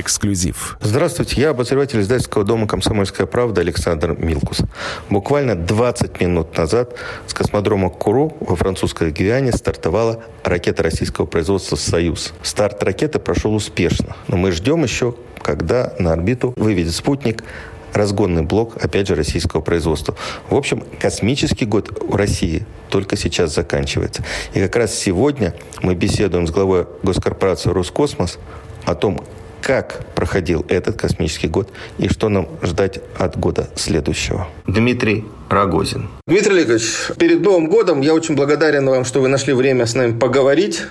Эксклюзив. 0.00 0.78
Здравствуйте, 0.80 1.38
я 1.38 1.50
обозреватель 1.50 2.00
издательского 2.00 2.44
дома 2.44 2.66
«Комсомольская 2.66 3.26
правда» 3.26 3.60
Александр 3.60 4.16
Милкус. 4.18 4.62
Буквально 5.10 5.54
20 5.54 6.18
минут 6.18 6.56
назад 6.56 6.94
с 7.26 7.34
космодрома 7.34 7.90
Куру 7.90 8.34
во 8.40 8.56
французской 8.56 9.10
Гвиане 9.10 9.52
стартовала 9.52 10.24
ракета 10.44 10.82
российского 10.82 11.26
производства 11.26 11.76
«Союз». 11.76 12.32
Старт 12.42 12.82
ракеты 12.82 13.18
прошел 13.18 13.54
успешно, 13.54 14.16
но 14.28 14.38
мы 14.38 14.52
ждем 14.52 14.82
еще, 14.82 15.14
когда 15.42 15.92
на 15.98 16.14
орбиту 16.14 16.54
выведет 16.56 16.94
спутник 16.94 17.44
разгонный 17.92 18.44
блок, 18.44 18.82
опять 18.82 19.08
же, 19.08 19.14
российского 19.14 19.60
производства. 19.60 20.16
В 20.48 20.54
общем, 20.54 20.84
космический 21.00 21.66
год 21.66 22.02
у 22.02 22.16
России 22.16 22.64
только 22.88 23.16
сейчас 23.18 23.54
заканчивается. 23.54 24.24
И 24.54 24.60
как 24.60 24.74
раз 24.74 24.94
сегодня 24.94 25.52
мы 25.82 25.94
беседуем 25.94 26.46
с 26.46 26.50
главой 26.50 26.86
госкорпорации 27.02 27.68
«Роскосмос» 27.68 28.38
о 28.86 28.94
том, 28.94 29.22
как 29.62 30.00
проходил 30.14 30.66
этот 30.68 30.96
космический 31.00 31.48
год 31.48 31.68
и 31.98 32.08
что 32.08 32.28
нам 32.28 32.48
ждать 32.62 33.00
от 33.16 33.38
года 33.38 33.70
следующего. 33.76 34.48
Дмитрий 34.66 35.24
Рогозин. 35.48 36.08
Дмитрий 36.26 36.52
Олегович, 36.56 36.82
перед 37.18 37.40
Новым 37.40 37.68
годом 37.68 38.00
я 38.00 38.14
очень 38.14 38.34
благодарен 38.34 38.88
вам, 38.88 39.04
что 39.04 39.20
вы 39.20 39.28
нашли 39.28 39.52
время 39.52 39.86
с 39.86 39.94
нами 39.94 40.18
поговорить. 40.18 40.82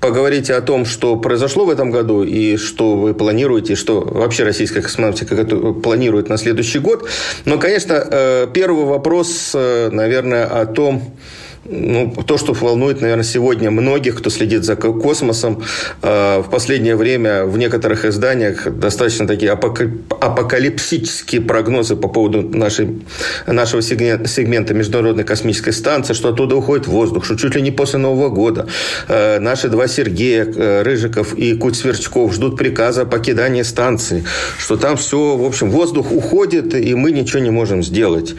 Поговорите 0.00 0.54
о 0.54 0.60
том, 0.60 0.84
что 0.84 1.16
произошло 1.16 1.64
в 1.64 1.70
этом 1.70 1.90
году 1.90 2.22
и 2.22 2.56
что 2.56 2.96
вы 2.96 3.14
планируете, 3.14 3.74
что 3.74 4.00
вообще 4.00 4.44
российская 4.44 4.82
космонавтика 4.82 5.44
планирует 5.44 6.28
на 6.28 6.36
следующий 6.36 6.78
год. 6.78 7.08
Но, 7.44 7.58
конечно, 7.58 7.94
э, 7.94 8.46
первый 8.52 8.84
вопрос, 8.84 9.52
э, 9.54 9.88
наверное, 9.90 10.44
о 10.44 10.66
том, 10.66 11.16
ну, 11.64 12.12
то, 12.26 12.36
что 12.36 12.52
волнует, 12.52 13.00
наверное, 13.00 13.24
сегодня 13.24 13.70
многих, 13.70 14.18
кто 14.18 14.30
следит 14.30 14.64
за 14.64 14.76
космосом. 14.76 15.62
А, 16.02 16.42
в 16.42 16.50
последнее 16.50 16.96
время 16.96 17.44
в 17.46 17.56
некоторых 17.56 18.04
изданиях 18.04 18.70
достаточно 18.70 19.26
такие 19.26 19.50
апокалипсические 19.52 21.40
прогнозы 21.40 21.96
по 21.96 22.08
поводу 22.08 22.42
нашей, 22.42 23.02
нашего 23.46 23.80
сегмента 23.82 24.74
Международной 24.74 25.24
космической 25.24 25.72
станции, 25.72 26.12
что 26.12 26.28
оттуда 26.28 26.56
уходит 26.56 26.86
воздух, 26.86 27.24
что 27.24 27.36
чуть 27.36 27.54
ли 27.54 27.62
не 27.62 27.70
после 27.70 27.98
Нового 27.98 28.28
года 28.28 28.66
а, 29.08 29.38
наши 29.40 29.68
два 29.68 29.88
Сергея, 29.88 30.44
э, 30.44 30.82
Рыжиков 30.82 31.34
и 31.34 31.54
Куть 31.54 31.76
Сверчков 31.76 32.34
ждут 32.34 32.58
приказа 32.58 33.02
о 33.02 33.06
покидании 33.06 33.62
станции, 33.62 34.24
что 34.58 34.76
там 34.76 34.96
все, 34.96 35.36
в 35.36 35.44
общем, 35.44 35.70
воздух 35.70 36.12
уходит, 36.12 36.74
и 36.74 36.94
мы 36.94 37.12
ничего 37.12 37.40
не 37.40 37.50
можем 37.50 37.82
сделать. 37.82 38.34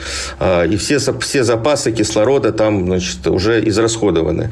И 0.70 0.78
все, 0.78 1.00
все 1.20 1.44
запасы 1.44 1.92
кислорода 1.92 2.52
там, 2.52 2.86
значит, 2.86 3.15
значит, 3.16 3.28
уже 3.28 3.68
израсходованы. 3.68 4.52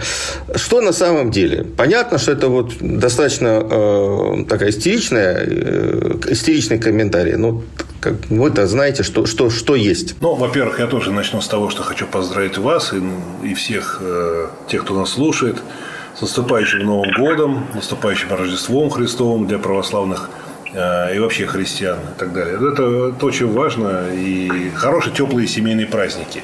Что 0.56 0.81
на 0.81 0.92
самом 0.92 1.31
деле? 1.31 1.64
Понятно, 1.64 2.17
что 2.17 2.31
это 2.31 2.47
вот 2.47 2.73
достаточно 2.80 3.61
э, 3.64 4.45
такая 4.47 4.70
истеричная, 4.70 5.45
э, 5.45 6.20
истеричный 6.30 6.80
комментарий. 6.80 7.36
Ну, 7.36 7.64
как, 8.00 8.14
вы-то 8.30 8.67
знаете, 8.67 9.03
что, 9.03 9.25
что, 9.25 9.50
что 9.50 9.75
есть. 9.75 10.16
Ну, 10.22 10.36
во-первых, 10.36 10.80
я 10.80 10.88
тоже 10.88 11.11
начну 11.11 11.42
с 11.42 11.47
того, 11.47 11.70
что 11.70 11.83
хочу 11.83 12.05
поздравить 12.05 12.58
вас 12.58 12.94
и, 12.94 13.47
и 13.47 13.53
всех 13.53 14.00
э, 14.02 14.47
тех, 14.67 14.83
кто 14.83 14.95
нас 14.95 15.11
слушает, 15.11 15.58
с 16.17 16.22
наступающим 16.22 16.80
Новым 16.80 17.11
годом, 17.17 17.66
наступающим 17.73 18.27
Рождеством 18.30 18.89
Христовым 18.89 19.48
для 19.48 19.58
православных 19.58 20.30
э, 20.73 21.16
и 21.16 21.20
вообще 21.20 21.48
христиан 21.48 21.98
и 21.98 22.20
так 22.20 22.33
далее. 22.33 22.55
Это, 22.55 23.16
это 23.16 23.25
очень 23.25 23.52
важно 23.52 24.09
и 24.14 24.70
хорошие 24.75 25.14
теплые 25.16 25.48
семейные 25.48 25.88
праздники. 25.88 26.42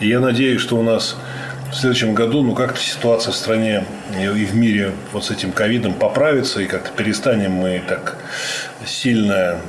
И 0.00 0.08
я 0.08 0.20
надеюсь, 0.20 0.60
что 0.60 0.76
у 0.76 0.82
нас 0.82 1.16
в 1.70 1.74
следующем 1.74 2.14
году, 2.14 2.42
ну, 2.42 2.54
как-то 2.54 2.80
ситуация 2.80 3.32
в 3.32 3.36
стране 3.36 3.84
и 4.18 4.26
в 4.26 4.54
мире 4.54 4.92
вот 5.12 5.24
с 5.24 5.30
этим 5.30 5.52
ковидом 5.52 5.94
поправится, 5.94 6.60
и 6.60 6.66
как-то 6.66 6.90
перестанем 6.90 7.52
мы 7.52 7.82
так 7.86 8.16
сильно 8.86 9.60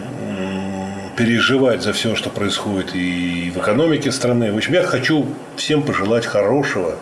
переживать 1.20 1.84
за 1.84 1.92
все, 1.92 2.16
что 2.16 2.30
происходит 2.30 2.96
и 2.96 3.52
в 3.54 3.60
экономике 3.60 4.10
страны. 4.10 4.54
В 4.54 4.56
общем, 4.56 4.74
я 4.74 4.84
хочу 4.84 5.26
всем 5.58 5.84
пожелать 5.84 6.26
хорошего, 6.26 6.96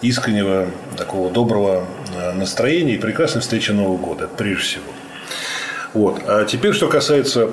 искреннего, 0.00 0.68
такого 0.96 1.32
доброго 1.32 1.84
э, 2.14 2.32
настроения 2.34 2.94
и 2.94 2.98
прекрасной 2.98 3.40
встречи 3.40 3.72
Нового 3.72 3.96
года, 3.96 4.28
прежде 4.28 4.62
всего. 4.62 4.84
Вот. 5.92 6.22
А 6.24 6.44
теперь, 6.44 6.72
что 6.72 6.86
касается 6.86 7.50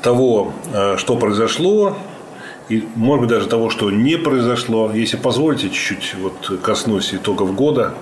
того, 0.00 0.54
э, 0.72 0.96
что 0.96 1.16
произошло, 1.18 1.98
и, 2.68 2.84
может 2.94 3.22
быть, 3.22 3.30
даже 3.30 3.48
того, 3.48 3.70
что 3.70 3.90
не 3.90 4.16
произошло. 4.16 4.90
Если 4.92 5.16
позволите, 5.16 5.68
чуть-чуть 5.70 6.14
вот 6.20 6.60
коснусь 6.62 7.14
итогов 7.14 7.54
года. 7.54 7.94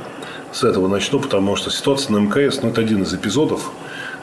С 0.52 0.64
этого 0.64 0.88
начну, 0.88 1.20
потому 1.20 1.54
что 1.54 1.70
ситуация 1.70 2.12
на 2.12 2.18
МКС, 2.18 2.60
ну, 2.60 2.70
это 2.70 2.80
один 2.80 3.04
из 3.04 3.14
эпизодов 3.14 3.70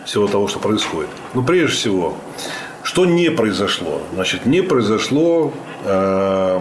всего 0.04 0.28
того, 0.28 0.50
что 0.50 0.60
происходит. 0.60 1.10
Но 1.34 1.42
прежде 1.42 1.74
всего, 1.74 2.18
что 2.84 3.06
не 3.06 3.32
произошло? 3.32 4.02
Значит, 4.14 4.46
не 4.46 4.62
произошло, 4.62 5.54
э, 5.86 6.60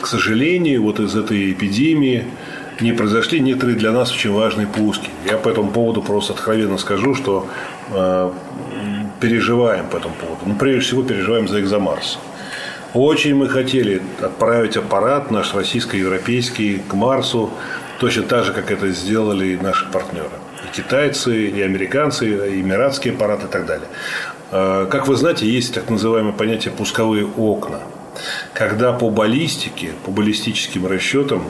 к 0.00 0.06
сожалению, 0.06 0.82
вот 0.82 1.00
из 1.00 1.16
этой 1.16 1.52
эпидемии 1.52 2.26
не 2.80 2.92
произошли 2.92 3.40
некоторые 3.40 3.76
для 3.76 3.92
нас 3.92 4.12
очень 4.12 4.32
важные 4.32 4.66
пуски. 4.66 5.10
Я 5.26 5.36
по 5.36 5.48
этому 5.48 5.70
поводу 5.70 6.02
просто 6.02 6.32
откровенно 6.32 6.78
скажу, 6.78 7.14
что 7.14 7.46
э, 7.90 8.30
переживаем 9.20 9.86
по 9.88 9.96
этому 9.96 10.14
поводу. 10.14 10.40
Ну, 10.46 10.54
прежде 10.54 10.80
всего, 10.80 11.02
переживаем 11.02 11.48
за 11.48 11.60
экзомарс. 11.60 12.18
Очень 12.94 13.34
мы 13.34 13.50
хотели 13.50 14.00
отправить 14.22 14.78
аппарат 14.78 15.30
наш 15.30 15.54
российско-европейский 15.54 16.78
к 16.88 16.94
Марсу, 16.94 17.50
точно 18.00 18.22
так 18.22 18.44
же, 18.44 18.54
как 18.54 18.70
это 18.70 18.88
сделали 18.92 19.58
наши 19.60 19.86
партнеры. 19.90 20.30
И 20.64 20.74
китайцы, 20.74 21.48
и 21.48 21.60
американцы, 21.60 22.26
и 22.48 22.60
эмиратские 22.62 23.12
аппараты 23.12 23.46
и 23.46 23.50
так 23.50 23.66
далее. 23.66 23.88
А, 24.50 24.86
как 24.86 25.06
вы 25.06 25.16
знаете, 25.16 25.46
есть 25.46 25.74
так 25.74 25.90
называемое 25.90 26.32
понятие 26.32 26.72
«пусковые 26.72 27.26
окна», 27.26 27.80
когда 28.54 28.94
по 28.94 29.10
баллистике, 29.10 29.90
по 30.06 30.10
баллистическим 30.10 30.86
расчетам 30.86 31.44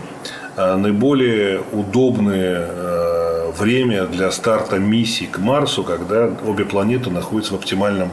а, 0.57 0.77
наиболее 0.77 1.63
удобное 1.71 2.67
а, 2.69 3.53
время 3.57 4.07
для 4.07 4.33
старта 4.33 4.79
миссии 4.79 5.27
к 5.27 5.39
Марсу, 5.39 5.85
когда 5.85 6.29
обе 6.45 6.65
планеты 6.65 7.11
находятся 7.11 7.55
в 7.55 7.57
оптимальном 7.59 8.11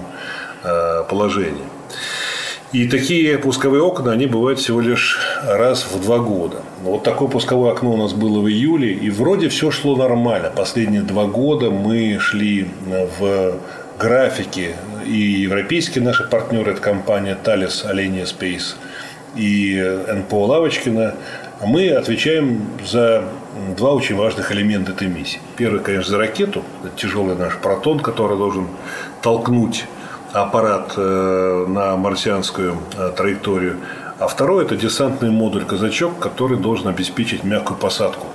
положении. 1.09 1.63
И 2.75 2.89
такие 2.89 3.37
пусковые 3.37 3.81
окна, 3.81 4.11
они 4.11 4.25
бывают 4.25 4.59
всего 4.59 4.81
лишь 4.81 5.17
раз 5.47 5.87
в 5.89 6.01
два 6.01 6.17
года. 6.17 6.57
Вот 6.83 7.03
такое 7.03 7.29
пусковое 7.29 7.71
окно 7.71 7.93
у 7.93 7.97
нас 7.97 8.11
было 8.11 8.41
в 8.41 8.49
июле, 8.49 8.91
и 8.91 9.09
вроде 9.09 9.47
все 9.47 9.71
шло 9.71 9.95
нормально. 9.95 10.51
Последние 10.53 11.01
два 11.01 11.23
года 11.23 11.71
мы 11.71 12.17
шли 12.19 12.67
в 13.17 13.53
графике, 13.97 14.75
и 15.05 15.17
европейские 15.17 16.03
наши 16.03 16.25
партнеры, 16.25 16.73
это 16.73 16.81
компания 16.81 17.37
Thales 17.41 17.89
Alenia 17.89 18.25
Space 18.25 18.75
и 19.37 20.01
НПО 20.13 20.45
Лавочкина, 20.45 21.15
мы 21.65 21.91
отвечаем 21.91 22.67
за 22.85 23.23
два 23.77 23.93
очень 23.93 24.17
важных 24.17 24.51
элемента 24.51 24.91
этой 24.91 25.07
миссии. 25.07 25.39
Первый, 25.55 25.79
конечно, 25.79 26.11
за 26.11 26.17
ракету, 26.17 26.61
это 26.83 26.91
тяжелый 26.97 27.37
наш 27.37 27.55
протон, 27.55 28.01
который 28.01 28.37
должен 28.37 28.67
толкнуть 29.21 29.85
аппарат 30.41 30.93
э, 30.97 31.65
на 31.67 31.95
марсианскую 31.95 32.77
э, 32.97 33.13
траекторию. 33.15 33.77
А 34.19 34.27
второй– 34.27 34.65
это 34.65 34.75
десантный 34.75 35.29
модуль 35.31 35.65
«Казачок», 35.65 36.19
который 36.19 36.57
должен 36.57 36.87
обеспечить 36.87 37.43
мягкую 37.43 37.77
посадку 37.77 38.27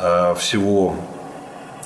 э, 0.00 0.34
всего 0.38 0.96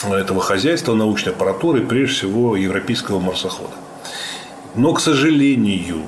этого 0.04 0.40
хозяйства, 0.40 0.94
научной 0.94 1.32
аппаратуры, 1.32 1.80
прежде 1.82 2.14
всего 2.14 2.56
европейского 2.56 3.20
марсохода. 3.20 3.74
Но, 4.74 4.92
к 4.92 5.00
сожалению, 5.00 6.02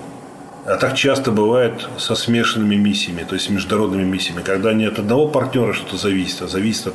а 0.67 0.77
так 0.77 0.95
часто 0.95 1.31
бывает 1.33 1.89
со 1.99 2.15
смешанными 2.15 2.77
миссиями, 2.77 3.25
то 3.29 3.35
есть 3.35 3.51
международными 3.51 4.05
миссиями, 4.05 4.43
когда 4.43 4.73
не 4.73 4.85
от 4.85 4.99
одного 4.99 5.27
партнера 5.27 5.73
что-то 5.73 5.97
зависит, 5.97 6.43
а 6.43 6.49
зависит 6.49 6.89
от 6.89 6.95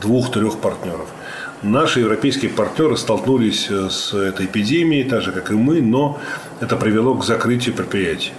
двух-трех 0.00 0.58
партнеров– 0.58 1.08
Наши 1.62 2.00
европейские 2.00 2.50
партнеры 2.50 2.96
столкнулись 2.96 3.68
э, 3.70 3.88
с 3.88 4.12
этой 4.12 4.46
эпидемией, 4.46 5.04
так 5.04 5.22
же, 5.22 5.32
как 5.32 5.50
и 5.50 5.54
мы, 5.54 5.80
но 5.80 6.18
это 6.60 6.76
привело 6.76 7.14
к 7.14 7.24
закрытию 7.24 7.74
предприятий. 7.74 8.32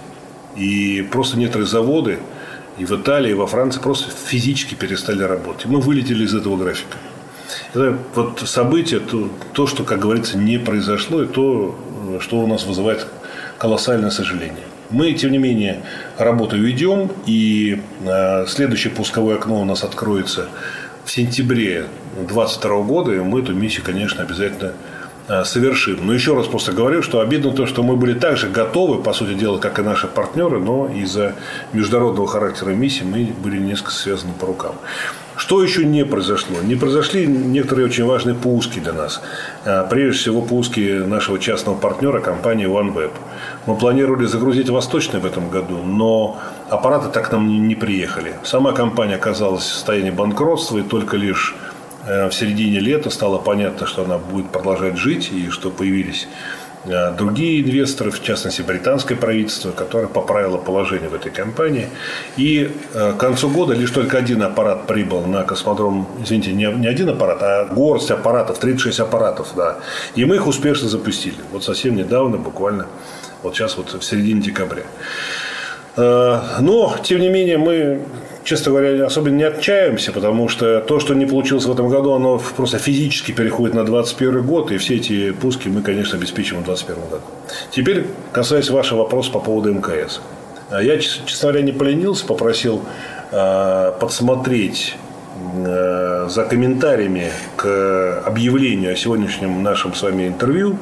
И 0.56 1.06
просто 1.10 1.36
некоторые 1.36 1.66
заводы 1.66 2.20
и 2.78 2.84
в 2.84 2.92
Италии, 2.92 3.32
и 3.32 3.34
во 3.34 3.48
Франции 3.48 3.80
просто 3.80 4.10
физически 4.10 4.74
перестали 4.74 5.22
работать. 5.24 5.66
Мы 5.66 5.80
вылетели 5.80 6.24
из 6.24 6.34
этого 6.34 6.56
графика. 6.56 6.96
Это 7.74 7.98
вот 8.14 8.40
событие, 8.46 9.00
то, 9.00 9.28
то, 9.52 9.66
что, 9.66 9.82
как 9.82 9.98
говорится, 9.98 10.38
не 10.38 10.58
произошло, 10.58 11.22
и 11.22 11.26
то, 11.26 11.76
что 12.20 12.38
у 12.38 12.46
нас 12.46 12.66
вызывает 12.66 13.06
колоссальное 13.58 14.10
сожаление. 14.10 14.64
Мы, 14.90 15.12
тем 15.12 15.32
не 15.32 15.38
менее, 15.38 15.82
работу 16.16 16.56
ведем, 16.56 17.10
и 17.26 17.82
э, 18.04 18.46
следующее 18.46 18.92
пусковое 18.92 19.36
окно 19.36 19.60
у 19.60 19.64
нас 19.64 19.82
откроется 19.82 20.48
в 21.04 21.10
сентябре 21.10 21.86
2022 22.26 22.82
года, 22.82 23.12
и 23.12 23.18
мы 23.18 23.40
эту 23.40 23.54
миссию, 23.54 23.84
конечно, 23.84 24.22
обязательно 24.22 24.72
Э, 25.28 25.44
совершим. 25.44 26.06
Но 26.06 26.14
еще 26.14 26.34
раз 26.34 26.46
просто 26.46 26.72
говорю, 26.72 27.02
что 27.02 27.20
обидно 27.20 27.52
то, 27.52 27.66
что 27.66 27.82
мы 27.82 27.96
были 27.96 28.14
также 28.14 28.48
готовы, 28.48 29.02
по 29.02 29.12
сути 29.12 29.34
дела, 29.34 29.58
как 29.58 29.78
и 29.78 29.82
наши 29.82 30.06
партнеры, 30.06 30.58
но 30.58 30.88
из-за 30.88 31.34
международного 31.74 32.26
характера 32.26 32.70
миссии 32.70 33.04
мы 33.04 33.34
были 33.44 33.58
несколько 33.58 33.90
связаны 33.90 34.32
по 34.32 34.46
рукам. 34.46 34.76
Что 35.36 35.62
еще 35.62 35.84
не 35.84 36.06
произошло? 36.06 36.56
Не 36.62 36.76
произошли 36.76 37.26
некоторые 37.26 37.86
очень 37.86 38.06
важные 38.06 38.34
пуски 38.36 38.80
для 38.80 38.94
нас. 38.94 39.20
Э, 39.66 39.86
прежде 39.90 40.18
всего, 40.18 40.40
пуски 40.40 41.04
нашего 41.06 41.38
частного 41.38 41.76
партнера, 41.76 42.20
компании 42.20 42.66
OneWeb. 42.66 43.12
Мы 43.66 43.76
планировали 43.76 44.24
загрузить 44.24 44.70
Восточный 44.70 45.20
в 45.20 45.26
этом 45.26 45.50
году, 45.50 45.76
но 45.84 46.38
аппараты 46.70 47.10
так 47.10 47.30
нам 47.32 47.68
не 47.68 47.74
приехали. 47.74 48.32
Сама 48.44 48.72
компания 48.72 49.16
оказалась 49.16 49.64
в 49.64 49.74
состоянии 49.74 50.10
банкротства, 50.10 50.78
и 50.78 50.82
только 50.82 51.18
лишь 51.18 51.54
в 52.06 52.30
середине 52.32 52.78
лета 52.78 53.10
стало 53.10 53.38
понятно, 53.38 53.86
что 53.86 54.04
она 54.04 54.18
будет 54.18 54.50
продолжать 54.50 54.96
жить, 54.96 55.30
и 55.32 55.50
что 55.50 55.70
появились 55.70 56.28
э, 56.84 57.12
другие 57.16 57.62
инвесторы, 57.62 58.10
в 58.10 58.22
частности, 58.22 58.62
британское 58.62 59.16
правительство, 59.16 59.72
которое 59.72 60.06
поправило 60.06 60.58
положение 60.58 61.08
в 61.08 61.14
этой 61.14 61.30
компании. 61.30 61.88
И 62.36 62.70
э, 62.94 63.12
к 63.12 63.16
концу 63.16 63.50
года 63.50 63.74
лишь 63.74 63.90
только 63.90 64.16
один 64.16 64.42
аппарат 64.42 64.86
прибыл 64.86 65.22
на 65.22 65.44
космодром, 65.44 66.08
извините, 66.22 66.52
не 66.52 66.86
один 66.86 67.08
аппарат, 67.08 67.42
а 67.42 67.64
горсть 67.66 68.10
аппаратов, 68.10 68.58
36 68.58 69.00
аппаратов, 69.00 69.52
да. 69.56 69.78
И 70.14 70.24
мы 70.24 70.36
их 70.36 70.46
успешно 70.46 70.88
запустили. 70.88 71.36
Вот 71.52 71.64
совсем 71.64 71.96
недавно, 71.96 72.36
буквально, 72.36 72.86
вот 73.42 73.54
сейчас 73.54 73.76
вот 73.76 73.92
в 73.92 74.04
середине 74.04 74.40
декабря. 74.40 74.84
Но, 75.96 76.94
тем 77.02 77.20
не 77.20 77.28
менее, 77.28 77.58
мы 77.58 78.02
честно 78.48 78.72
говоря, 78.72 79.04
особенно 79.04 79.36
не 79.36 79.42
отчаиваемся, 79.44 80.10
потому 80.10 80.48
что 80.48 80.80
то, 80.80 81.00
что 81.00 81.12
не 81.12 81.26
получилось 81.26 81.66
в 81.66 81.70
этом 81.70 81.90
году, 81.90 82.14
оно 82.14 82.40
просто 82.56 82.78
физически 82.78 83.32
переходит 83.32 83.74
на 83.74 83.84
2021 83.84 84.46
год, 84.46 84.72
и 84.72 84.78
все 84.78 84.96
эти 84.96 85.32
пуски 85.32 85.68
мы, 85.68 85.82
конечно, 85.82 86.16
обеспечим 86.16 86.62
в 86.62 86.64
2021 86.64 87.10
году. 87.10 87.22
Теперь, 87.70 88.06
касаясь 88.32 88.70
вашего 88.70 89.00
вопроса 89.00 89.30
по 89.32 89.40
поводу 89.40 89.74
МКС. 89.74 90.22
Я, 90.70 90.98
честно 90.98 91.48
говоря, 91.48 91.62
не 91.62 91.72
поленился, 91.72 92.24
попросил 92.24 92.82
э, 93.32 93.92
подсмотреть 94.00 94.96
э, 95.66 96.28
за 96.30 96.44
комментариями 96.44 97.30
к 97.56 98.22
объявлению 98.24 98.92
о 98.92 98.96
сегодняшнем 98.96 99.62
нашем 99.62 99.94
с 99.94 100.02
вами 100.02 100.26
интервью 100.26 100.78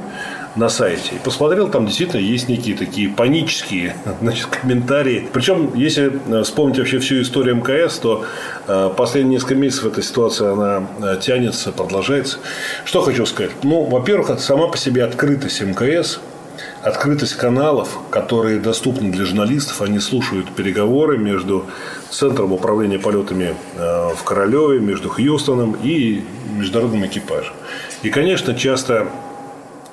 на 0.57 0.69
сайте. 0.69 1.17
И 1.17 1.19
посмотрел, 1.19 1.69
там 1.69 1.87
действительно 1.87 2.21
есть 2.21 2.49
некие 2.49 2.77
такие 2.77 3.09
панические 3.09 3.97
значит, 4.21 4.47
комментарии. 4.47 5.29
Причем, 5.33 5.73
если 5.75 6.21
э, 6.29 6.43
вспомнить 6.43 6.79
вообще 6.79 6.99
всю 6.99 7.21
историю 7.21 7.57
МКС, 7.57 7.99
то 7.99 8.25
э, 8.67 8.91
последние 8.97 9.35
несколько 9.35 9.55
месяцев 9.55 9.87
эта 9.87 10.03
ситуация, 10.03 10.53
она 10.53 10.87
э, 11.03 11.19
тянется, 11.21 11.73
продолжается. 11.73 12.39
Что 12.85 13.03
хочу 13.03 13.27
сказать? 13.27 13.53
Ну, 13.63 13.85
во-первых, 13.85 14.41
сама 14.41 14.69
по 14.69 14.79
себе 14.79 15.05
открытость 15.05 15.61
МКС, 15.61 16.21
открытость 16.83 17.35
каналов, 17.35 17.99
которые 18.11 18.59
доступны 18.59 19.13
для 19.13 19.27
журналистов, 19.27 19.83
они 19.83 19.99
слушают 20.01 20.49
переговоры 20.55 21.19
между 21.19 21.67
Центром 22.11 22.53
управления 22.53 22.99
полетами 22.99 23.55
в 23.77 24.23
Королеве, 24.25 24.79
между 24.79 25.11
Хьюстоном 25.11 25.77
и 25.83 26.25
международным 26.57 27.05
экипажем. 27.05 27.53
И, 28.03 28.11
конечно, 28.11 28.55
часто 28.55 29.09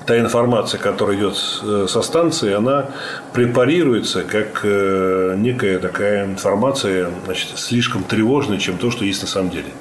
та 0.06 0.20
информация, 0.20 0.80
которая 0.80 1.18
идет 1.18 1.36
э, 1.64 1.86
со 1.88 2.02
станции, 2.02 2.54
она 2.54 2.88
препарируется 3.34 4.24
как 4.24 4.62
э, 4.64 5.36
некая 5.38 5.80
такая 5.80 6.26
информация 6.26 7.10
значит, 7.26 7.58
слишком 7.58 8.04
тревожная, 8.04 8.58
чем 8.58 8.78
то, 8.78 8.92
что 8.92 9.06
есть 9.06 9.22
на 9.22 9.28
самом 9.28 9.50
деле. 9.50 9.72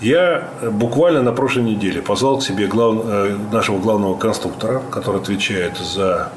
Я 0.00 0.48
буквально 0.62 1.22
на 1.22 1.32
прошлой 1.32 1.62
неделе 1.62 2.02
позвал 2.02 2.38
к 2.38 2.42
себе 2.42 2.66
глав... 2.66 3.04
Э, 3.04 3.36
нашего 3.52 3.78
главного 3.78 4.16
конструктора, 4.16 4.82
который 4.90 5.20
отвечает 5.20 5.76
за 5.76 6.30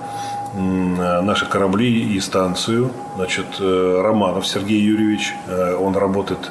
наши 0.57 1.45
корабли 1.45 2.15
и 2.15 2.19
станцию, 2.21 2.89
значит, 3.17 3.45
Романов 3.59 4.47
Сергей 4.47 4.79
Юрьевич. 4.79 5.33
Он 5.77 5.97
работает 5.97 6.49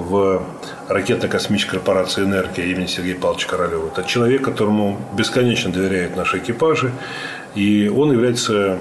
в 0.00 0.42
ракетно-космической 0.88 1.72
корпорации 1.72 2.24
«Энергия» 2.24 2.70
имени 2.70 2.86
Сергея 2.86 3.16
Павловича 3.16 3.48
Королева. 3.48 3.88
Это 3.88 4.04
человек, 4.04 4.42
которому 4.42 5.00
бесконечно 5.12 5.72
доверяют 5.72 6.16
наши 6.16 6.38
экипажи, 6.38 6.92
и 7.54 7.88
он 7.88 8.12
является 8.12 8.78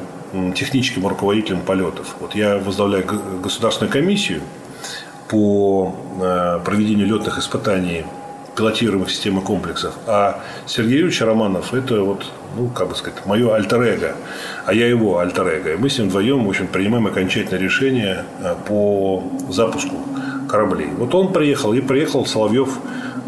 техническим 0.56 1.06
руководителем 1.08 1.62
полетов. 1.62 2.16
Вот 2.20 2.36
я 2.36 2.58
возглавляю 2.58 3.06
государственную 3.42 3.92
комиссию 3.92 4.42
по 5.28 5.96
э, 6.20 6.60
проведению 6.66 7.08
летных 7.08 7.38
испытаний 7.38 8.06
пилотируемых 8.56 9.10
систем 9.10 9.40
и 9.40 9.42
комплексов. 9.42 9.94
А 10.08 10.42
Сергей 10.66 10.94
Юрьевич 10.94 11.22
Романов– 11.22 11.74
это 11.76 12.02
вот, 12.02 12.26
ну, 12.56 12.68
как 12.70 12.90
бы 12.90 12.96
сказать, 12.96 13.26
мое 13.26 13.54
альтер 13.54 14.16
а 14.66 14.74
я 14.74 14.88
его 14.88 15.20
альтер 15.20 15.48
-эго. 15.48 15.74
И 15.74 15.78
мы 15.78 15.90
с 15.90 15.98
ним 15.98 16.10
вдвоем, 16.10 16.46
в 16.46 16.50
общем, 16.50 16.68
принимаем 16.68 17.08
окончательное 17.08 17.60
решение 17.60 18.26
э, 18.42 18.56
по 18.68 19.24
запуску 19.50 19.96
кораблей. 20.54 20.90
Вот 21.00 21.16
он 21.16 21.34
приехал, 21.34 21.74
и 21.74 21.82
приехал 21.82 22.28
Соловьев 22.28 22.78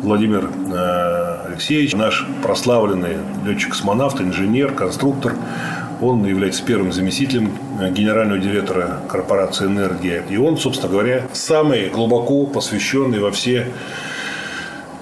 Владимир 0.04 0.48
э, 0.48 1.48
Алексеевич, 1.48 1.96
наш 1.96 2.24
прославленный 2.44 3.18
летчик-космонавт, 3.44 4.22
инженер, 4.22 4.74
конструктор. 4.74 5.34
Он 6.02 6.24
является 6.24 6.64
первым 6.64 6.92
заместителем 6.92 7.58
э, 7.82 7.90
генерального 7.90 8.38
директора 8.40 9.00
корпорации 9.10 9.66
«Энергия». 9.66 10.24
И 10.30 10.38
он, 10.38 10.60
собственно 10.60 10.92
говоря, 10.92 11.24
самый 11.34 11.90
глубоко 11.90 12.46
посвященный 12.46 13.20
во 13.20 13.32
все 13.32 13.70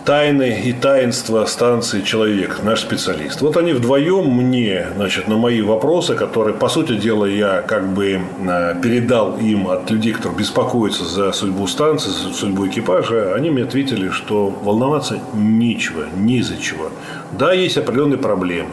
тайны 0.06 0.62
и 0.66 0.74
таинства 0.74 1.46
станции 1.46 2.02
«Человек», 2.02 2.62
наш 2.64 2.82
специалист. 2.82 3.42
Вот 3.42 3.58
они 3.58 3.74
вдвоем 3.74 4.26
мне, 4.26 4.88
значит, 4.96 5.28
на 5.28 5.38
мои 5.38 5.62
вопросы, 5.62 6.16
которые, 6.16 6.54
по 6.54 6.68
сути 6.68 6.96
дела, 6.96 7.26
я 7.26 7.62
как 7.62 7.88
бы 7.88 8.20
э, 8.20 8.76
передал 8.82 9.38
им 9.38 9.68
от 9.68 9.90
людей, 9.92 10.14
которые 10.14 10.40
беспокоятся 10.40 11.06
за 11.06 11.32
судьбу 11.32 11.68
станции, 11.68 12.10
за 12.10 12.34
судьбу 12.34 12.68
экипажа, 12.68 13.34
они 13.34 13.50
мне 13.50 13.64
ответили, 13.64 14.10
что 14.10 14.50
волноваться 14.50 15.20
нечего, 15.34 16.06
ни 16.18 16.42
за 16.42 16.58
чего. 16.58 16.90
Да, 17.32 17.54
есть 17.54 17.78
определенные 17.78 18.18
проблемы. 18.18 18.70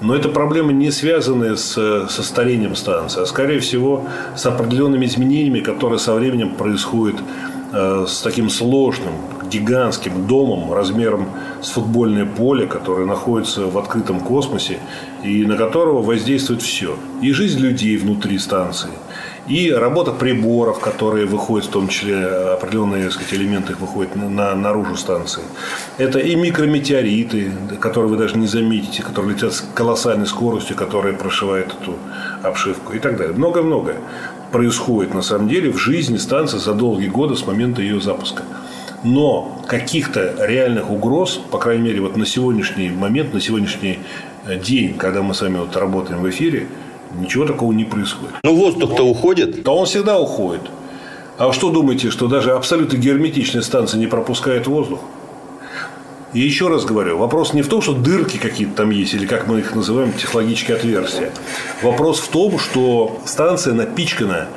Но 0.00 0.14
это 0.14 0.28
проблемы 0.28 0.74
не 0.74 0.90
связанные 0.90 1.56
с, 1.56 1.72
со 2.08 2.22
старением 2.22 2.76
станции, 2.76 3.22
а 3.22 3.26
скорее 3.26 3.60
всего 3.60 4.06
с 4.36 4.44
определенными 4.44 5.06
изменениями, 5.06 5.60
которые 5.60 5.98
со 5.98 6.12
временем 6.14 6.54
происходят 6.54 7.16
э, 7.72 8.04
с 8.06 8.20
таким 8.20 8.50
сложным 8.50 9.14
гигантским 9.48 10.26
домом 10.26 10.72
размером 10.72 11.28
с 11.62 11.70
футбольное 11.70 12.26
поле, 12.26 12.66
которое 12.66 13.06
находится 13.06 13.66
в 13.66 13.78
открытом 13.78 14.20
космосе 14.20 14.78
и 15.22 15.44
на 15.44 15.56
которого 15.56 16.02
воздействует 16.02 16.62
все. 16.62 16.96
И 17.22 17.32
жизнь 17.32 17.60
людей 17.60 17.96
внутри 17.96 18.38
станции, 18.38 18.90
и 19.48 19.70
работа 19.70 20.10
приборов, 20.10 20.80
которые 20.80 21.26
выходят, 21.26 21.68
в 21.68 21.70
том 21.70 21.88
числе 21.88 22.26
определенные 22.26 23.10
сказать, 23.10 23.32
элементы 23.34 23.74
выходят 23.74 24.16
на, 24.16 24.28
на, 24.28 24.54
наружу 24.56 24.96
станции. 24.96 25.42
Это 25.98 26.18
и 26.18 26.34
микрометеориты, 26.34 27.52
которые 27.78 28.10
вы 28.10 28.16
даже 28.16 28.36
не 28.36 28.48
заметите, 28.48 29.04
которые 29.04 29.34
летят 29.34 29.52
с 29.52 29.64
колоссальной 29.74 30.26
скоростью, 30.26 30.76
которая 30.76 31.12
прошивает 31.12 31.68
эту 31.80 31.94
обшивку 32.42 32.92
и 32.92 32.98
так 32.98 33.16
далее. 33.16 33.36
Много-многое 33.36 33.98
происходит 34.50 35.14
на 35.14 35.22
самом 35.22 35.48
деле 35.48 35.70
в 35.70 35.78
жизни 35.78 36.16
станции 36.16 36.58
за 36.58 36.74
долгие 36.74 37.08
годы 37.08 37.36
с 37.36 37.46
момента 37.46 37.82
ее 37.82 38.00
запуска. 38.00 38.42
Но 39.04 39.62
каких-то 39.66 40.34
реальных 40.46 40.90
угроз, 40.90 41.40
по 41.50 41.58
крайней 41.58 41.84
мере, 41.84 42.00
вот 42.00 42.16
на 42.16 42.26
сегодняшний 42.26 42.88
момент, 42.88 43.34
на 43.34 43.40
сегодняшний 43.40 43.98
э, 44.46 44.58
день, 44.58 44.94
когда 44.94 45.22
мы 45.22 45.34
с 45.34 45.42
вами 45.42 45.58
вот 45.58 45.76
работаем 45.76 46.22
в 46.22 46.30
эфире, 46.30 46.68
ничего 47.18 47.46
такого 47.46 47.72
не 47.72 47.84
происходит. 47.84 48.34
Ну, 48.42 48.56
воздух-то 48.56 49.02
уходит. 49.02 49.62
Да 49.62 49.72
он 49.72 49.86
всегда 49.86 50.18
уходит. 50.18 50.62
А 51.38 51.48
вы 51.48 51.52
что 51.52 51.70
думаете, 51.70 52.10
что 52.10 52.28
даже 52.28 52.52
абсолютно 52.52 52.96
герметичная 52.96 53.62
станция 53.62 53.98
не 53.98 54.06
пропускает 54.06 54.66
воздух? 54.66 55.00
И 56.32 56.40
еще 56.40 56.68
раз 56.68 56.84
говорю, 56.84 57.18
вопрос 57.18 57.54
не 57.54 57.62
в 57.62 57.68
том, 57.68 57.80
что 57.80 57.94
дырки 57.94 58.36
какие-то 58.36 58.74
там 58.74 58.90
есть, 58.90 59.14
или 59.14 59.26
как 59.26 59.46
мы 59.46 59.60
их 59.60 59.74
называем, 59.74 60.12
технологические 60.12 60.76
отверстия. 60.76 61.30
Вопрос 61.82 62.20
в 62.20 62.28
том, 62.28 62.58
что 62.58 63.20
станция 63.24 63.74
напичкана 63.74 64.48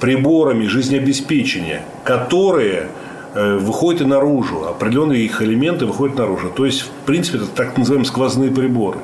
приборами 0.00 0.66
жизнеобеспечения, 0.66 1.82
которые 2.04 2.88
выходят 3.34 4.02
и 4.02 4.04
наружу, 4.04 4.66
определенные 4.66 5.22
их 5.22 5.40
элементы 5.42 5.86
выходят 5.86 6.16
наружу. 6.16 6.50
То 6.50 6.66
есть, 6.66 6.82
в 6.82 7.06
принципе, 7.06 7.38
это 7.38 7.46
так 7.46 7.78
называемые 7.78 8.06
сквозные 8.06 8.50
приборы. 8.50 8.98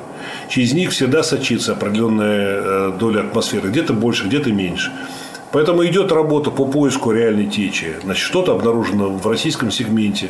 Через 0.49 0.73
них 0.73 0.91
всегда 0.91 1.23
сочится 1.23 1.73
определенная 1.73 2.61
э, 2.61 2.91
доля 2.99 3.21
атмосферы, 3.21 3.69
где-то 3.69 3.93
больше, 3.93 4.25
где-то 4.25 4.51
меньше. 4.51 4.91
Поэтому 5.51 5.85
идет 5.85 6.11
работа 6.11 6.51
по 6.51 6.65
поиску 6.65 7.11
реальной 7.11 7.47
течи. 7.47 7.95
Значит, 8.03 8.23
что-то 8.23 8.53
обнаружено 8.53 9.09
в 9.09 9.25
российском 9.27 9.71
сегменте. 9.71 10.29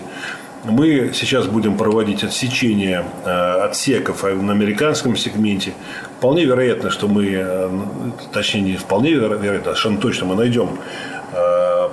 Мы 0.63 1.11
сейчас 1.13 1.47
будем 1.47 1.77
проводить 1.77 2.23
отсечение 2.23 3.05
э, 3.25 3.29
отсеков 3.29 4.23
на 4.23 4.51
американском 4.53 5.15
сегменте. 5.15 5.73
Вполне 6.17 6.45
вероятно, 6.45 6.91
что 6.91 7.07
мы, 7.07 7.45
точнее 8.31 8.61
не 8.61 8.75
вполне 8.75 9.11
вероятно, 9.11 9.71
а 9.71 9.75
совершенно 9.75 9.97
точно 9.97 10.25
мы 10.27 10.35
найдем 10.35 10.79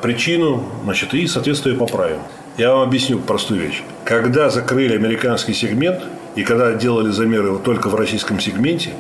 причину, 0.05 0.63
значит, 0.85 1.15
и, 1.15 1.27
соответственно, 1.27 1.73
ее 1.73 1.79
поправим. 1.79 2.19
Я 2.59 2.75
вам 2.75 2.83
объясню 2.83 3.19
простую 3.21 3.63
вещь. 3.63 3.83
Когда 4.05 4.51
закрыли 4.51 4.95
американский 4.95 5.55
сегмент, 5.55 6.03
и 6.35 6.43
когда 6.45 6.75
делали 6.75 7.11
замеры 7.11 7.59
только 7.65 7.89
в 7.89 7.95
российском 7.95 8.39
сегменте, 8.39 8.91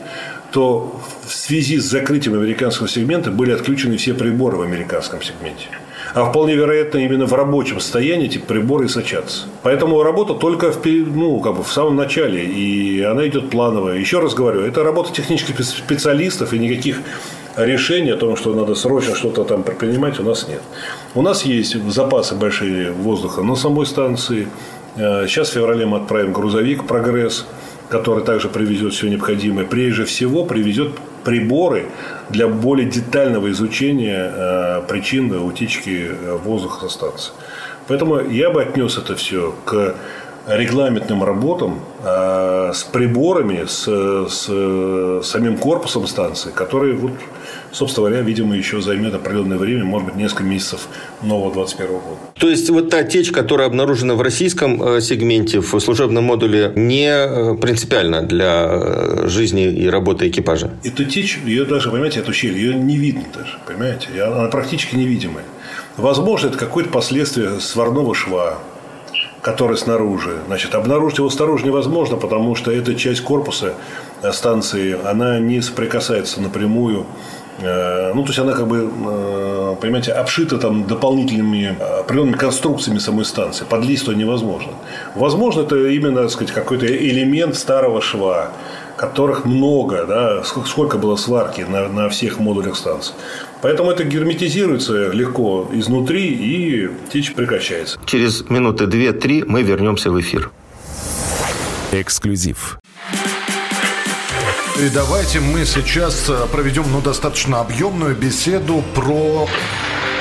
то 0.50 0.98
в 1.26 1.34
связи 1.34 1.78
с 1.78 1.84
закрытием 1.84 2.36
американского 2.38 2.88
сегмента 2.88 3.30
были 3.30 3.52
отключены 3.52 3.98
все 3.98 4.14
приборы 4.14 4.56
в 4.56 4.62
американском 4.62 5.20
сегменте. 5.20 5.66
А 6.14 6.24
вполне 6.24 6.54
вероятно, 6.54 6.98
именно 6.98 7.26
в 7.26 7.34
рабочем 7.34 7.80
состоянии 7.80 8.26
эти 8.26 8.38
приборы 8.38 8.86
и 8.86 8.88
сочатся. 8.88 9.42
Поэтому 9.62 10.02
работа 10.02 10.32
только 10.32 10.72
в, 10.72 10.86
ну, 10.86 11.40
как 11.40 11.56
бы 11.56 11.64
в 11.64 11.70
самом 11.70 11.96
начале, 11.96 12.46
и 12.46 13.02
она 13.02 13.26
идет 13.26 13.50
плановая. 13.50 13.98
Еще 13.98 14.20
раз 14.20 14.32
говорю, 14.32 14.62
это 14.62 14.82
работа 14.82 15.12
технических 15.12 15.62
специалистов, 15.64 16.54
и 16.54 16.58
никаких 16.58 17.00
решений 17.56 18.10
о 18.10 18.16
том, 18.16 18.36
что 18.36 18.54
надо 18.54 18.74
срочно 18.74 19.14
что-то 19.14 19.44
там 19.44 19.62
предпринимать, 19.62 20.20
у 20.20 20.22
нас 20.22 20.48
нет. 20.48 20.62
У 21.14 21.22
нас 21.22 21.44
есть 21.44 21.76
запасы 21.90 22.34
большие 22.34 22.92
воздуха 22.92 23.42
на 23.42 23.56
самой 23.56 23.86
станции. 23.86 24.48
Э, 24.96 25.26
сейчас 25.26 25.50
в 25.50 25.52
феврале 25.52 25.86
мы 25.86 25.98
отправим 25.98 26.32
грузовик 26.32 26.86
«Прогресс», 26.86 27.46
который 27.88 28.24
также 28.24 28.48
привезет 28.48 28.92
все 28.92 29.08
необходимое, 29.08 29.64
прежде 29.64 30.04
всего 30.04 30.44
привезет 30.44 30.92
приборы 31.24 31.86
для 32.28 32.48
более 32.48 32.88
детального 32.88 33.50
изучения 33.50 34.32
э, 34.34 34.82
причин 34.88 35.32
утечки 35.32 36.10
э, 36.10 36.38
воздуха 36.44 36.88
со 36.88 36.88
станции. 36.88 37.32
Поэтому 37.88 38.20
я 38.20 38.50
бы 38.50 38.62
отнес 38.62 38.98
это 38.98 39.14
все 39.14 39.54
к 39.64 39.94
регламентным 40.46 41.24
работам 41.24 41.80
э, 42.02 42.72
с 42.74 42.84
приборами, 42.84 43.64
с, 43.66 43.86
с 44.28 45.26
самим 45.26 45.58
корпусом 45.58 46.06
станции, 46.06 46.50
которые 46.50 46.94
вот 46.94 47.12
собственно 47.74 48.06
говоря, 48.06 48.22
видимо, 48.22 48.56
еще 48.56 48.80
займет 48.80 49.14
определенное 49.14 49.58
время, 49.58 49.84
может 49.84 50.08
быть, 50.08 50.16
несколько 50.16 50.44
месяцев 50.44 50.88
нового 51.22 51.52
2021 51.52 51.92
года. 51.92 52.20
То 52.38 52.48
есть, 52.48 52.70
вот 52.70 52.88
та 52.90 53.02
течь, 53.02 53.30
которая 53.30 53.66
обнаружена 53.66 54.14
в 54.14 54.22
российском 54.22 54.82
э, 54.82 55.00
сегменте, 55.00 55.60
в 55.60 55.78
служебном 55.80 56.24
модуле, 56.24 56.72
не 56.76 57.08
э, 57.08 57.54
принципиальна 57.56 58.22
для 58.22 58.66
э, 58.66 59.28
жизни 59.28 59.64
и 59.64 59.88
работы 59.88 60.28
экипажа? 60.28 60.70
Эту 60.84 61.04
течь, 61.04 61.38
ее 61.44 61.64
даже, 61.64 61.90
понимаете, 61.90 62.20
эту 62.20 62.32
щель, 62.32 62.56
ее 62.56 62.74
не 62.74 62.96
видно 62.96 63.24
даже, 63.34 63.58
понимаете? 63.66 64.08
Она 64.22 64.48
практически 64.48 64.94
невидимая. 64.96 65.44
Возможно, 65.96 66.48
это 66.48 66.58
какое-то 66.58 66.90
последствие 66.90 67.60
сварного 67.60 68.14
шва, 68.14 68.58
который 69.42 69.76
снаружи. 69.76 70.38
Значит, 70.46 70.74
обнаружить 70.74 71.18
его 71.18 71.30
снаружи 71.30 71.66
невозможно, 71.66 72.16
потому 72.16 72.54
что 72.54 72.70
эта 72.70 72.94
часть 72.94 73.20
корпуса 73.20 73.74
станции, 74.32 74.96
она 75.04 75.38
не 75.38 75.60
соприкасается 75.60 76.40
напрямую 76.40 77.06
ну, 77.58 78.22
то 78.22 78.28
есть, 78.28 78.38
она 78.38 78.52
как 78.52 78.66
бы, 78.66 78.90
э, 78.90 79.76
понимаете, 79.80 80.12
обшита 80.12 80.58
там 80.58 80.86
дополнительными 80.86 81.76
определенными 82.00 82.36
конструкциями 82.36 82.98
самой 82.98 83.24
станции. 83.24 83.64
Подлезть 83.64 84.04
туда 84.04 84.16
невозможно. 84.16 84.72
Возможно, 85.14 85.62
это 85.62 85.76
именно, 85.88 86.22
так 86.22 86.30
сказать, 86.30 86.52
какой-то 86.52 86.86
элемент 86.86 87.56
старого 87.56 88.00
шва, 88.00 88.50
которых 88.96 89.44
много, 89.44 90.04
да, 90.06 90.42
сколько 90.44 90.98
было 90.98 91.16
сварки 91.16 91.62
на, 91.62 91.88
на 91.88 92.08
всех 92.08 92.38
модулях 92.38 92.76
станции. 92.76 93.14
Поэтому 93.62 93.90
это 93.90 94.04
герметизируется 94.04 95.10
легко 95.10 95.68
изнутри 95.72 96.28
и 96.28 96.90
течь 97.12 97.34
прекращается. 97.34 97.98
Через 98.04 98.48
минуты 98.50 98.86
две-три 98.86 99.42
мы 99.42 99.62
вернемся 99.62 100.10
в 100.10 100.20
эфир. 100.20 100.50
Эксклюзив. 101.92 102.78
И 104.76 104.88
давайте 104.88 105.38
мы 105.38 105.64
сейчас 105.66 106.28
э, 106.28 106.46
проведем 106.50 106.90
ну, 106.90 107.00
достаточно 107.00 107.60
объемную 107.60 108.16
беседу 108.16 108.82
про... 108.94 109.48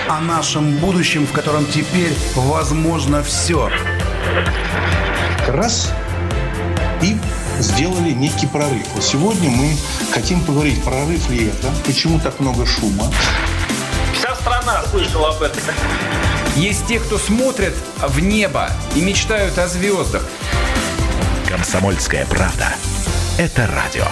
О 0.08 0.20
нашем 0.20 0.78
будущем, 0.78 1.26
в 1.26 1.32
котором 1.32 1.66
теперь 1.66 2.14
возможно 2.36 3.24
все. 3.24 3.72
Раз 5.48 5.92
и 7.02 7.18
сделали 7.60 8.12
некий 8.12 8.46
прорыв. 8.46 8.86
Вот 8.94 9.04
сегодня 9.04 9.50
мы 9.50 9.76
хотим 10.12 10.42
поговорить, 10.42 10.84
прорыв 10.84 11.30
ли 11.30 11.48
это, 11.48 11.74
почему 11.86 12.20
так 12.20 12.40
много 12.40 12.66
шума. 12.66 13.12
Вся 14.14 14.36
страна 14.36 14.84
слышала 14.92 15.30
об 15.30 15.42
этом. 15.42 15.64
Есть 16.58 16.86
те, 16.86 17.00
кто 17.00 17.18
смотрят 17.18 17.74
в 17.98 18.20
небо 18.20 18.70
и 18.96 19.02
мечтают 19.02 19.58
о 19.58 19.68
звездах. 19.68 20.24
Комсомольская 21.50 22.26
правда. 22.28 22.76
Это 23.38 23.68
радио. 23.68 24.06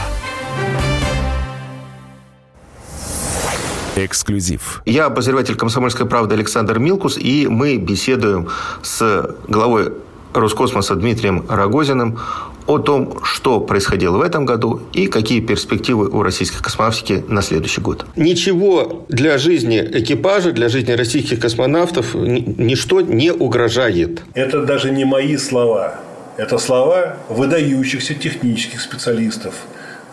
Эксклюзив. 3.95 4.81
Я 4.85 5.05
обозреватель 5.05 5.55
«Комсомольской 5.55 6.05
правды» 6.05 6.35
Александр 6.35 6.79
Милкус, 6.79 7.17
и 7.17 7.47
мы 7.47 7.77
беседуем 7.77 8.49
с 8.81 9.35
главой 9.47 9.91
Роскосмоса 10.33 10.95
Дмитрием 10.95 11.45
Рогозиным 11.49 12.19
о 12.67 12.77
том, 12.77 13.19
что 13.23 13.59
происходило 13.59 14.17
в 14.17 14.21
этом 14.21 14.45
году 14.45 14.81
и 14.93 15.07
какие 15.07 15.41
перспективы 15.41 16.07
у 16.09 16.23
российской 16.23 16.61
космонавтики 16.63 17.23
на 17.27 17.41
следующий 17.41 17.81
год. 17.81 18.05
Ничего 18.15 19.05
для 19.09 19.37
жизни 19.37 19.79
экипажа, 19.79 20.51
для 20.51 20.69
жизни 20.69 20.93
российских 20.93 21.39
космонавтов 21.39 22.13
ничто 22.13 23.01
не 23.01 23.33
угрожает. 23.33 24.23
Это 24.33 24.63
даже 24.63 24.91
не 24.91 25.05
мои 25.05 25.37
слова. 25.37 25.95
Это 26.37 26.57
слова 26.59 27.17
выдающихся 27.27 28.13
технических 28.13 28.79
специалистов 28.79 29.53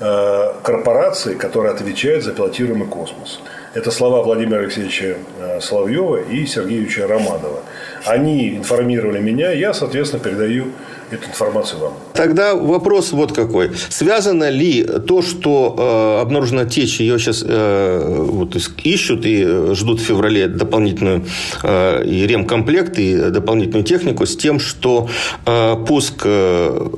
э, 0.00 0.52
корпорации, 0.64 1.34
которые 1.34 1.72
отвечают 1.74 2.24
за 2.24 2.32
пилотируемый 2.32 2.88
космос. 2.88 3.40
Это 3.74 3.90
слова 3.90 4.22
Владимира 4.22 4.60
Алексеевича 4.60 5.16
э, 5.38 5.60
Соловьева 5.60 6.16
и 6.16 6.46
Сергеевича 6.46 7.06
Романова. 7.06 7.60
Они 8.06 8.56
информировали 8.56 9.20
меня, 9.20 9.52
я, 9.52 9.74
соответственно, 9.74 10.22
передаю 10.22 10.66
эту 11.10 11.26
информацию 11.28 11.80
вам. 11.80 11.92
Тогда 12.14 12.54
вопрос 12.54 13.12
вот 13.12 13.32
какой. 13.32 13.70
Связано 13.90 14.48
ли 14.48 14.84
то, 14.84 15.20
что 15.22 15.74
э, 15.78 16.22
обнаружена 16.22 16.64
течь, 16.64 17.00
ее 17.00 17.18
сейчас 17.18 17.44
э, 17.46 18.24
вот, 18.30 18.56
ищут 18.84 19.26
и 19.26 19.74
ждут 19.74 20.00
в 20.00 20.04
феврале 20.04 20.48
дополнительную 20.48 21.24
э, 21.62 22.04
и 22.06 22.26
ремкомплект, 22.26 22.98
и 22.98 23.30
дополнительную 23.30 23.84
технику 23.84 24.24
с 24.24 24.36
тем, 24.36 24.60
что 24.60 25.08
э, 25.44 25.76
пуск 25.86 26.22
э, 26.24 26.88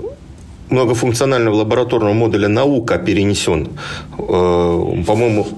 многофункционального 0.70 1.56
лабораторного 1.56 2.12
модуля 2.12 2.48
«Наука» 2.48 2.98
перенесен, 2.98 3.70
э, 4.18 4.22
по-моему, 5.06 5.48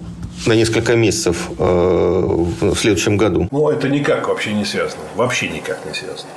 на 0.46 0.54
несколько 0.54 0.96
месяцев 0.96 1.50
э, 1.58 1.62
в 1.62 2.76
следующем 2.76 3.16
году. 3.16 3.48
Ну, 3.50 3.68
это 3.68 3.88
никак 3.88 4.28
вообще 4.28 4.52
не 4.52 4.64
связано. 4.64 5.02
Вообще 5.16 5.48
никак 5.48 5.84
не 5.86 5.94
связано. 5.94 6.30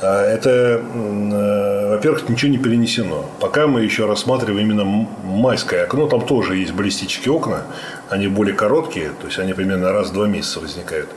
А, 0.00 0.22
это, 0.22 0.50
э, 0.50 1.90
во-первых, 1.90 2.28
ничего 2.28 2.50
не 2.50 2.58
перенесено. 2.58 3.24
Пока 3.40 3.66
мы 3.66 3.82
еще 3.82 4.06
рассматриваем 4.06 4.70
именно 4.70 4.84
майское 4.84 5.84
окно, 5.84 6.06
там 6.06 6.20
тоже 6.20 6.56
есть 6.56 6.72
баллистические 6.72 7.32
окна, 7.32 7.62
они 8.10 8.28
более 8.28 8.54
короткие, 8.54 9.10
то 9.20 9.26
есть 9.26 9.38
они 9.38 9.54
примерно 9.54 9.92
раз 9.92 10.10
в 10.10 10.12
два 10.12 10.26
месяца 10.26 10.60
возникают. 10.60 11.08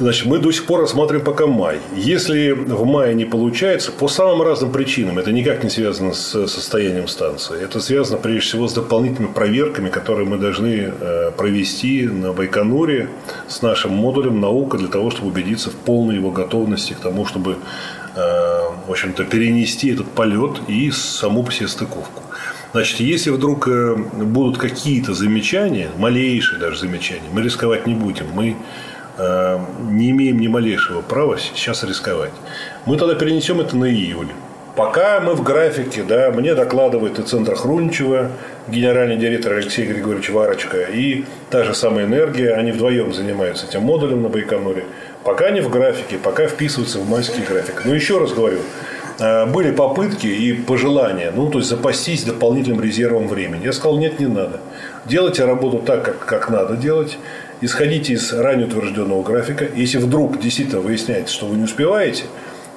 Значит, 0.00 0.24
мы 0.24 0.38
до 0.38 0.50
сих 0.50 0.64
пор 0.64 0.80
рассматриваем 0.80 1.26
пока 1.26 1.46
май. 1.46 1.78
Если 1.94 2.52
в 2.52 2.86
мае 2.86 3.14
не 3.14 3.26
получается, 3.26 3.92
по 3.92 4.08
самым 4.08 4.40
разным 4.40 4.72
причинам, 4.72 5.18
это 5.18 5.30
никак 5.30 5.62
не 5.62 5.68
связано 5.68 6.14
с 6.14 6.46
состоянием 6.48 7.06
станции. 7.06 7.62
Это 7.62 7.80
связано 7.80 8.16
прежде 8.16 8.40
всего 8.40 8.66
с 8.66 8.72
дополнительными 8.72 9.30
проверками, 9.34 9.90
которые 9.90 10.26
мы 10.26 10.38
должны 10.38 10.90
э, 10.90 11.32
провести 11.36 12.06
на 12.06 12.32
Байконуре 12.32 13.10
с 13.46 13.60
нашим 13.60 13.92
модулем 13.92 14.40
наука 14.40 14.78
для 14.78 14.88
того, 14.88 15.10
чтобы 15.10 15.28
убедиться 15.28 15.68
в 15.68 15.74
полной 15.74 16.14
его 16.14 16.30
готовности 16.30 16.94
к 16.94 17.00
тому, 17.00 17.26
чтобы 17.26 17.58
э, 18.16 18.60
в 18.86 18.90
общем-то, 18.90 19.24
перенести 19.24 19.90
этот 19.90 20.06
полет 20.06 20.62
и 20.66 20.90
саму 20.90 21.42
по 21.44 21.52
себе 21.52 21.68
стыковку. 21.68 22.22
Значит, 22.72 23.00
если 23.00 23.28
вдруг 23.28 23.68
э, 23.68 23.96
будут 23.96 24.56
какие-то 24.56 25.12
замечания, 25.12 25.90
малейшие 25.98 26.58
даже 26.58 26.78
замечания, 26.78 27.28
мы 27.34 27.42
рисковать 27.42 27.86
не 27.86 27.94
будем. 27.94 28.28
Мы 28.32 28.56
не 29.90 30.10
имеем 30.10 30.38
ни 30.38 30.48
малейшего 30.48 31.02
права 31.02 31.38
сейчас 31.38 31.84
рисковать. 31.84 32.32
Мы 32.86 32.96
тогда 32.96 33.14
перенесем 33.14 33.60
это 33.60 33.76
на 33.76 33.86
июль. 33.86 34.28
Пока 34.76 35.20
мы 35.20 35.34
в 35.34 35.42
графике, 35.42 36.04
да, 36.04 36.30
мне 36.30 36.54
докладывает 36.54 37.18
и 37.18 37.22
Центр 37.22 37.54
Хрунчева, 37.54 38.30
генеральный 38.68 39.16
директор 39.16 39.54
Алексей 39.54 39.84
Григорьевич 39.84 40.30
Варочка, 40.30 40.78
и 40.82 41.24
та 41.50 41.64
же 41.64 41.74
самая 41.74 42.06
энергия, 42.06 42.52
они 42.54 42.70
вдвоем 42.70 43.12
занимаются 43.12 43.66
этим 43.66 43.82
модулем 43.82 44.22
на 44.22 44.28
Байконуре. 44.28 44.84
Пока 45.24 45.46
они 45.46 45.60
в 45.60 45.70
графике, 45.70 46.18
пока 46.18 46.46
вписываются 46.46 46.98
в 46.98 47.08
майский 47.08 47.42
график. 47.42 47.82
Но 47.84 47.94
еще 47.94 48.18
раз 48.18 48.32
говорю, 48.32 48.60
э, 49.18 49.44
были 49.46 49.72
попытки 49.72 50.28
и 50.28 50.52
пожелания, 50.52 51.32
ну, 51.34 51.50
то 51.50 51.58
есть 51.58 51.68
запастись 51.68 52.22
дополнительным 52.22 52.80
резервом 52.80 53.26
времени. 53.26 53.64
Я 53.64 53.72
сказал, 53.72 53.98
нет, 53.98 54.20
не 54.20 54.26
надо. 54.26 54.60
Делайте 55.04 55.44
работу 55.44 55.78
так, 55.78 56.04
как, 56.04 56.18
как 56.24 56.48
надо 56.48 56.76
делать 56.76 57.18
исходите 57.60 58.14
из 58.14 58.32
ранее 58.32 58.66
утвержденного 58.66 59.22
графика. 59.22 59.66
Если 59.74 59.98
вдруг 59.98 60.40
действительно 60.40 60.80
выясняется, 60.80 61.34
что 61.34 61.46
вы 61.46 61.56
не 61.56 61.64
успеваете, 61.64 62.24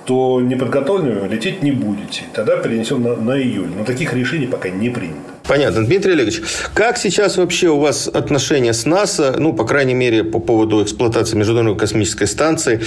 то 0.06 0.42
неподготовленными 0.42 1.28
лететь 1.30 1.64
не 1.64 1.72
будете. 1.72 2.24
Тогда 2.34 2.58
перенесем 2.58 3.04
на, 3.04 3.16
на 3.16 3.42
июль. 3.42 3.70
Но 3.78 3.86
таких 3.86 4.14
решений 4.14 4.48
пока 4.48 4.70
не 4.70 4.90
принято. 4.90 5.20
Понятно. 5.48 5.86
Дмитрий 5.86 6.14
Олегович, 6.14 6.42
как 6.74 6.98
сейчас 6.98 7.38
вообще 7.38 7.70
у 7.70 7.80
вас 7.80 8.08
отношения 8.08 8.74
с 8.74 8.86
НАСА, 8.86 9.36
ну, 9.38 9.54
по 9.54 9.66
крайней 9.66 9.94
мере, 9.94 10.24
по 10.24 10.40
поводу 10.40 10.84
эксплуатации 10.84 11.38
Международной 11.38 11.78
космической 11.78 12.28
станции? 12.28 12.82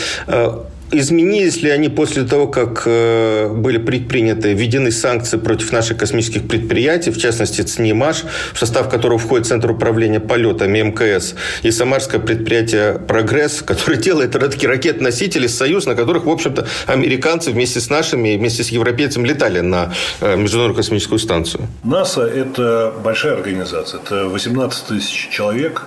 Изменились 0.92 1.62
ли 1.62 1.70
они 1.70 1.88
после 1.88 2.22
того, 2.22 2.46
как 2.46 2.82
э, 2.86 3.48
были 3.48 3.78
предприняты, 3.78 4.52
введены 4.52 4.92
санкции 4.92 5.36
против 5.36 5.72
наших 5.72 5.98
космических 5.98 6.46
предприятий, 6.46 7.10
в 7.10 7.18
частности 7.18 7.62
ЦНИМАШ, 7.62 8.24
в 8.54 8.58
состав 8.58 8.88
которого 8.88 9.18
входит 9.18 9.46
Центр 9.46 9.70
управления 9.70 10.20
полетами 10.20 10.80
МКС 10.82 11.34
и 11.62 11.72
самарское 11.72 12.20
предприятие 12.20 13.00
«Прогресс», 13.00 13.62
которое 13.62 13.96
делает 13.96 14.32
такие 14.32 14.68
ракет-носители 14.68 15.48
«Союз», 15.48 15.86
на 15.86 15.94
которых, 15.96 16.24
в 16.26 16.30
общем-то, 16.30 16.66
американцы 16.86 17.50
вместе 17.50 17.80
с 17.80 17.90
нашими, 17.90 18.36
вместе 18.36 18.62
с 18.62 18.68
европейцами 18.68 19.26
летали 19.26 19.60
на 19.60 19.92
э, 20.20 20.36
Международную 20.36 20.76
космическую 20.76 21.18
станцию. 21.18 21.66
НАСА– 21.82 22.22
это 22.26 22.94
большая 23.02 23.34
организация. 23.34 24.00
Это 24.00 24.26
18 24.26 24.86
тысяч 24.86 25.28
человек, 25.30 25.82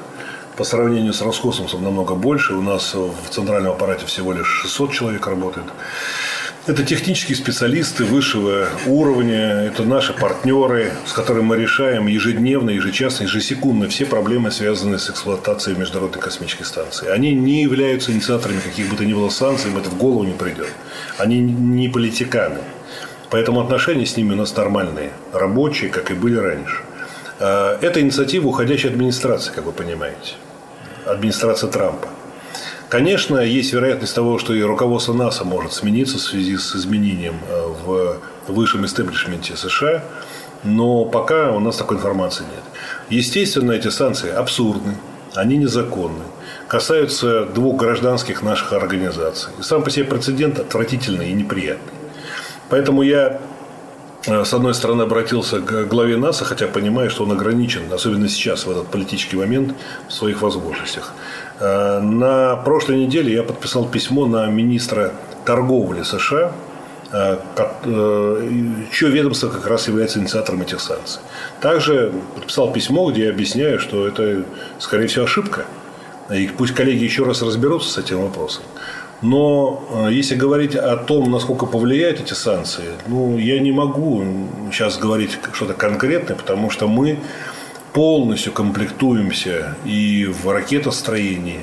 по 0.59 0.65
сравнению 0.65 1.13
с 1.13 1.21
Роскосмосом 1.21 1.85
намного 1.85 2.15
больше. 2.15 2.53
У 2.53 2.61
нас 2.61 2.93
в 2.93 3.29
центральном 3.29 3.71
аппарате 3.71 4.05
всего 4.05 4.33
лишь 4.33 4.61
600 4.63 4.91
человек 4.91 5.25
работает. 5.25 5.67
Это 6.67 6.83
технические 6.83 7.37
специалисты 7.37 8.03
высшего 8.03 8.67
уровня, 8.85 9.61
это 9.61 9.85
наши 9.85 10.11
партнеры, 10.11 10.91
с 11.05 11.13
которыми 11.13 11.45
мы 11.45 11.55
решаем 11.55 12.07
ежедневно, 12.07 12.71
ежечасно, 12.71 13.23
ежесекундно 13.23 13.87
все 13.87 14.05
проблемы, 14.05 14.51
связанные 14.51 14.99
с 14.99 15.09
эксплуатацией 15.09 15.77
Международной 15.77 16.19
космической 16.19 16.65
станции. 16.65 17.07
Они 17.07 17.33
не 17.33 17.61
являются 17.61 18.11
инициаторами 18.11 18.59
каких 18.59 18.89
бы 18.89 18.97
то 18.97 19.05
ни 19.05 19.13
было 19.13 19.29
санкций, 19.29 19.71
им 19.71 19.77
это 19.77 19.89
в 19.89 19.97
голову 19.97 20.25
не 20.25 20.33
придет. 20.33 20.67
Они 21.17 21.39
не 21.39 21.87
политиканы. 21.87 22.59
Поэтому 23.29 23.61
отношения 23.61 24.05
с 24.05 24.17
ними 24.17 24.33
у 24.33 24.35
нас 24.35 24.53
нормальные, 24.57 25.11
рабочие, 25.31 25.89
как 25.89 26.11
и 26.11 26.15
были 26.15 26.35
раньше. 26.35 26.81
А, 27.39 27.79
это 27.79 28.01
инициатива 28.01 28.47
уходящей 28.47 28.89
администрации, 28.89 29.53
как 29.53 29.63
вы 29.65 29.71
понимаете 29.71 30.33
администрация 31.05 31.69
Трампа. 31.69 32.07
Конечно, 32.89 33.37
есть 33.37 33.71
вероятность 33.71 34.15
того, 34.15 34.39
что 34.39 34.53
и 34.53 34.61
руководство 34.63 35.13
НАСА 35.13 35.45
может 35.45 35.73
смениться 35.73 36.17
в 36.17 36.21
связи 36.21 36.57
с 36.57 36.75
изменением 36.75 37.35
э, 37.47 37.67
в 37.85 38.17
высшем 38.47 38.83
истеблишменте 38.85 39.55
США, 39.55 40.03
но 40.63 41.05
пока 41.05 41.51
у 41.51 41.59
нас 41.59 41.77
такой 41.77 41.97
информации 41.97 42.43
нет. 42.43 42.63
Естественно, 43.09 43.73
эти 43.73 43.89
санкции 43.89 44.31
абсурдны, 44.31 44.95
они 45.35 45.57
незаконны, 45.57 46.23
касаются 46.67 47.45
двух 47.45 47.77
гражданских 47.77 48.41
наших 48.41 48.73
организаций. 48.73 49.51
И 49.59 49.61
сам 49.61 49.83
по 49.83 49.91
себе 49.91 50.05
прецедент 50.05 50.59
отвратительный 50.59 51.29
и 51.29 51.33
неприятный. 51.33 51.93
Поэтому 52.69 53.03
я 53.03 53.39
с 54.25 54.53
одной 54.53 54.73
стороны, 54.73 55.03
обратился 55.03 55.59
к 55.59 55.87
главе 55.87 56.17
НАСА, 56.17 56.43
хотя 56.43 56.67
понимаю, 56.67 57.09
что 57.09 57.23
он 57.23 57.31
ограничен, 57.31 57.91
особенно 57.91 58.27
сейчас, 58.27 58.65
в 58.65 58.71
этот 58.71 58.87
политический 58.87 59.37
момент, 59.37 59.75
в 60.07 60.13
своих 60.13 60.41
возможностях. 60.41 61.13
Э, 61.59 61.99
на 61.99 62.57
прошлой 62.57 62.97
неделе 63.05 63.33
я 63.33 63.43
подписал 63.43 63.87
письмо 63.87 64.25
на 64.25 64.47
министра 64.47 65.13
торговли 65.45 66.03
США, 66.03 66.51
э, 67.13 67.37
чье 68.91 69.09
ведомство 69.09 69.47
как 69.47 69.65
раз 69.67 69.87
является 69.87 70.19
инициатором 70.19 70.61
этих 70.61 70.81
санкций. 70.81 71.21
Также 71.61 72.11
подписал 72.35 72.73
письмо, 72.73 73.09
где 73.11 73.25
я 73.25 73.29
объясняю, 73.29 73.79
что 73.79 74.05
это, 74.05 74.43
скорее 74.79 75.07
всего, 75.07 75.25
ошибка. 75.25 75.65
И 76.29 76.47
пусть 76.47 76.75
коллеги 76.75 77.03
еще 77.03 77.23
раз 77.23 77.41
разберутся 77.41 77.89
с 77.89 77.97
этим 77.97 78.21
вопросом. 78.21 78.63
Но 79.21 80.07
э, 80.07 80.13
если 80.13 80.35
говорить 80.35 80.75
о 80.75 80.95
том, 80.95 81.29
насколько 81.31 81.65
повлияют 81.65 82.21
эти 82.21 82.33
санкции, 82.33 82.85
ну, 83.07 83.37
я 83.37 83.59
не 83.59 83.71
могу 83.71 84.23
сейчас 84.71 84.97
говорить 84.97 85.37
что-то 85.53 85.73
конкретное, 85.73 86.37
потому 86.37 86.69
что 86.69 86.87
мы 86.87 87.19
полностью 87.93 88.53
комплектуемся 88.53 89.75
и 89.83 90.25
в 90.25 90.49
ракетостроении, 90.49 91.61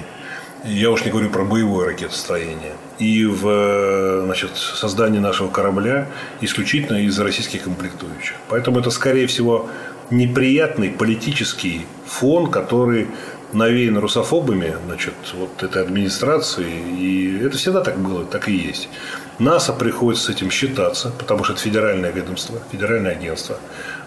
я 0.65 0.91
уж 0.91 1.05
не 1.05 1.11
говорю 1.11 1.31
про 1.31 1.45
боевое 1.45 1.87
ракетостроение, 1.87 2.73
и 2.99 3.25
в 3.25 4.25
значит, 4.25 4.57
создании 4.57 5.21
нашего 5.21 5.49
корабля 5.49 6.09
исключительно 6.41 6.99
из 6.99 7.19
российских 7.19 7.63
комплектующих. 7.63 8.35
Поэтому 8.49 8.81
это, 8.81 8.91
скорее 8.91 9.27
всего, 9.29 9.69
неприятный 10.11 10.91
политический 10.91 11.87
фон, 12.07 12.51
который 12.51 13.09
навеяно 13.53 14.01
русофобами, 14.01 14.77
значит, 14.87 15.15
вот 15.35 15.63
этой 15.63 15.83
администрации, 15.83 16.71
и 16.71 17.39
это 17.45 17.57
всегда 17.57 17.81
так 17.83 17.99
было, 17.99 18.25
так 18.25 18.49
и 18.49 18.53
есть. 18.53 18.89
НАСА 19.39 19.73
приходится 19.73 20.25
с 20.27 20.29
этим 20.31 20.51
считаться, 20.51 21.13
потому 21.19 21.45
что 21.45 21.53
это 21.53 21.63
федеральное 21.63 22.11
ведомство, 22.11 22.59
федеральное 22.73 23.13
агентство. 23.13 23.59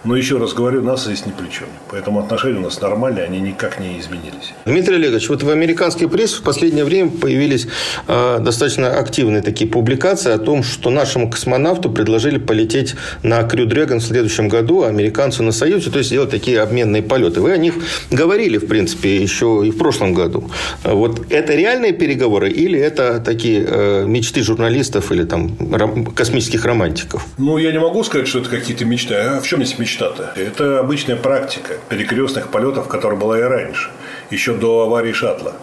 Но 0.05 0.15
еще 0.15 0.37
раз 0.37 0.53
говорю, 0.53 0.81
НАСА 0.81 1.13
здесь 1.13 1.25
ни 1.25 1.31
при 1.31 1.49
чем. 1.49 1.67
Поэтому 1.89 2.21
отношения 2.21 2.59
у 2.59 2.61
нас 2.61 2.79
нормальные, 2.79 3.25
они 3.25 3.41
никак 3.41 3.79
не 3.79 3.99
изменились. 3.99 4.53
Дмитрий 4.65 4.95
Олегович, 4.95 5.27
вот 5.27 5.43
в 5.43 5.49
американской 5.49 6.07
прессе 6.07 6.37
в 6.37 6.43
последнее 6.43 6.85
время 6.85 7.09
появились 7.09 7.67
э, 8.07 8.39
достаточно 8.39 8.97
активные 8.97 9.41
такие 9.41 9.69
публикации 9.69 10.31
о 10.31 10.37
том, 10.37 10.63
что 10.63 10.89
нашему 10.89 11.29
космонавту 11.29 11.91
предложили 11.91 12.37
полететь 12.37 12.95
на 13.23 13.43
Крю 13.43 13.65
Дрэгон 13.65 13.99
в 13.99 14.03
следующем 14.03 14.47
году, 14.47 14.83
а 14.83 14.87
американцу 14.87 15.43
на 15.43 15.51
Союзе, 15.51 15.89
то 15.91 15.97
есть 15.97 16.09
сделать 16.09 16.29
такие 16.29 16.61
обменные 16.61 17.03
полеты. 17.03 17.41
Вы 17.41 17.51
о 17.51 17.57
них 17.57 17.73
говорили, 18.09 18.57
в 18.57 18.67
принципе, 18.67 19.17
еще 19.21 19.63
и 19.65 19.71
в 19.71 19.77
прошлом 19.77 20.13
году. 20.13 20.49
Вот 20.83 21.29
это 21.29 21.55
реальные 21.55 21.91
переговоры 21.91 22.49
или 22.49 22.79
это 22.79 23.19
такие 23.19 23.65
э, 23.67 24.05
мечты 24.07 24.43
журналистов 24.43 25.11
или 25.11 25.25
там 25.25 26.05
космических 26.15 26.63
романтиков? 26.63 27.25
Ну, 27.37 27.57
я 27.57 27.73
не 27.73 27.79
могу 27.79 28.01
сказать, 28.05 28.29
что 28.29 28.39
это 28.39 28.49
какие-то 28.49 28.85
мечты. 28.85 29.15
А 29.15 29.41
в 29.41 29.47
чем 29.47 29.61
здесь 29.63 29.77
мечта? 29.77 29.88
Мечта-то? 29.89 30.31
Это 30.35 30.79
обычная 30.79 31.15
практика 31.15 31.73
перекрестных 31.89 32.49
полетов, 32.49 32.87
которая 32.87 33.19
была 33.19 33.39
и 33.39 33.41
раньше, 33.41 33.89
еще 34.29 34.53
до 34.53 34.81
аварии 34.81 35.13
шаттла. 35.13 35.53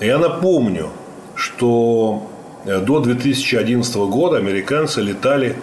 Я 0.00 0.18
напомню, 0.18 0.90
что 1.34 2.30
э, 2.64 2.78
до 2.80 3.00
2011 3.00 3.96
года 3.96 4.38
американцы 4.38 5.02
летали 5.02 5.56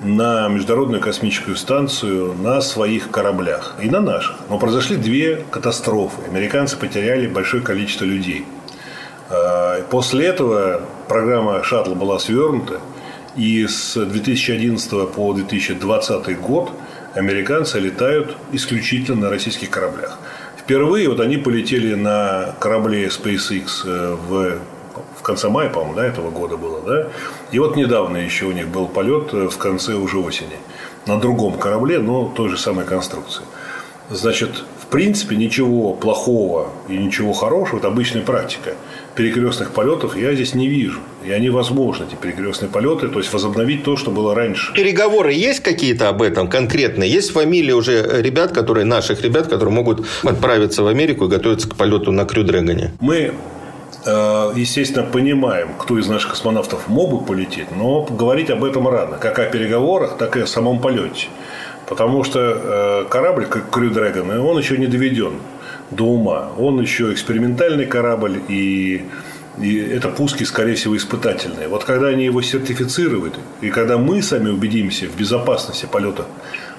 на 0.00 0.48
Международную 0.48 1.00
космическую 1.00 1.56
станцию 1.56 2.34
на 2.34 2.60
своих 2.60 3.10
кораблях 3.10 3.74
и 3.80 3.88
на 3.88 4.00
наших. 4.00 4.36
Но 4.48 4.58
произошли 4.58 4.96
две 4.96 5.44
катастрофы. 5.50 6.22
Американцы 6.28 6.76
потеряли 6.76 7.28
большое 7.28 7.62
количество 7.62 8.04
людей. 8.04 8.44
А, 9.30 9.82
после 9.90 10.26
этого 10.26 10.80
программа 11.08 11.62
шаттла 11.62 11.94
была 11.94 12.18
свернута, 12.18 12.80
и 13.36 13.66
с 13.66 13.94
2011 13.94 15.08
по 15.12 15.32
2020 15.32 16.40
год 16.40 16.70
американцы 17.14 17.78
летают 17.78 18.36
исключительно 18.52 19.22
на 19.22 19.30
российских 19.30 19.70
кораблях. 19.70 20.18
Впервые 20.56 21.08
вот 21.08 21.20
они 21.20 21.36
полетели 21.36 21.94
на 21.94 22.54
корабле 22.60 23.08
SpaceX 23.08 23.84
э, 23.84 24.16
в, 24.28 24.58
в 25.18 25.22
конце 25.22 25.48
мая, 25.48 25.68
по-моему, 25.68 25.94
да, 25.94 26.06
этого 26.06 26.30
года 26.30 26.56
было, 26.56 26.80
да? 26.80 27.08
И 27.50 27.58
вот 27.58 27.76
недавно 27.76 28.16
еще 28.16 28.46
у 28.46 28.52
них 28.52 28.68
был 28.68 28.86
полет 28.86 29.34
э, 29.34 29.48
в 29.48 29.58
конце 29.58 29.94
уже 29.94 30.18
осени 30.18 30.56
на 31.06 31.18
другом 31.18 31.58
корабле, 31.58 31.98
но 31.98 32.28
той 32.28 32.48
же 32.48 32.56
самой 32.56 32.84
конструкции. 32.84 33.42
Значит, 34.08 34.64
в 34.80 34.86
принципе, 34.86 35.36
ничего 35.36 35.94
плохого 35.94 36.70
и 36.88 36.96
ничего 36.96 37.32
хорошего– 37.32 37.78
это 37.80 37.88
обычная 37.88 38.22
практика 38.22 38.74
перекрестных 39.14 39.72
полетов 39.72 40.16
я 40.16 40.34
здесь 40.34 40.54
не 40.54 40.68
вижу. 40.68 41.00
И 41.24 41.30
они 41.30 41.50
возможны, 41.50 42.04
эти 42.04 42.14
перекрестные 42.14 42.68
полеты, 42.68 43.08
то 43.08 43.18
есть 43.18 43.32
возобновить 43.32 43.84
то, 43.84 43.96
что 43.96 44.10
было 44.10 44.34
раньше. 44.34 44.72
Переговоры 44.74 45.32
есть 45.32 45.60
какие-то 45.60 46.08
об 46.08 46.22
этом 46.22 46.48
конкретные? 46.48 47.10
Есть 47.10 47.30
фамилии 47.32 47.72
уже 47.72 48.22
ребят, 48.22 48.52
которые, 48.52 48.84
наших 48.84 49.22
ребят, 49.22 49.46
которые 49.46 49.74
могут 49.74 50.06
отправиться 50.22 50.82
в 50.82 50.86
Америку 50.86 51.26
и 51.26 51.28
готовиться 51.28 51.68
к 51.68 51.76
полету 51.76 52.10
на 52.12 52.24
Крю 52.24 52.44
Дрэгоне? 52.44 52.92
Мы 53.00 53.32
э, 54.04 54.52
естественно, 54.56 55.04
понимаем, 55.04 55.70
кто 55.78 55.98
из 55.98 56.08
наших 56.08 56.30
космонавтов 56.30 56.88
мог 56.88 57.10
бы 57.10 57.24
полететь, 57.24 57.70
но 57.76 58.02
говорить 58.02 58.50
об 58.50 58.64
этом 58.64 58.88
рано, 58.88 59.18
как 59.18 59.38
о 59.38 59.44
переговорах, 59.44 60.16
так 60.18 60.36
и 60.36 60.40
о 60.40 60.46
самом 60.46 60.80
полете. 60.80 61.28
Потому 61.88 62.24
что 62.24 62.40
э, 62.40 63.08
корабль, 63.10 63.46
как 63.46 63.70
Крю 63.70 63.90
Дрэгон, 63.90 64.30
он 64.30 64.58
еще 64.58 64.78
не 64.78 64.86
доведен 64.86 65.34
до 65.96 66.04
ума. 66.04 66.50
Он 66.58 66.80
еще 66.80 67.12
экспериментальный 67.12 67.86
корабль, 67.86 68.40
и, 68.48 69.04
и 69.60 69.76
это 69.76 70.08
пуски, 70.08 70.44
скорее 70.44 70.74
всего, 70.74 70.96
испытательные. 70.96 71.68
Вот 71.68 71.84
когда 71.84 72.08
они 72.08 72.24
его 72.24 72.42
сертифицируют, 72.42 73.38
и 73.60 73.70
когда 73.70 73.98
мы 73.98 74.22
сами 74.22 74.50
убедимся 74.50 75.06
в 75.06 75.16
безопасности 75.16 75.86
полета 75.90 76.26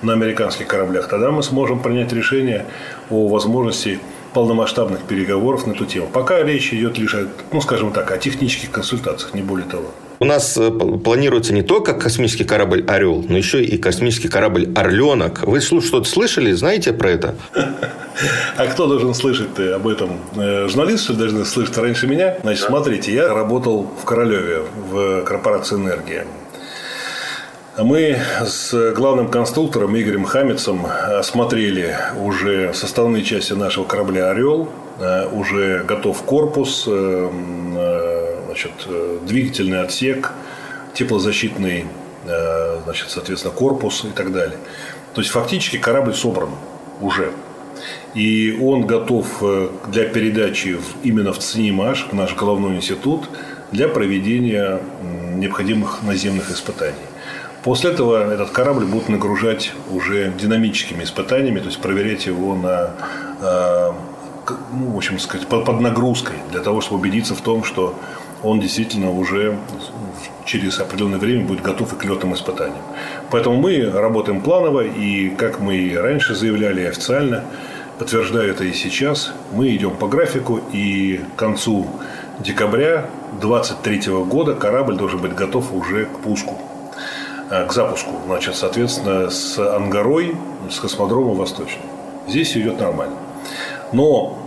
на 0.01 0.13
американских 0.13 0.67
кораблях, 0.67 1.07
тогда 1.07 1.31
мы 1.31 1.43
сможем 1.43 1.81
принять 1.81 2.11
решение 2.13 2.65
о 3.09 3.27
возможности 3.27 3.99
полномасштабных 4.33 5.03
переговоров 5.03 5.67
на 5.67 5.73
эту 5.73 5.85
тему. 5.85 6.07
Пока 6.11 6.41
речь 6.43 6.73
идет 6.73 6.97
лишь, 6.97 7.13
о, 7.13 7.27
ну, 7.51 7.61
скажем 7.61 7.91
так, 7.91 8.11
о 8.11 8.17
технических 8.17 8.71
консультациях, 8.71 9.33
не 9.33 9.43
более 9.43 9.67
того. 9.67 9.91
У 10.23 10.25
нас 10.25 10.55
э, 10.55 10.71
планируется 10.71 11.53
не 11.53 11.63
только 11.63 11.93
космический 11.93 12.45
корабль 12.45 12.85
«Орел», 12.87 13.25
но 13.27 13.35
еще 13.35 13.61
и 13.61 13.77
космический 13.77 14.29
корабль 14.29 14.69
«Орленок». 14.73 15.41
Вы 15.43 15.59
что-то 15.59 16.05
слышали? 16.05 16.53
Знаете 16.53 16.93
про 16.93 17.09
это? 17.09 17.35
А 18.55 18.67
кто 18.67 18.87
должен 18.87 19.13
слышать 19.15 19.59
об 19.59 19.85
этом? 19.85 20.11
Э, 20.37 20.69
журналисты 20.69 21.11
должны 21.11 21.43
слышать 21.43 21.77
раньше 21.77 22.07
меня? 22.07 22.37
Значит, 22.41 22.63
смотрите, 22.63 23.13
я 23.13 23.33
работал 23.33 23.85
в 24.01 24.05
Королеве, 24.05 24.61
в 24.89 25.23
корпорации 25.23 25.75
«Энергия». 25.75 26.25
Мы 27.77 28.17
с 28.45 28.93
главным 28.93 29.27
конструктором 29.27 29.97
Игорем 29.97 30.23
Хамицем 30.23 30.85
осмотрели 31.19 31.97
уже 32.17 32.73
составные 32.73 33.23
части 33.23 33.51
нашего 33.51 33.83
корабля 33.83 34.29
«Орел». 34.29 34.69
Э, 34.99 35.27
уже 35.27 35.83
готов 35.83 36.21
корпус, 36.21 36.87
значит, 38.53 38.71
двигательный 39.25 39.81
отсек, 39.81 40.31
теплозащитный, 40.93 41.87
значит, 42.83 43.09
соответственно, 43.09 43.53
корпус 43.53 44.05
и 44.05 44.09
так 44.09 44.31
далее. 44.31 44.57
То 45.15 45.21
есть, 45.21 45.31
фактически 45.31 45.77
корабль 45.77 46.13
собран 46.13 46.49
уже. 47.01 47.31
И 48.13 48.59
он 48.61 48.85
готов 48.85 49.43
для 49.87 50.05
передачи 50.05 50.79
именно 51.01 51.33
в 51.33 51.39
ЦНИМАШ, 51.39 52.09
в 52.11 52.13
наш 52.13 52.35
головной 52.35 52.75
институт, 52.75 53.27
для 53.71 53.87
проведения 53.87 54.79
необходимых 55.35 56.03
наземных 56.03 56.51
испытаний. 56.51 56.93
После 57.63 57.91
этого 57.91 58.31
этот 58.31 58.51
корабль 58.51 58.85
будут 58.85 59.09
нагружать 59.09 59.71
уже 59.89 60.31
динамическими 60.37 61.03
испытаниями, 61.03 61.59
то 61.59 61.67
есть 61.67 61.79
проверять 61.79 62.27
его 62.27 62.55
на, 62.55 62.91
э, 63.41 63.91
ну, 64.73 64.91
в 64.91 64.97
общем 64.97 65.17
сказать, 65.17 65.47
под 65.47 65.79
нагрузкой, 65.79 66.35
для 66.51 66.59
того, 66.59 66.81
чтобы 66.81 66.99
убедиться 66.99 67.35
в 67.35 67.41
том, 67.41 67.63
что 67.63 67.97
он 68.43 68.59
действительно 68.59 69.11
уже 69.11 69.57
через 70.45 70.79
определенное 70.79 71.19
время 71.19 71.45
будет 71.45 71.61
готов 71.61 71.93
и 71.93 71.95
к 71.95 72.03
летным 72.03 72.33
испытаниям. 72.33 72.83
Поэтому 73.31 73.55
мы 73.55 73.89
работаем 73.89 74.41
планово, 74.41 74.81
и 74.81 75.29
как 75.29 75.59
мы 75.59 75.77
и 75.77 75.95
раньше 75.95 76.35
заявляли 76.35 76.85
официально, 76.85 77.45
подтверждаю 77.97 78.51
это 78.51 78.65
и 78.65 78.73
сейчас, 78.73 79.33
мы 79.53 79.73
идем 79.75 79.95
по 79.95 80.07
графику, 80.07 80.59
и 80.73 81.21
к 81.35 81.39
концу 81.39 81.87
декабря 82.39 83.09
2023 83.41 84.13
года 84.25 84.55
корабль 84.55 84.97
должен 84.97 85.19
быть 85.19 85.33
готов 85.33 85.73
уже 85.73 86.05
к 86.05 86.19
пуску. 86.19 86.57
Э, 87.49 87.65
к 87.65 87.71
запуску, 87.73 88.11
значит, 88.25 88.55
соответственно, 88.55 89.29
с 89.29 89.57
Ангарой, 89.57 90.35
с 90.69 90.79
космодрома 90.79 91.33
Восточный. 91.33 91.85
Здесь 92.27 92.57
идет 92.57 92.79
нормально. 92.79 93.15
Но 93.91 94.42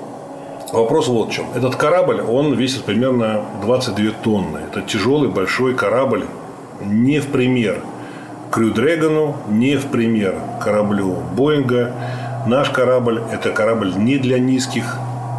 вопрос 0.76 1.08
вот 1.08 1.30
в 1.30 1.32
чем. 1.32 1.46
Этот 1.54 1.76
корабль, 1.76 2.20
он 2.20 2.54
весит 2.54 2.84
примерно 2.84 3.42
22 3.62 4.10
тонны. 4.22 4.58
Это 4.70 4.82
тяжелый 4.82 5.28
большой 5.28 5.74
корабль, 5.74 6.24
не 6.80 7.18
в 7.20 7.28
пример 7.28 7.80
Крю 8.50 8.72
Дрэгону, 8.72 9.36
не 9.48 9.76
в 9.76 9.86
пример 9.86 10.34
кораблю 10.62 11.16
Боинга. 11.36 11.92
Наш 12.46 12.70
корабль– 12.70 13.22
это 13.32 13.50
корабль 13.50 13.94
не 13.96 14.18
для 14.18 14.38
низких 14.38 14.98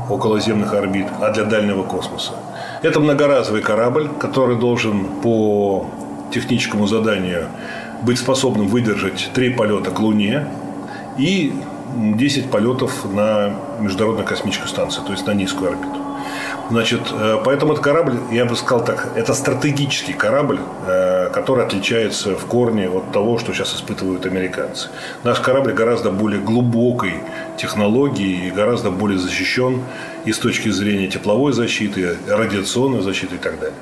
околоземных 0.09 0.73
орбит, 0.73 1.07
а 1.21 1.31
для 1.31 1.43
дальнего 1.43 1.83
космоса. 1.83 2.33
Это 2.81 2.99
многоразовый 2.99 3.61
корабль, 3.61 4.09
который 4.19 4.57
должен 4.57 5.05
по 5.23 5.85
техническому 6.33 6.87
заданию 6.87 7.45
быть 8.03 8.19
способным 8.19 8.67
выдержать 8.67 9.29
три 9.33 9.49
полета 9.49 9.91
к 9.91 9.99
Луне 9.99 10.47
и 11.17 11.53
10 11.95 12.51
полетов 12.51 13.05
на 13.11 13.53
Международную 13.79 14.27
космическую 14.27 14.67
станцию, 14.67 15.05
то 15.05 15.11
есть 15.11 15.25
на 15.27 15.31
низкую 15.31 15.71
орбиту. 15.71 16.07
Значит, 16.69 17.01
э, 17.11 17.37
поэтому 17.45 17.73
этот 17.73 17.83
корабль, 17.83 18.17
я 18.31 18.45
бы 18.45 18.55
сказал 18.55 18.83
так, 18.83 19.07
это 19.15 19.33
стратегический 19.33 20.13
корабль, 20.13 20.59
э, 20.85 21.29
который 21.33 21.65
отличается 21.65 22.35
в 22.35 22.45
корне 22.45 22.89
от 22.89 23.11
того, 23.13 23.37
что 23.37 23.53
сейчас 23.53 23.73
испытывают 23.73 24.25
американцы. 24.25 24.89
Наш 25.23 25.39
корабль 25.39 25.71
гораздо 25.71 26.11
более 26.11 26.41
глубокой 26.41 27.13
технологии 27.57 28.47
и 28.47 28.51
гораздо 28.51 28.91
более 28.91 29.17
защищен 29.17 29.81
и 30.25 30.33
с 30.33 30.39
точки 30.39 30.69
зрения 30.69 31.07
тепловой 31.07 31.53
защиты, 31.53 32.17
радиационной 32.27 33.01
защиты 33.01 33.35
и 33.35 33.39
так 33.39 33.59
далее. 33.59 33.77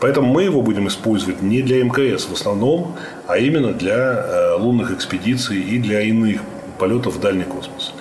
Поэтому 0.00 0.26
мы 0.26 0.42
его 0.42 0.60
будем 0.60 0.88
использовать 0.88 1.40
не 1.40 1.62
для 1.62 1.84
МКС 1.84 2.24
в 2.24 2.32
основном, 2.32 2.96
а 3.28 3.38
именно 3.38 3.72
для 3.72 3.94
э, 3.94 4.56
лунных 4.58 4.90
экспедиций 4.90 5.60
и 5.60 5.78
для 5.78 6.00
иных 6.00 6.40
полетов 6.78 7.16
в 7.16 7.20
дальний 7.20 7.44
космос. 7.44 7.94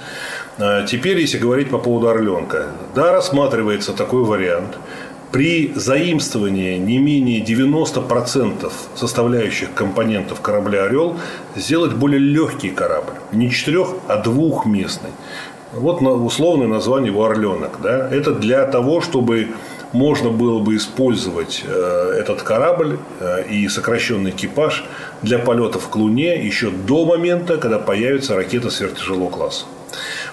А 0.57 0.85
теперь, 0.85 1.19
если 1.19 1.37
говорить 1.37 1.69
по 1.69 1.79
поводу 1.79 2.09
Орленка, 2.09 2.67
да, 2.95 3.11
рассматривается 3.11 3.93
такой 3.93 4.23
вариант. 4.23 4.77
При 5.31 5.73
заимствовании 5.73 6.77
не 6.77 6.99
менее 6.99 7.43
90% 7.43 8.71
составляющих 8.95 9.73
компонентов 9.73 10.41
корабля 10.41 10.83
«Орел» 10.83 11.17
сделать 11.55 11.93
более 11.93 12.19
легкий 12.19 12.69
корабль. 12.69 13.13
Не 13.31 13.49
четырех, 13.49 13.95
а 14.07 14.17
двухместный. 14.17 15.09
Вот 15.73 16.03
условное 16.03 16.67
название 16.67 17.11
его 17.11 17.25
«Орленок». 17.25 17.79
Да? 17.81 18.07
Это 18.11 18.31
для 18.35 18.63
того, 18.65 19.01
чтобы 19.01 19.47
можно 19.93 20.29
было 20.29 20.59
бы 20.59 20.75
использовать 20.75 21.63
э, 21.65 22.17
этот 22.19 22.41
корабль 22.41 22.97
э, 23.19 23.47
и 23.47 23.69
сокращенный 23.69 24.31
экипаж 24.31 24.83
для 25.21 25.39
полетов 25.39 25.87
к 25.89 25.95
Луне 25.95 26.43
еще 26.43 26.71
до 26.71 27.05
момента, 27.05 27.57
когда 27.57 27.79
появится 27.79 28.35
ракета 28.35 28.69
сверхтяжелого 28.69 29.29
класса. 29.29 29.65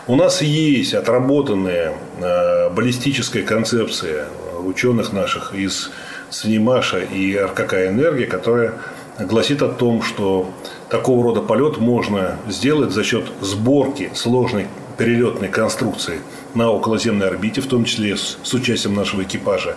У 0.07 0.17
нас 0.17 0.43
есть 0.43 0.95
отработанная 0.95 1.93
э, 2.21 2.71
баллистическая 2.71 3.43
концепция 3.43 4.27
ученых 4.65 5.13
наших 5.13 5.55
из 5.55 5.91
Снимаша 6.31 7.01
и 7.01 7.37
РКК 7.37 7.75
«Энергия», 7.75 8.27
которая 8.27 8.75
гласит 9.19 9.63
о 9.63 9.69
том, 9.69 10.03
что 10.03 10.51
такого 10.89 11.23
рода 11.25 11.43
полет 11.43 11.79
можно 11.79 12.37
сделать 12.49 12.93
за 12.93 13.05
счет 13.05 13.27
сборки 13.41 14.11
сложной 14.15 14.69
перелетной 15.01 15.49
конструкции 15.49 16.21
на 16.55 16.71
околоземной 16.71 17.29
орбите, 17.29 17.63
в 17.63 17.67
том 17.67 17.87
числе 17.87 18.19
с 18.19 18.53
участием 18.53 18.95
нашего 18.95 19.23
экипажа 19.23 19.77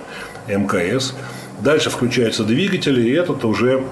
МКС. 0.49 1.13
Дальше 1.61 1.89
включаются 1.89 2.43
двигатели, 2.43 3.01
и 3.07 3.13
этот 3.13 3.45
уже 3.45 3.85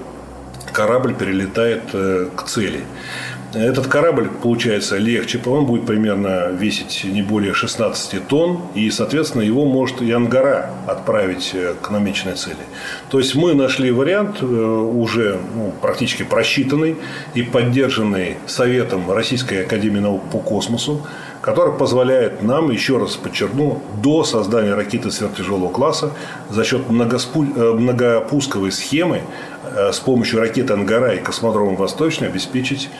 корабль 0.74 1.14
перелетает 1.14 1.84
э, 1.94 2.28
к 2.36 2.42
цели. 2.42 2.84
Этот 3.54 3.86
корабль 3.86 4.28
получается 4.28 4.96
легче, 4.96 5.38
он 5.44 5.66
будет 5.66 5.84
примерно 5.84 6.48
весить 6.48 7.04
не 7.04 7.20
более 7.20 7.52
16 7.52 8.26
тонн, 8.26 8.60
и, 8.74 8.90
соответственно, 8.90 9.42
его 9.42 9.66
может 9.66 10.00
и 10.00 10.10
Ангара 10.10 10.70
отправить 10.86 11.50
э, 11.52 11.74
к 11.80 11.90
намеченной 11.90 12.34
цели. 12.34 12.56
То 13.10 13.18
есть 13.18 13.34
мы 13.34 13.52
нашли 13.52 13.90
вариант 13.90 14.38
э, 14.40 14.46
уже 14.46 15.38
ну, 15.54 15.72
практически 15.82 16.22
просчитанный 16.22 16.96
и 17.34 17.42
поддержанный 17.42 18.36
Советом 18.46 19.10
Российской 19.10 19.64
Академии 19.64 20.00
Наук 20.00 20.22
по 20.30 20.38
космосу, 20.38 21.02
который 21.42 21.74
позволяет 21.74 22.42
нам, 22.42 22.70
еще 22.70 22.96
раз 22.96 23.16
подчеркну, 23.16 23.82
до 24.02 24.24
создания 24.24 24.74
ракеты 24.74 25.10
сверхтяжелого 25.10 25.68
класса 25.68 26.12
за 26.48 26.64
счет 26.64 26.82
э, 26.88 26.92
многопусковой 26.92 28.72
схемы 28.72 29.20
с 29.92 30.00
помощью 30.00 30.40
ракеты 30.40 30.72
«Ангара» 30.72 31.14
и 31.14 31.18
космодрома 31.18 31.76
«Восточный» 31.76 32.28
обеспечить 32.28 32.90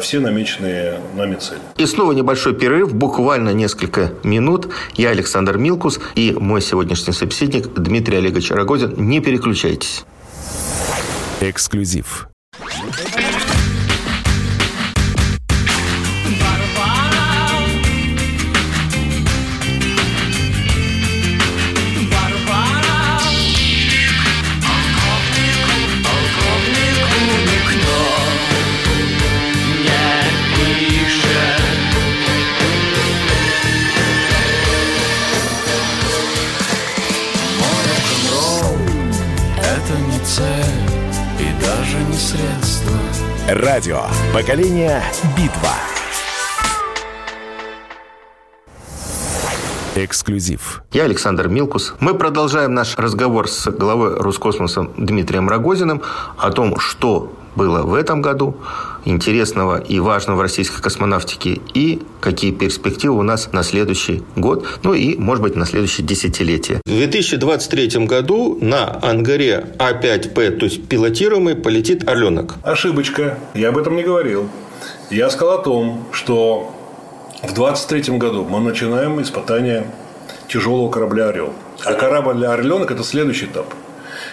все 0.00 0.20
намеченные 0.20 1.00
нами 1.14 1.36
цели. 1.36 1.60
И 1.76 1.86
снова 1.86 2.12
небольшой 2.12 2.54
перерыв, 2.54 2.94
буквально 2.94 3.50
несколько 3.50 4.12
минут. 4.22 4.68
Я 4.94 5.10
Александр 5.10 5.58
Милкус 5.58 6.00
и 6.14 6.32
мой 6.38 6.60
сегодняшний 6.60 7.12
собеседник 7.12 7.68
Дмитрий 7.74 8.16
Олегович 8.18 8.50
Рогозин. 8.50 8.94
Не 8.96 9.20
переключайтесь. 9.20 10.04
Эксклюзив. 11.40 12.28
Радио. 43.48 44.02
Поколение. 44.34 45.02
Битва. 45.36 45.70
Эксклюзив. 49.94 50.82
Я 50.92 51.04
Александр 51.04 51.48
Милкус. 51.48 51.94
Мы 52.00 52.14
продолжаем 52.14 52.74
наш 52.74 52.96
разговор 52.96 53.48
с 53.48 53.70
главой 53.70 54.16
Роскосмоса 54.16 54.88
Дмитрием 54.96 55.48
Рогозиным 55.48 56.02
о 56.36 56.50
том, 56.50 56.78
что 56.78 57.32
было 57.56 57.82
в 57.82 57.94
этом 57.94 58.22
году 58.22 58.56
интересного 59.04 59.80
и 59.80 59.98
важного 60.00 60.38
в 60.38 60.40
российской 60.42 60.80
космонавтике 60.80 61.60
и 61.74 62.02
какие 62.20 62.52
перспективы 62.52 63.18
у 63.18 63.22
нас 63.22 63.52
на 63.52 63.62
следующий 63.62 64.22
год, 64.36 64.66
ну 64.82 64.94
и, 64.94 65.16
может 65.16 65.42
быть, 65.42 65.56
на 65.56 65.66
следующее 65.66 66.06
десятилетие. 66.06 66.80
В 66.84 66.88
2023 66.88 68.06
году 68.06 68.58
на 68.60 68.98
Ангаре 69.02 69.74
А5П, 69.78 70.50
то 70.58 70.66
есть 70.66 70.88
пилотируемый, 70.88 71.54
полетит 71.56 72.08
«Орленок». 72.08 72.54
Ошибочка. 72.62 73.38
Я 73.54 73.70
об 73.70 73.78
этом 73.78 73.96
не 73.96 74.02
говорил. 74.02 74.48
Я 75.10 75.30
сказал 75.30 75.60
о 75.60 75.62
том, 75.62 76.04
что 76.12 76.72
в 77.42 77.54
2023 77.54 78.18
году 78.18 78.44
мы 78.48 78.60
начинаем 78.60 79.20
испытание 79.20 79.86
тяжелого 80.48 80.90
корабля 80.90 81.28
«Орел». 81.28 81.52
А 81.84 81.94
корабль 81.94 82.44
«Орленок»– 82.46 82.90
это 82.92 83.02
следующий 83.02 83.46
этап. 83.46 83.66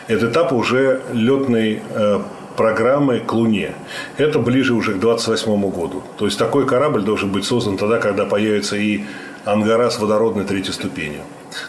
Это 0.08 0.28
этап 0.28 0.54
уже 0.54 1.02
летной 1.14 1.82
э, 1.90 2.20
программы 2.60 3.20
к 3.20 3.32
Луне. 3.32 3.74
Это 4.18 4.38
ближе 4.38 4.74
уже 4.74 4.94
к 4.94 5.00
28 5.00 5.70
году. 5.70 6.04
То 6.18 6.26
есть 6.26 6.38
такой 6.38 6.66
корабль 6.68 7.04
должен 7.04 7.32
быть 7.32 7.46
создан 7.46 7.78
тогда, 7.78 8.00
когда 8.00 8.26
появится 8.26 8.76
и 8.76 9.06
Ангара 9.46 9.90
с 9.90 9.98
водородной 9.98 10.44
третьей 10.44 10.74
ступенью. 10.74 11.22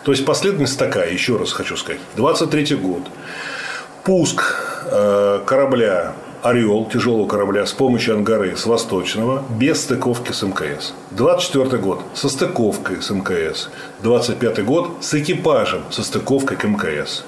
То 0.03 0.11
есть 0.11 0.25
последовательность 0.25 0.77
такая, 0.81 1.13
еще 1.13 1.37
раз 1.37 1.53
хочу 1.53 1.77
сказать. 1.77 2.01
23 2.17 2.75
год. 2.75 3.03
Пуск 4.03 4.43
э, 4.91 5.41
корабля 5.47 6.15
«Орел», 6.43 6.89
тяжелого 6.93 7.29
корабля, 7.29 7.67
с 7.67 7.73
помощью 7.73 8.17
Ангары 8.17 8.57
с 8.57 8.67
Восточного, 8.67 9.45
без 9.49 9.83
стыковки 9.83 10.33
с 10.33 10.43
МКС. 10.43 10.93
24 11.13 11.79
год 11.81 12.03
со 12.15 12.29
стыковкой 12.29 13.01
с 13.01 13.11
МКС. 13.11 13.69
25 14.03 14.65
год 14.65 14.91
с 15.03 15.15
экипажем 15.15 15.83
со 15.91 16.03
стыковкой 16.03 16.57
к 16.57 16.65
МКС. 16.65 17.23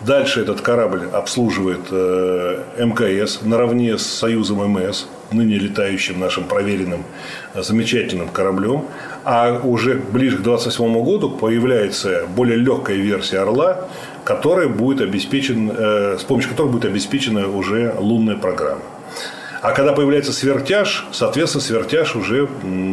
Дальше 0.00 0.42
этот 0.42 0.60
корабль 0.60 1.08
обслуживает 1.10 1.80
э, 1.90 2.62
МКС 2.78 3.40
наравне 3.42 3.96
с 3.96 4.04
Союзом 4.04 4.58
МС, 4.70 5.06
ныне 5.32 5.56
летающим 5.56 6.20
нашим 6.20 6.44
проверенным 6.44 7.02
э, 7.54 7.62
замечательным 7.62 8.28
кораблем. 8.28 8.84
А 9.24 9.58
уже 9.58 9.94
ближе 9.94 10.36
к 10.36 10.42
28 10.42 11.02
году 11.02 11.30
появляется 11.30 12.26
более 12.36 12.58
легкая 12.58 12.96
версия 12.96 13.38
«Орла», 13.38 13.88
которая 14.24 14.68
будет 14.68 15.00
обеспечен, 15.00 15.72
э, 15.74 16.18
с 16.18 16.24
помощью 16.24 16.50
которой 16.50 16.72
будет 16.72 16.84
обеспечена 16.84 17.48
уже 17.48 17.94
лунная 17.98 18.36
программа. 18.36 18.82
А 19.62 19.72
когда 19.72 19.92
появляется 19.92 20.32
свертяж, 20.32 21.06
соответственно, 21.12 21.62
свертяж 21.62 22.16
уже 22.16 22.48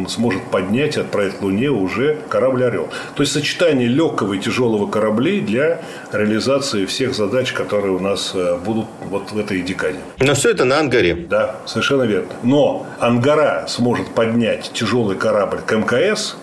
сможет 0.08 0.42
поднять 0.50 0.96
и 0.96 1.00
отправить 1.00 1.34
к 1.34 1.42
Луне 1.42 1.70
уже 1.70 2.18
корабль 2.28 2.64
«Орел». 2.64 2.88
То 3.14 3.22
есть, 3.22 3.32
сочетание 3.32 3.88
легкого 3.88 4.34
и 4.34 4.38
тяжелого 4.38 4.86
кораблей 4.86 5.40
для 5.40 5.80
реализации 6.12 6.86
всех 6.86 7.14
задач, 7.14 7.52
которые 7.52 7.92
у 7.92 7.98
нас 7.98 8.32
э, 8.34 8.56
будут 8.64 8.86
вот 9.08 9.32
в 9.32 9.38
этой 9.38 9.62
декаде. 9.62 9.98
Но 10.18 10.34
все 10.34 10.50
это 10.50 10.64
на 10.64 10.80
Ангаре. 10.80 11.14
Да, 11.14 11.56
совершенно 11.66 12.02
верно. 12.02 12.28
Но 12.42 12.86
Ангара 12.98 13.66
сможет 13.68 14.08
поднять 14.08 14.70
тяжелый 14.72 15.16
корабль 15.16 15.58
к 15.66 15.72
МКС 15.72 16.36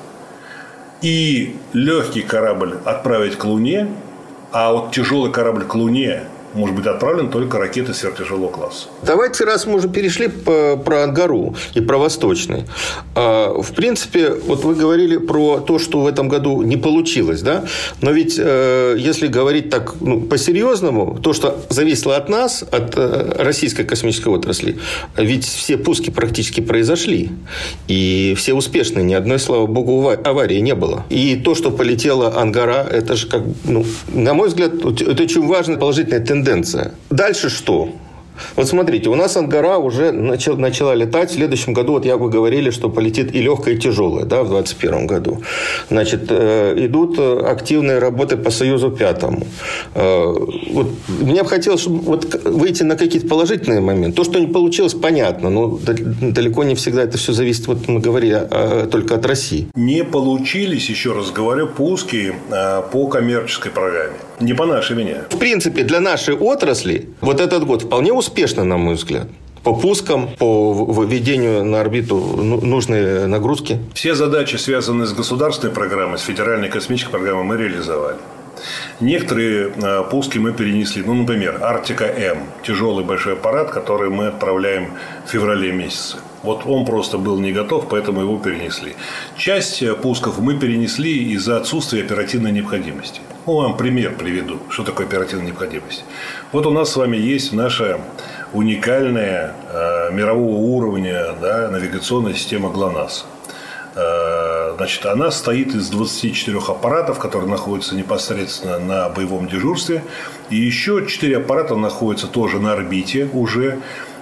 и 1.01 1.55
легкий 1.73 2.21
корабль 2.21 2.77
отправить 2.85 3.35
к 3.37 3.45
Луне, 3.45 3.87
а 4.51 4.71
вот 4.71 4.91
тяжелый 4.91 5.31
корабль 5.31 5.63
к 5.63 5.73
Луне 5.75 6.23
может 6.53 6.75
быть 6.75 6.85
отправлен 6.85 7.29
только 7.29 7.57
ракеты 7.57 7.93
сверхтяжелого 7.93 8.49
класса. 8.49 8.87
Давайте, 9.03 9.45
раз 9.45 9.65
мы 9.65 9.75
уже 9.75 9.89
перешли 9.89 10.27
по, 10.27 10.77
про 10.77 11.03
Ангару 11.03 11.55
и 11.73 11.81
про 11.81 11.97
Восточный. 11.97 12.65
А, 13.15 13.53
в 13.61 13.73
принципе, 13.73 14.29
вот 14.29 14.63
вы 14.63 14.75
говорили 14.75 15.17
про 15.17 15.59
то, 15.59 15.79
что 15.79 16.01
в 16.01 16.07
этом 16.07 16.27
году 16.29 16.61
не 16.61 16.77
получилось, 16.77 17.41
да? 17.41 17.63
Но 18.01 18.11
ведь, 18.11 18.35
э, 18.37 18.95
если 18.99 19.27
говорить 19.27 19.69
так 19.69 19.95
ну, 20.01 20.21
по-серьезному, 20.21 21.19
то, 21.21 21.33
что 21.33 21.61
зависело 21.69 22.15
от 22.17 22.29
нас, 22.29 22.63
от 22.63 22.93
э, 22.97 23.35
российской 23.39 23.83
космической 23.83 24.29
отрасли, 24.29 24.77
ведь 25.17 25.45
все 25.45 25.77
пуски 25.77 26.09
практически 26.09 26.61
произошли. 26.61 27.31
И 27.87 28.35
все 28.37 28.53
успешные. 28.53 29.05
Ни 29.05 29.13
одной, 29.13 29.39
слава 29.39 29.67
богу, 29.67 30.11
аварии 30.23 30.59
не 30.59 30.75
было. 30.75 31.05
И 31.09 31.35
то, 31.35 31.55
что 31.55 31.71
полетела 31.71 32.39
Ангара, 32.41 32.85
это 32.91 33.15
же, 33.15 33.27
как, 33.27 33.41
ну, 33.63 33.85
на 34.13 34.33
мой 34.33 34.49
взгляд, 34.49 34.73
это 34.73 35.23
очень 35.23 35.47
важная 35.47 35.77
положительная 35.77 36.19
тенденция 36.19 36.40
тенденция. 36.41 36.91
Дальше 37.09 37.49
что? 37.49 37.89
Вот 38.55 38.67
смотрите, 38.67 39.09
у 39.09 39.15
нас 39.15 39.37
Ангара 39.37 39.77
уже 39.77 40.11
начал, 40.11 40.57
начала 40.57 40.95
летать. 40.95 41.29
В 41.29 41.33
следующем 41.33 41.73
году, 41.73 41.93
вот 41.93 42.05
я 42.05 42.17
вы 42.17 42.29
говорили, 42.29 42.71
что 42.71 42.89
полетит 42.89 43.35
и 43.35 43.41
легкое, 43.41 43.75
и 43.75 43.77
тяжелое, 43.77 44.25
да, 44.25 44.43
в 44.43 44.49
2021 44.49 45.07
году. 45.07 45.43
Значит, 45.89 46.25
э, 46.29 46.73
идут 46.85 47.19
активные 47.19 47.99
работы 47.99 48.37
по 48.37 48.49
Союзу 48.49 48.89
Пятому. 48.89 49.45
Э, 49.93 50.33
вот, 50.71 50.87
мне 51.07 51.43
бы 51.43 51.49
хотелось 51.49 51.81
чтобы, 51.81 51.99
вот, 51.99 52.43
выйти 52.45 52.83
на 52.83 52.95
какие-то 52.95 53.27
положительные 53.27 53.81
моменты. 53.81 54.15
То, 54.15 54.23
что 54.23 54.39
не 54.39 54.47
получилось, 54.47 54.93
понятно, 54.93 55.49
но 55.49 55.79
далеко 56.21 56.63
не 56.63 56.73
всегда 56.75 57.03
это 57.03 57.17
все 57.17 57.33
зависит, 57.33 57.67
вот 57.67 57.87
мы 57.87 57.99
говорили, 57.99 58.47
а, 58.49 58.87
только 58.87 59.15
от 59.15 59.25
России. 59.25 59.67
Не 59.75 60.03
получились, 60.03 60.89
еще 60.89 61.13
раз 61.13 61.31
говорю, 61.31 61.67
пуски 61.67 62.33
а, 62.49 62.81
по 62.81 63.07
коммерческой 63.07 63.71
программе. 63.71 64.15
Не 64.41 64.53
по 64.53 64.65
нашей 64.65 64.95
вине. 64.95 65.23
В 65.29 65.37
принципе, 65.37 65.83
для 65.83 65.99
нашей 65.99 66.35
отрасли 66.35 67.09
вот 67.21 67.39
этот 67.39 67.65
год 67.65 67.83
вполне 67.83 68.11
успешно, 68.11 68.63
на 68.63 68.77
мой 68.77 68.95
взгляд 68.95 69.27
по 69.63 69.75
пускам, 69.75 70.29
по 70.39 70.73
выведению 70.73 71.63
на 71.63 71.81
орбиту 71.81 72.15
ну, 72.17 72.59
нужной 72.61 73.27
нагрузки. 73.27 73.79
Все 73.93 74.15
задачи, 74.15 74.55
связанные 74.55 75.05
с 75.05 75.13
государственной 75.13 75.71
программой, 75.73 76.17
с 76.17 76.23
федеральной 76.23 76.69
космической 76.69 77.11
программой, 77.11 77.43
мы 77.43 77.57
реализовали. 77.57 78.17
Некоторые 78.99 79.71
э, 79.75 80.03
пуски 80.09 80.39
мы 80.39 80.53
перенесли. 80.53 81.03
Ну, 81.03 81.13
например, 81.13 81.59
Арктика-М. 81.61 82.37
Тяжелый 82.63 83.03
большой 83.03 83.33
аппарат, 83.33 83.71
который 83.71 84.09
мы 84.09 84.27
отправляем 84.27 84.93
в 85.25 85.29
феврале 85.29 85.71
месяце. 85.71 86.17
Вот 86.43 86.65
он 86.65 86.85
просто 86.85 87.17
был 87.17 87.39
не 87.39 87.51
готов, 87.51 87.87
поэтому 87.87 88.21
его 88.21 88.37
перенесли. 88.37 88.95
Часть 89.37 89.83
э, 89.83 89.93
пусков 89.93 90.39
мы 90.39 90.57
перенесли 90.57 91.33
из-за 91.33 91.57
отсутствия 91.57 92.01
оперативной 92.01 92.51
необходимости. 92.51 93.21
Ну, 93.45 93.55
вам 93.55 93.77
пример 93.77 94.15
приведу, 94.15 94.59
что 94.69 94.83
такое 94.83 95.07
оперативная 95.07 95.47
необходимость. 95.47 96.03
Вот 96.51 96.65
у 96.65 96.71
нас 96.71 96.91
с 96.91 96.95
вами 96.95 97.17
есть 97.17 97.53
наша 97.53 98.01
уникальная 98.53 99.55
э, 99.71 100.11
мирового 100.13 100.55
уровня 100.55 101.33
да, 101.39 101.69
навигационная 101.69 102.33
система 102.33 102.69
ГЛОНАСС. 102.69 103.25
Э, 103.95 104.73
значит, 104.77 105.05
она 105.05 105.31
стоит 105.31 105.75
из 105.75 105.89
24 105.89 106.59
аппаратов, 106.59 107.19
которые 107.19 107.49
находятся 107.49 107.95
непосредственно 107.95 108.79
на 108.79 109.09
боевом 109.09 109.47
дежурстве. 109.47 110.03
И 110.49 110.55
еще 110.55 111.05
4 111.05 111.37
аппарата 111.37 111.75
находятся 111.75 112.27
тоже 112.27 112.59
на 112.59 112.73
орбите 112.73 113.29
уже. 113.33 113.79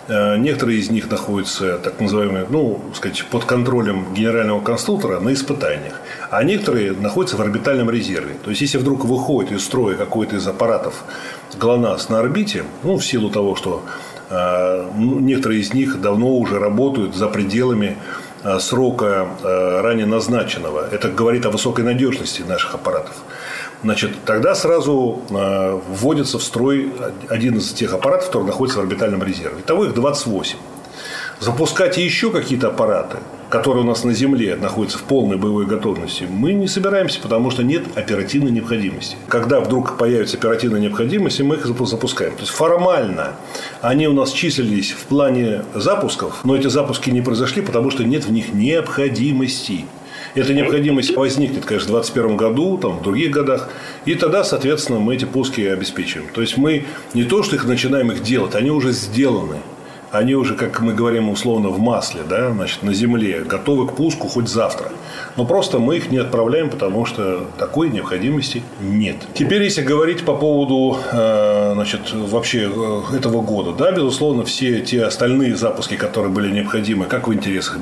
Э, 0.08 0.38
некоторые 0.38 0.80
из 0.80 0.90
них 0.90 1.10
находятся, 1.12 1.78
так 1.78 2.00
называемые, 2.00 2.48
ну, 2.50 2.82
сказать, 2.96 3.24
под 3.30 3.46
контролем 3.46 4.12
генерального 4.14 4.60
конструктора 4.60 5.20
на 5.20 5.34
испытаниях. 5.34 6.02
А 6.32 6.44
некоторые 6.44 6.94
находятся 6.94 7.38
в 7.38 7.42
орбитальном 7.42 7.92
резерве. 7.92 8.36
То 8.44 8.50
есть, 8.50 8.62
если 8.62 8.80
вдруг 8.80 9.06
выходит 9.06 9.52
из 9.52 9.64
строя 9.64 9.96
какой-то 9.96 10.38
из 10.38 10.48
аппаратов 10.48 11.04
ГЛОНАСС 11.60 12.10
на 12.10 12.20
орбите, 12.20 12.64
ну, 12.84 12.98
в 12.98 13.06
силу 13.06 13.30
того, 13.30 13.56
что 13.56 13.84
э, 14.32 14.92
некоторые 14.96 15.62
из 15.62 15.74
них 15.76 16.02
давно 16.02 16.36
уже 16.38 16.58
работают 16.58 17.16
за 17.16 17.28
пределами 17.28 17.98
срока 18.60 19.28
э, 19.44 19.82
ранее 19.82 20.06
назначенного. 20.06 20.88
Это 20.92 21.10
говорит 21.10 21.46
о 21.46 21.50
высокой 21.50 21.84
надежности 21.84 22.42
наших 22.42 22.76
аппаратов. 22.76 23.16
Значит, 23.84 24.12
тогда 24.26 24.56
сразу 24.56 25.22
э, 25.30 25.80
вводится 25.90 26.38
в 26.38 26.44
строй 26.44 26.92
один 27.30 27.58
из 27.58 27.72
тех 27.74 27.94
аппаратов, 27.94 28.28
который 28.28 28.46
находится 28.46 28.80
в 28.80 28.82
орбитальном 28.82 29.24
резерве. 29.24 29.60
Итого 29.60 29.86
их 29.86 29.94
28. 29.94 30.58
Запускать 31.40 31.98
еще 31.98 32.32
какие-то 32.32 32.68
аппараты– 32.68 33.18
которые 33.50 33.84
у 33.84 33.88
нас 33.88 34.04
на 34.04 34.14
Земле 34.14 34.56
находятся 34.56 35.00
в 35.00 35.04
полной 35.04 35.38
боевой 35.38 35.66
готовности, 35.66 36.28
мы 36.30 36.54
не 36.54 36.68
собираемся, 36.68 37.20
потому 37.20 37.50
что 37.50 37.64
нет 37.64 37.84
оперативной 37.96 38.52
необходимости. 38.52 39.18
Когда 39.28 39.60
вдруг 39.60 39.98
появится 39.98 40.38
оперативная 40.38 40.80
необходимость, 40.80 41.42
мы 41.42 41.56
их 41.56 41.66
запускаем. 41.66 42.34
То 42.34 42.42
есть 42.42 42.52
формально 42.52 43.34
они 43.82 44.08
у 44.08 44.14
нас 44.14 44.32
числились 44.32 44.92
в 44.92 45.06
плане 45.06 45.64
запусков, 45.74 46.42
но 46.44 46.56
эти 46.56 46.68
запуски 46.68 47.10
не 47.10 47.22
произошли, 47.22 47.62
потому 47.62 47.90
что 47.90 48.04
нет 48.04 48.26
в 48.26 48.32
них 48.32 48.54
необходимости. 48.54 49.86
Эта 50.36 50.54
необходимость 50.54 51.16
возникнет, 51.16 51.66
конечно, 51.66 51.90
в 51.90 51.94
2021 51.94 52.38
году, 52.38 52.78
там, 52.78 53.00
в 53.00 53.02
других 53.02 53.32
годах. 53.32 53.70
И 54.06 54.14
тогда, 54.14 54.44
соответственно, 54.44 55.00
мы 55.00 55.16
эти 55.16 55.26
пуски 55.26 55.66
обеспечиваем. 55.66 56.30
То 56.32 56.42
есть 56.42 56.56
мы 56.56 56.86
не 57.16 57.24
то, 57.24 57.42
что 57.42 57.56
их 57.56 57.66
начинаем 57.66 58.12
их 58.12 58.22
делать, 58.22 58.54
они 58.54 58.70
уже 58.70 58.92
сделаны 58.92 59.58
они 60.12 60.36
уже, 60.36 60.56
как 60.56 60.82
мы 60.82 60.94
говорим 60.94 61.30
условно, 61.30 61.70
в 61.70 61.80
масле, 61.80 62.22
да, 62.28 62.52
значит, 62.52 62.84
на 62.84 62.94
земле, 62.94 63.42
готовы 63.42 63.88
к 63.88 63.94
пуску 63.94 64.28
хоть 64.28 64.48
завтра. 64.48 64.92
Но 65.36 65.46
просто 65.46 65.80
мы 65.80 65.98
их 65.98 66.12
не 66.12 66.18
отправляем, 66.18 66.70
потому 66.70 67.06
что 67.06 67.46
такой 67.58 67.90
необходимости 67.90 68.64
нет. 68.82 69.18
Теперь, 69.34 69.64
если 69.64 69.82
говорить 69.82 70.26
по 70.26 70.36
поводу 70.36 70.98
э, 71.12 71.72
значит, 71.74 72.02
вообще 72.14 72.70
э, 72.74 73.16
этого 73.18 73.42
года, 73.42 73.72
да, 73.74 73.92
безусловно, 73.92 74.44
все 74.46 74.82
те 74.82 75.04
остальные 75.04 75.56
запуски, 75.56 75.96
которые 75.96 76.32
были 76.32 76.52
необходимы, 76.52 77.06
как 77.06 77.28
в 77.28 77.34
интересах 77.34 77.78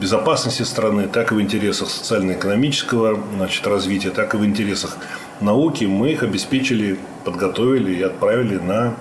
безопасности 0.00 0.62
страны, 0.62 1.08
так 1.08 1.32
и 1.32 1.34
в 1.34 1.40
интересах 1.40 1.90
социально-экономического 1.90 3.18
значит, 3.36 3.66
развития, 3.66 4.10
так 4.10 4.34
и 4.34 4.36
в 4.36 4.44
интересах 4.44 4.96
науки, 5.40 5.84
мы 5.84 6.12
их 6.12 6.22
обеспечили, 6.22 6.98
подготовили 7.24 7.94
и 7.94 8.02
отправили 8.02 8.56
на 8.56 8.94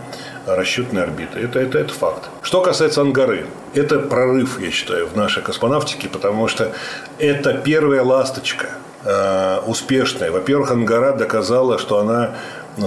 расчетной 0.46 1.04
орбиты. 1.04 1.40
Это, 1.40 1.60
это, 1.60 1.80
это 1.80 1.94
факт. 1.94 2.30
Что 2.42 2.62
касается 2.62 3.02
Ангары, 3.02 3.46
это 3.74 4.00
прорыв, 4.00 4.60
я 4.60 4.72
считаю, 4.72 5.08
в 5.08 5.16
нашей 5.16 5.44
космонавтике, 5.44 6.08
потому 6.10 6.48
что 6.48 6.72
это 7.18 7.54
первая 7.54 8.04
ласточка 8.04 8.68
э, 9.04 9.60
успешная. 9.66 10.32
Во-первых, 10.32 10.72
Ангара 10.72 11.14
доказала, 11.14 11.78
что 11.78 12.00
она 12.00 12.36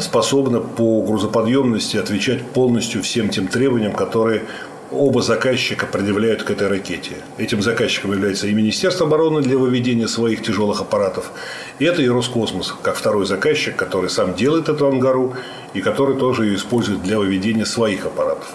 способна 0.00 0.60
по 0.60 1.02
грузоподъемности 1.02 1.96
отвечать 1.96 2.46
полностью 2.46 3.02
всем 3.02 3.30
тем 3.30 3.48
требованиям, 3.48 3.92
которые 3.92 4.44
оба 4.90 5.22
заказчика 5.22 5.87
предъявляют 5.87 6.42
к 6.42 6.51
этой 6.51 6.68
ракете. 6.68 7.16
Этим 7.37 7.62
заказчиком 7.62 8.12
является 8.12 8.46
и 8.46 8.53
Министерство 8.53 9.07
обороны 9.07 9.42
для 9.42 9.59
выведения 9.59 10.07
своих 10.07 10.42
тяжелых 10.42 10.81
аппаратов, 10.81 11.31
и 11.79 11.85
это 11.85 12.03
и 12.03 12.09
Роскосмос, 12.09 12.74
как 12.83 12.96
второй 12.96 13.27
заказчик, 13.27 13.77
который 13.77 14.11
сам 14.11 14.35
делает 14.35 14.68
эту 14.68 14.87
ангару 14.88 15.35
и 15.74 15.81
который 15.81 16.16
тоже 16.16 16.46
ее 16.46 16.57
использует 16.57 17.03
для 17.03 17.18
выведения 17.18 17.64
своих 17.64 18.07
аппаратов. 18.07 18.48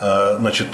А, 0.00 0.36
значит, 0.38 0.66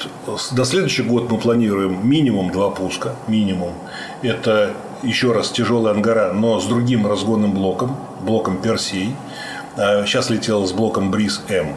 на 0.52 0.64
следующий 0.64 1.02
год 1.02 1.30
мы 1.30 1.38
планируем 1.38 2.08
минимум 2.08 2.50
два 2.50 2.70
пуска. 2.70 3.14
Минимум. 3.28 3.74
Это 4.22 4.72
еще 5.02 5.32
раз 5.32 5.50
тяжелый 5.50 5.92
ангара, 5.92 6.32
но 6.32 6.58
с 6.60 6.66
другим 6.66 7.06
разгонным 7.06 7.52
блоком, 7.52 7.96
блоком 8.22 8.60
Персей. 8.60 9.14
Сейчас 9.76 10.30
летел 10.30 10.66
с 10.66 10.72
блоком 10.72 11.10
Бриз 11.10 11.42
М. 11.48 11.76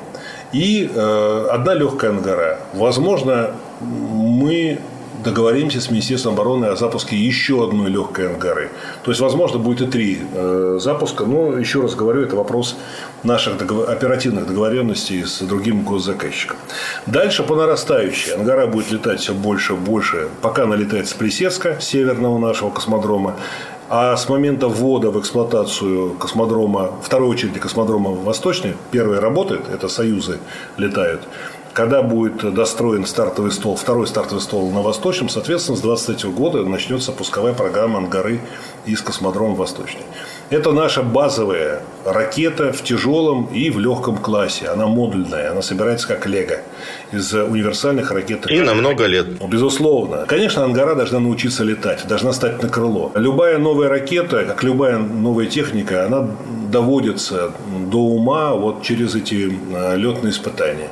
И 0.53 0.89
э, 0.93 1.47
одна 1.51 1.73
легкая 1.73 2.11
ангара. 2.11 2.59
Возможно, 2.73 3.51
мы 3.81 4.79
договоримся 5.23 5.81
с 5.81 5.89
Министерством 5.89 6.33
обороны 6.33 6.65
о 6.65 6.75
запуске 6.75 7.15
еще 7.15 7.63
одной 7.63 7.89
легкой 7.89 8.27
ангары. 8.27 8.69
То 9.03 9.11
есть, 9.11 9.21
возможно, 9.21 9.57
будет 9.57 9.81
и 9.81 9.91
три 9.91 10.19
э, 10.33 10.77
запуска. 10.79 11.25
Но, 11.25 11.57
еще 11.57 11.81
раз 11.81 11.95
говорю, 11.95 12.21
это 12.21 12.35
вопрос 12.35 12.75
наших 13.23 13.57
договор... 13.57 13.89
оперативных 13.89 14.47
договоренностей 14.47 15.23
с 15.23 15.39
другим 15.39 15.83
госзаказчиком. 15.83 16.57
Дальше 17.05 17.43
по 17.43 17.55
нарастающей. 17.55 18.33
Ангара 18.33 18.67
будет 18.67 18.91
летать 18.91 19.21
все 19.21 19.33
больше 19.33 19.73
и 19.73 19.77
больше, 19.77 20.27
пока 20.41 20.63
она 20.63 20.75
летает 20.75 21.07
с 21.07 21.13
Плесецка, 21.13 21.79
северного 21.79 22.37
нашего 22.37 22.69
космодрома. 22.69 23.35
А 23.89 24.15
с 24.15 24.29
момента 24.29 24.67
ввода 24.67 25.11
в 25.11 25.19
эксплуатацию 25.19 26.15
космодрома, 26.15 26.91
второй 27.01 27.29
очереди 27.29 27.59
космодрома 27.59 28.11
Восточный, 28.11 28.75
первый 28.91 29.19
работает, 29.19 29.69
это 29.69 29.87
союзы 29.87 30.39
летают, 30.77 31.21
когда 31.73 32.03
будет 32.03 32.53
достроен 32.53 33.05
стартовый 33.05 33.51
стол, 33.51 33.75
второй 33.75 34.07
стартовый 34.07 34.41
стол 34.41 34.71
на 34.71 34.81
Восточном, 34.81 35.29
соответственно, 35.29 35.77
с 35.77 35.81
2023 35.81 36.31
года 36.31 36.63
начнется 36.63 37.11
пусковая 37.11 37.53
программа 37.53 37.97
«Ангары» 37.97 38.41
из 38.85 39.01
космодрома 39.01 39.55
Восточный. 39.55 40.03
Это 40.49 40.71
наша 40.71 41.01
базовая 41.01 41.81
ракета 42.05 42.71
в 42.71 42.83
тяжелом 42.83 43.45
и 43.45 43.71
в 43.71 43.79
легком 43.79 44.17
классе. 44.17 44.67
Она 44.67 44.85
модульная, 44.85 45.51
она 45.51 45.61
собирается 45.61 46.07
как 46.07 46.27
лего 46.27 46.57
из 47.11 47.33
универсальных 47.33 48.11
ракет. 48.11 48.51
И 48.51 48.59
на 48.61 48.73
много 48.73 49.05
лет. 49.05 49.43
Безусловно. 49.47 50.25
Конечно, 50.27 50.63
Ангара 50.63 50.95
должна 50.95 51.19
научиться 51.19 51.63
летать, 51.63 52.05
должна 52.07 52.33
стать 52.33 52.61
на 52.61 52.69
крыло. 52.69 53.11
Любая 53.15 53.57
новая 53.57 53.89
ракета, 53.89 54.43
как 54.45 54.63
любая 54.63 54.99
новая 54.99 55.47
техника, 55.47 56.05
она 56.05 56.27
доводится 56.71 57.51
до 57.91 57.99
ума 57.99 58.53
вот 58.53 58.83
через 58.83 59.15
эти 59.15 59.57
э, 59.73 59.97
летные 59.97 60.31
испытания. 60.31 60.89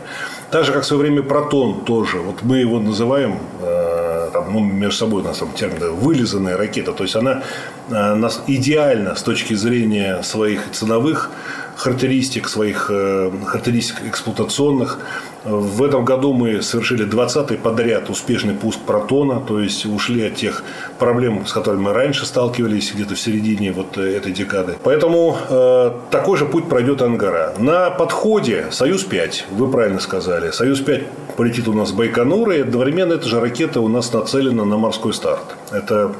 Так 0.51 0.65
же, 0.65 0.73
как 0.73 0.83
в 0.83 0.85
свое 0.85 1.03
время 1.03 1.23
протон 1.23 1.85
тоже. 1.85 2.17
Вот 2.17 2.41
мы 2.41 2.57
его 2.57 2.77
называем 2.79 3.39
э, 3.61 4.29
там, 4.33 4.51
ну, 4.51 4.59
между 4.59 4.97
собой 4.97 5.21
у 5.21 5.25
нас 5.25 5.37
там 5.37 5.49
термин 5.53 5.95
вылизанная 5.95 6.57
ракета. 6.57 6.91
То 6.91 7.03
есть 7.03 7.15
она 7.15 7.43
э, 7.89 8.15
нас 8.15 8.43
идеально 8.47 9.15
с 9.15 9.23
точки 9.23 9.53
зрения 9.53 10.21
своих 10.23 10.71
ценовых 10.71 11.29
характеристик, 11.77 12.49
своих 12.49 12.87
э, 12.91 13.31
характеристик 13.45 14.01
эксплуатационных. 14.05 14.99
В 15.43 15.81
этом 15.83 16.05
году 16.05 16.33
мы 16.33 16.61
совершили 16.61 17.07
20-й 17.07 17.57
подряд 17.57 18.09
успешный 18.09 18.53
пуск 18.53 18.79
протона, 18.81 19.39
то 19.39 19.59
есть 19.59 19.85
ушли 19.87 20.27
от 20.27 20.35
тех 20.35 20.63
проблем, 20.99 21.47
с 21.47 21.53
которыми 21.53 21.81
мы 21.81 21.93
раньше 21.93 22.27
сталкивались, 22.27 22.93
где-то 22.93 23.15
в 23.15 23.19
середине 23.19 23.71
вот 23.71 23.97
э, 23.97 24.17
этой 24.17 24.31
декады. 24.31 24.75
Поэтому 24.83 25.35
э, 25.49 25.91
такой 26.11 26.37
же 26.37 26.45
путь 26.45 26.69
пройдет 26.69 27.01
Ангара. 27.01 27.55
На 27.57 27.89
подходе 27.89 28.67
Союз-5, 28.69 29.45
вы 29.51 29.71
правильно 29.71 29.99
сказали, 29.99 30.51
Союз-5 30.51 31.05
полетит 31.37 31.67
у 31.67 31.73
нас 31.73 31.89
в 31.89 31.95
Байконур, 31.95 32.51
и 32.51 32.61
одновременно 32.61 33.13
эта 33.13 33.27
же 33.27 33.39
ракета 33.39 33.81
у 33.81 33.87
нас 33.87 34.13
нацелена 34.13 34.63
на 34.63 34.77
морской 34.77 35.13
старт. 35.13 35.55
Это 35.71 36.13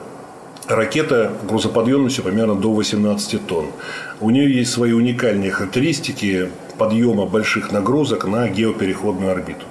ракета 0.68 1.32
грузоподъемностью 1.48 2.24
примерно 2.24 2.56
до 2.56 2.74
18 2.74 3.46
тонн. 3.46 3.68
У 4.20 4.30
нее 4.30 4.52
есть 4.54 4.72
свои 4.72 4.94
уникальные 4.94 5.52
характеристики 5.52 6.50
подъема 6.82 7.28
больших 7.28 7.72
нагрузок 7.72 8.26
на 8.26 8.48
геопереходную 8.48 9.32
орбиту. 9.32 9.66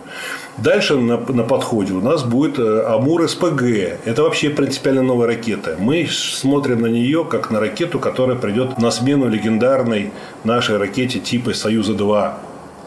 Дальше 0.59 0.95
на, 0.95 1.17
на 1.17 1.43
подходе 1.43 1.93
у 1.93 2.01
нас 2.01 2.23
будет 2.23 2.61
э, 2.61 2.85
Амур 2.87 3.29
СПГ. 3.29 3.63
Это 4.05 4.23
вообще 4.23 4.51
принципиально 4.51 5.03
новая 5.03 5.27
ракета. 5.27 5.75
Мы 5.81 6.07
смотрим 6.07 6.83
на 6.83 6.87
нее 6.87 7.25
как 7.25 7.51
на 7.51 7.59
ракету, 7.59 7.99
которая 7.99 8.37
придет 8.37 8.79
на 8.79 8.93
смену 8.93 9.29
легендарной 9.29 10.13
нашей 10.45 10.77
ракете 10.77 11.19
типа 11.19 11.53
Союза-2 11.53 12.35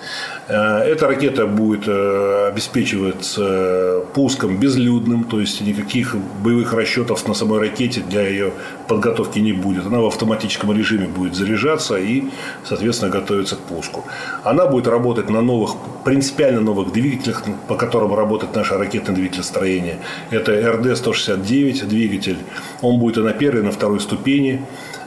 Э, 0.03 0.32
эта 0.47 1.07
ракета 1.07 1.47
будет 1.47 1.87
э, 1.87 2.47
обеспечиваться 2.49 4.01
пуском 4.13 4.57
безлюдным, 4.57 5.23
то 5.23 5.39
есть 5.39 5.61
никаких 5.61 6.15
боевых 6.43 6.73
расчетов 6.73 7.25
на 7.27 7.33
самой 7.33 7.59
ракете 7.59 8.01
для 8.01 8.27
ее 8.27 8.51
подготовки 8.89 9.39
не 9.39 9.53
будет. 9.53 9.85
Она 9.85 9.99
в 9.99 10.05
автоматическом 10.05 10.73
режиме 10.77 11.07
будет 11.07 11.35
заряжаться 11.35 11.95
и, 11.95 12.25
соответственно, 12.65 13.09
готовиться 13.09 13.55
к 13.55 13.59
пуску. 13.59 14.03
Она 14.43 14.65
будет 14.65 14.87
работать 14.87 15.29
на 15.29 15.41
новых, 15.41 15.75
принципиально 16.03 16.59
новых 16.59 16.91
двигателях, 16.91 17.43
по 17.69 17.75
которым 17.75 18.13
работает 18.13 18.53
наше 18.53 18.77
ракетное 18.77 19.15
двигателестроение. 19.15 19.99
Это 20.29 20.51
РД-169 20.51 21.85
двигатель. 21.85 22.37
Он 22.81 22.99
будет 22.99 23.17
и 23.17 23.21
на 23.21 23.31
первой, 23.31 23.61
и 23.61 23.63
на 23.63 23.71
второй 23.71 24.01
ступени. 24.01 24.65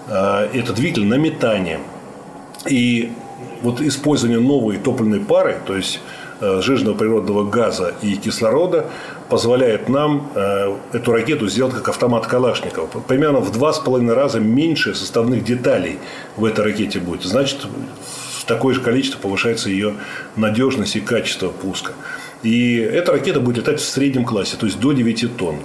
Э, 0.09 0.49
это 0.55 0.73
двигатель 0.73 1.05
на 1.07 1.19
метание. 1.19 1.81
И 2.69 3.13
вот 3.63 3.81
использование 3.81 4.41
новой 4.41 4.79
топливной 4.79 5.21
пары, 5.21 5.59
то 5.67 5.77
есть 5.77 6.01
э, 6.41 6.61
жирного 6.63 6.95
природного 6.95 7.49
газа 7.49 7.95
и 8.03 8.17
кислорода 8.17 8.87
позволяет 9.29 9.89
нам 9.89 10.31
э, 10.35 10.77
эту 10.93 11.13
ракету 11.13 11.49
сделать 11.49 11.75
как 11.75 11.89
автомат 11.89 12.27
Калашникова. 12.27 12.87
Примерно 13.07 13.41
в 13.41 13.53
два 13.53 13.73
с 13.73 13.79
половиной 13.79 14.15
раза 14.15 14.41
меньше 14.41 14.95
составных 14.95 15.45
деталей 15.45 15.99
в 16.37 16.45
этой 16.45 16.65
ракете 16.65 17.01
будет. 17.01 17.23
Значит, 17.23 17.67
в 18.39 18.45
такое 18.45 18.75
же 18.75 18.81
количество 18.81 19.19
повышается 19.19 19.71
ее 19.71 19.95
надежность 20.37 20.97
и 20.97 21.01
качество 21.01 21.49
пуска. 21.49 21.93
И 22.43 22.77
эта 22.77 23.13
ракета 23.13 23.41
будет 23.41 23.59
летать 23.59 23.81
в 23.81 23.85
среднем 23.85 24.25
классе, 24.25 24.57
то 24.59 24.67
есть 24.67 24.79
до 24.79 24.93
9 24.93 25.37
тонн. 25.37 25.57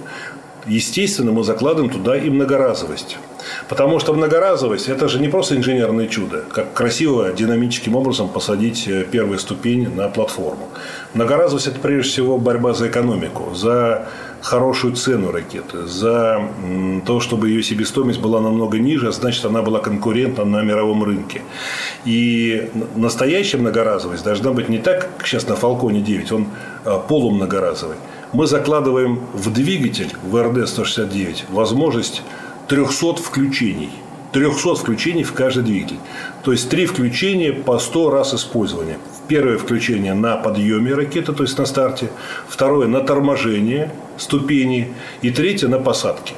Естественно, 0.66 1.32
мы 1.32 1.42
закладываем 1.42 1.90
туда 1.90 2.16
и 2.16 2.30
многоразовость. 2.30 3.18
Потому 3.68 3.98
что 3.98 4.12
многоразовость– 4.12 4.88
это 4.88 5.08
же 5.08 5.18
не 5.18 5.28
просто 5.28 5.56
инженерное 5.56 6.06
чудо, 6.06 6.44
как 6.52 6.72
красиво, 6.72 7.32
динамическим 7.32 7.96
образом 7.96 8.28
посадить 8.28 8.86
э, 8.86 9.04
первую 9.10 9.38
ступень 9.38 9.92
на 9.94 10.08
платформу. 10.08 10.68
Многоразовость– 11.14 11.66
это 11.68 11.80
прежде 11.80 12.10
всего 12.10 12.38
борьба 12.38 12.74
за 12.74 12.86
экономику, 12.86 13.54
за 13.54 14.06
хорошую 14.40 14.94
цену 14.94 15.32
ракеты, 15.32 15.86
за 15.86 16.48
то, 17.06 17.20
чтобы 17.20 17.48
ее 17.48 17.62
себестоимость 17.62 18.20
была 18.20 18.40
намного 18.40 18.78
ниже, 18.78 19.08
а 19.08 19.12
значит, 19.12 19.44
она 19.44 19.62
была 19.62 19.80
конкурентна 19.80 20.44
на 20.44 20.62
мировом 20.62 21.02
рынке. 21.04 21.42
И 22.04 22.70
настоящая 22.94 23.58
многоразовость 23.58 24.24
должна 24.24 24.52
быть 24.52 24.68
не 24.68 24.78
так, 24.78 25.08
как 25.16 25.26
сейчас 25.26 25.48
на 25.48 25.56
Фалконе 25.56 26.00
9, 26.00 26.32
он 26.32 26.46
э, 26.84 26.98
полумногоразовый. 27.08 27.96
Мы 28.32 28.46
закладываем 28.46 29.20
в 29.34 29.52
двигатель, 29.52 30.10
в 30.22 30.34
РД-169, 30.36 31.44
возможность 31.50 32.22
300 32.68 33.16
включений. 33.16 33.90
300 34.32 34.76
включений 34.76 35.22
в 35.22 35.34
каждый 35.34 35.64
двигатель. 35.64 35.98
То 36.42 36.52
есть, 36.52 36.70
три 36.70 36.86
включения 36.86 37.52
по 37.52 37.78
100 37.78 38.10
раз 38.10 38.32
использования. 38.32 38.98
Первое 39.28 39.58
включение 39.58 40.14
на 40.14 40.36
подъеме 40.36 40.94
ракеты, 40.94 41.34
то 41.34 41.42
есть 41.42 41.58
на 41.58 41.66
старте. 41.66 42.10
Второе 42.48 42.88
на 42.88 43.00
торможение 43.00 43.92
ступени. 44.16 44.94
И 45.20 45.30
третье 45.30 45.68
на 45.68 45.78
посадке. 45.78 46.32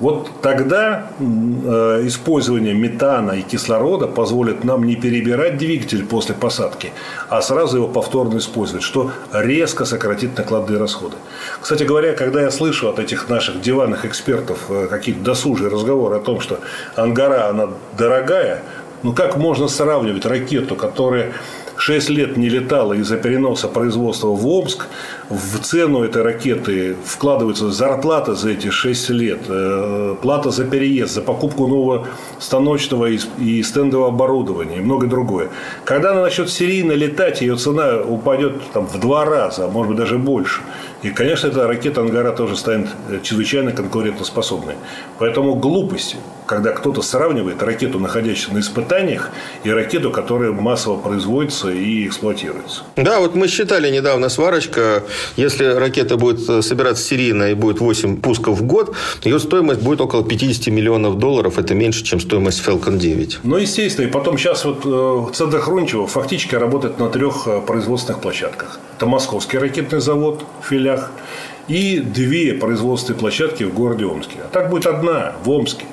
Вот 0.00 0.30
тогда 0.42 1.08
э, 1.18 2.02
использование 2.04 2.72
метана 2.72 3.32
и 3.32 3.42
кислорода 3.42 4.06
позволит 4.06 4.62
нам 4.62 4.84
не 4.84 4.94
перебирать 4.94 5.58
двигатель 5.58 6.06
после 6.06 6.36
посадки, 6.36 6.92
а 7.28 7.42
сразу 7.42 7.78
его 7.78 7.88
повторно 7.88 8.38
использовать, 8.38 8.84
что 8.84 9.10
резко 9.32 9.84
сократит 9.84 10.38
накладные 10.38 10.78
расходы. 10.78 11.16
Кстати 11.60 11.82
говоря, 11.82 12.12
когда 12.14 12.42
я 12.42 12.52
слышу 12.52 12.88
от 12.88 13.00
этих 13.00 13.28
наших 13.28 13.60
диванных 13.60 14.04
экспертов 14.04 14.66
э, 14.68 14.86
какие-то 14.88 15.22
досужие 15.22 15.68
разговоры 15.68 16.16
о 16.16 16.20
том, 16.20 16.40
что 16.40 16.60
Ангара, 16.94 17.48
она 17.48 17.70
дорогая, 17.96 18.62
ну 19.02 19.12
как 19.12 19.36
можно 19.36 19.66
сравнивать 19.66 20.26
ракету, 20.26 20.76
которая 20.76 21.32
6 21.78 22.10
лет 22.10 22.36
не 22.36 22.48
летала 22.48 22.92
из-за 22.94 23.16
переноса 23.16 23.68
производства 23.68 24.28
в 24.28 24.46
Омск, 24.46 24.86
в 25.30 25.60
цену 25.60 26.02
этой 26.02 26.22
ракеты 26.22 26.96
вкладывается 27.04 27.70
зарплата 27.70 28.34
за 28.34 28.50
эти 28.50 28.70
6 28.70 29.10
лет, 29.10 29.38
э, 29.48 30.16
плата 30.20 30.50
за 30.50 30.64
переезд, 30.64 31.14
за 31.14 31.22
покупку 31.22 31.68
нового 31.68 32.08
станочного 32.40 33.06
и 33.06 33.62
стендового 33.62 34.08
оборудования 34.08 34.78
и 34.78 34.80
многое 34.80 35.08
другое. 35.08 35.48
Когда 35.84 36.10
она 36.10 36.22
начнет 36.22 36.50
серийно 36.50 36.92
летать, 36.92 37.42
ее 37.42 37.56
цена 37.56 38.00
упадет 38.00 38.54
там, 38.72 38.86
в 38.86 38.98
два 38.98 39.24
раза, 39.24 39.66
а 39.66 39.68
может 39.68 39.90
быть 39.90 39.98
даже 39.98 40.18
больше. 40.18 40.62
И, 41.02 41.10
конечно, 41.10 41.46
эта 41.46 41.68
ракета 41.68 42.00
«Ангара» 42.00 42.32
тоже 42.32 42.56
станет 42.56 42.88
э, 43.08 43.20
чрезвычайно 43.22 43.70
конкурентоспособной. 43.70 44.74
Поэтому 45.18 45.54
глупость, 45.54 46.16
когда 46.48 46.72
кто-то 46.72 47.02
сравнивает 47.02 47.62
ракету, 47.62 48.00
находящуюся 48.00 48.54
на 48.54 48.60
испытаниях, 48.60 49.30
и 49.64 49.70
ракету, 49.70 50.10
которая 50.10 50.50
массово 50.50 50.96
производится 50.96 51.70
и 51.70 52.06
эксплуатируется. 52.06 52.82
Да, 52.96 53.20
вот 53.20 53.34
мы 53.34 53.48
считали 53.48 53.90
недавно 53.90 54.30
сварочка. 54.30 55.04
Если 55.36 55.64
ракета 55.64 56.16
будет 56.16 56.48
э, 56.48 56.62
собираться 56.62 57.04
серийно 57.04 57.50
и 57.50 57.54
будет 57.54 57.80
8 57.80 58.22
пусков 58.22 58.58
в 58.58 58.62
год, 58.64 58.96
ее 59.24 59.38
стоимость 59.38 59.82
будет 59.82 60.00
около 60.00 60.24
50 60.24 60.68
миллионов 60.68 61.18
долларов. 61.18 61.58
Это 61.58 61.74
меньше, 61.74 62.02
чем 62.02 62.18
стоимость 62.18 62.66
Falcon 62.66 62.96
9. 62.96 63.40
Ну, 63.42 63.58
естественно. 63.58 64.06
И 64.06 64.10
потом 64.10 64.38
сейчас 64.38 64.64
вот 64.64 64.80
э, 64.84 65.34
центр 65.34 65.60
Хрунчева 65.60 66.06
фактически 66.06 66.54
работает 66.54 66.98
на 66.98 67.10
трех 67.10 67.46
производственных 67.66 68.22
площадках. 68.22 68.80
Это 68.96 69.04
Московский 69.04 69.58
ракетный 69.58 70.00
завод 70.00 70.42
в 70.62 70.66
филях. 70.66 71.10
и 71.68 71.98
две 71.98 72.54
производственные 72.54 73.20
площадки 73.20 73.64
в 73.64 73.74
городе 73.74 74.06
Омске. 74.06 74.38
А 74.42 74.48
так 74.48 74.70
будет 74.70 74.86
одна 74.86 75.34
в 75.44 75.50
Омске. 75.50 75.84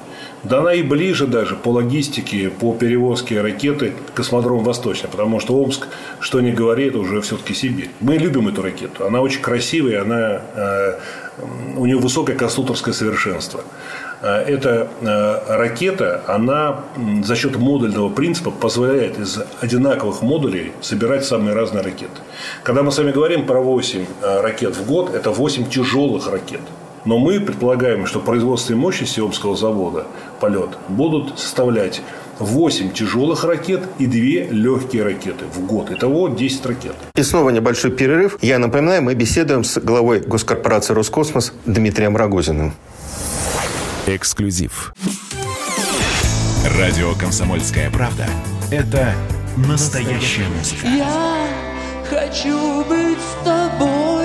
Да 0.45 0.59
она 0.59 0.73
и 0.73 0.83
ближе 0.83 1.25
даже 1.25 1.55
по 1.55 1.69
логистике, 1.69 2.51
по 2.51 2.73
перевозке 2.75 3.41
ракеты 3.41 3.93
космодром 4.13 4.63
Восточный, 4.63 5.09
потому 5.09 5.39
что 5.39 5.55
Омск, 5.55 5.87
что 6.19 6.39
не 6.39 6.51
говорит, 6.51 6.95
уже 6.95 7.19
все-таки 7.21 7.55
Сибирь. 7.55 7.89
Мы 7.99 8.17
любим 8.17 8.47
эту 8.47 8.61
ракету. 8.61 9.07
Она 9.07 9.21
очень 9.21 9.41
красивая, 9.41 10.03
она, 10.03 10.41
э, 10.55 10.99
у 11.77 11.85
нее 11.87 11.97
высокое 11.97 12.35
конструкторское 12.35 12.93
совершенство. 12.93 13.61
Э, 14.21 14.43
эта 14.43 14.87
э, 15.01 15.57
ракета, 15.57 16.21
она 16.27 16.81
за 17.23 17.35
счет 17.35 17.55
модульного 17.55 18.09
принципа 18.09 18.51
позволяет 18.51 19.17
из 19.17 19.39
одинаковых 19.61 20.21
модулей 20.21 20.73
собирать 20.81 21.25
самые 21.25 21.55
разные 21.55 21.83
ракеты. 21.83 22.21
Когда 22.61 22.83
мы 22.83 22.91
с 22.91 22.97
вами 22.99 23.11
говорим 23.11 23.47
про 23.47 23.61
8 23.61 24.05
ракет 24.21 24.77
в 24.77 24.85
год, 24.85 25.15
это 25.15 25.31
8 25.31 25.69
тяжелых 25.69 26.31
ракет. 26.31 26.61
Но 27.05 27.19
мы 27.19 27.39
предполагаем, 27.39 28.07
что 28.07 28.19
производственные 28.19 28.81
мощности 28.81 29.19
Омского 29.19 29.55
завода 29.55 30.07
полет 30.39 30.71
будут 30.89 31.39
составлять 31.39 32.01
8 32.39 32.91
тяжелых 32.91 33.43
ракет 33.43 33.83
и 33.99 34.07
2 34.07 34.51
легкие 34.51 35.03
ракеты 35.03 35.45
в 35.45 35.65
год. 35.65 35.91
Итого 35.91 36.29
10 36.29 36.65
ракет. 36.65 36.95
И 37.15 37.23
снова 37.23 37.51
небольшой 37.51 37.91
перерыв. 37.91 38.37
Я 38.41 38.59
напоминаю, 38.59 39.03
мы 39.03 39.13
беседуем 39.13 39.63
с 39.63 39.79
главой 39.79 40.19
госкорпорации 40.19 40.93
«Роскосмос» 40.93 41.53
Дмитрием 41.65 42.17
Рогозиным. 42.17 42.73
Эксклюзив. 44.07 44.93
Радио 46.77 47.13
«Комсомольская 47.13 47.91
правда»— 47.91 48.25
это 48.71 49.13
настоящая 49.55 50.47
музыка. 50.57 50.87
Я 50.87 51.47
хочу 52.09 52.83
быть 52.85 53.19
с 53.19 53.45
тобой. 53.45 54.24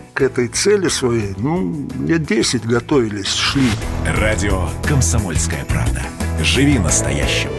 к 0.13 0.21
этой 0.21 0.47
цели 0.47 0.89
своей, 0.89 1.33
ну, 1.37 1.87
лет 2.05 2.25
10 2.25 2.65
готовились, 2.65 3.33
шли. 3.33 3.69
Радио 4.05 4.67
«Комсомольская 4.87 5.65
правда». 5.65 6.01
Живи 6.43 6.79
настоящим. 6.79 7.49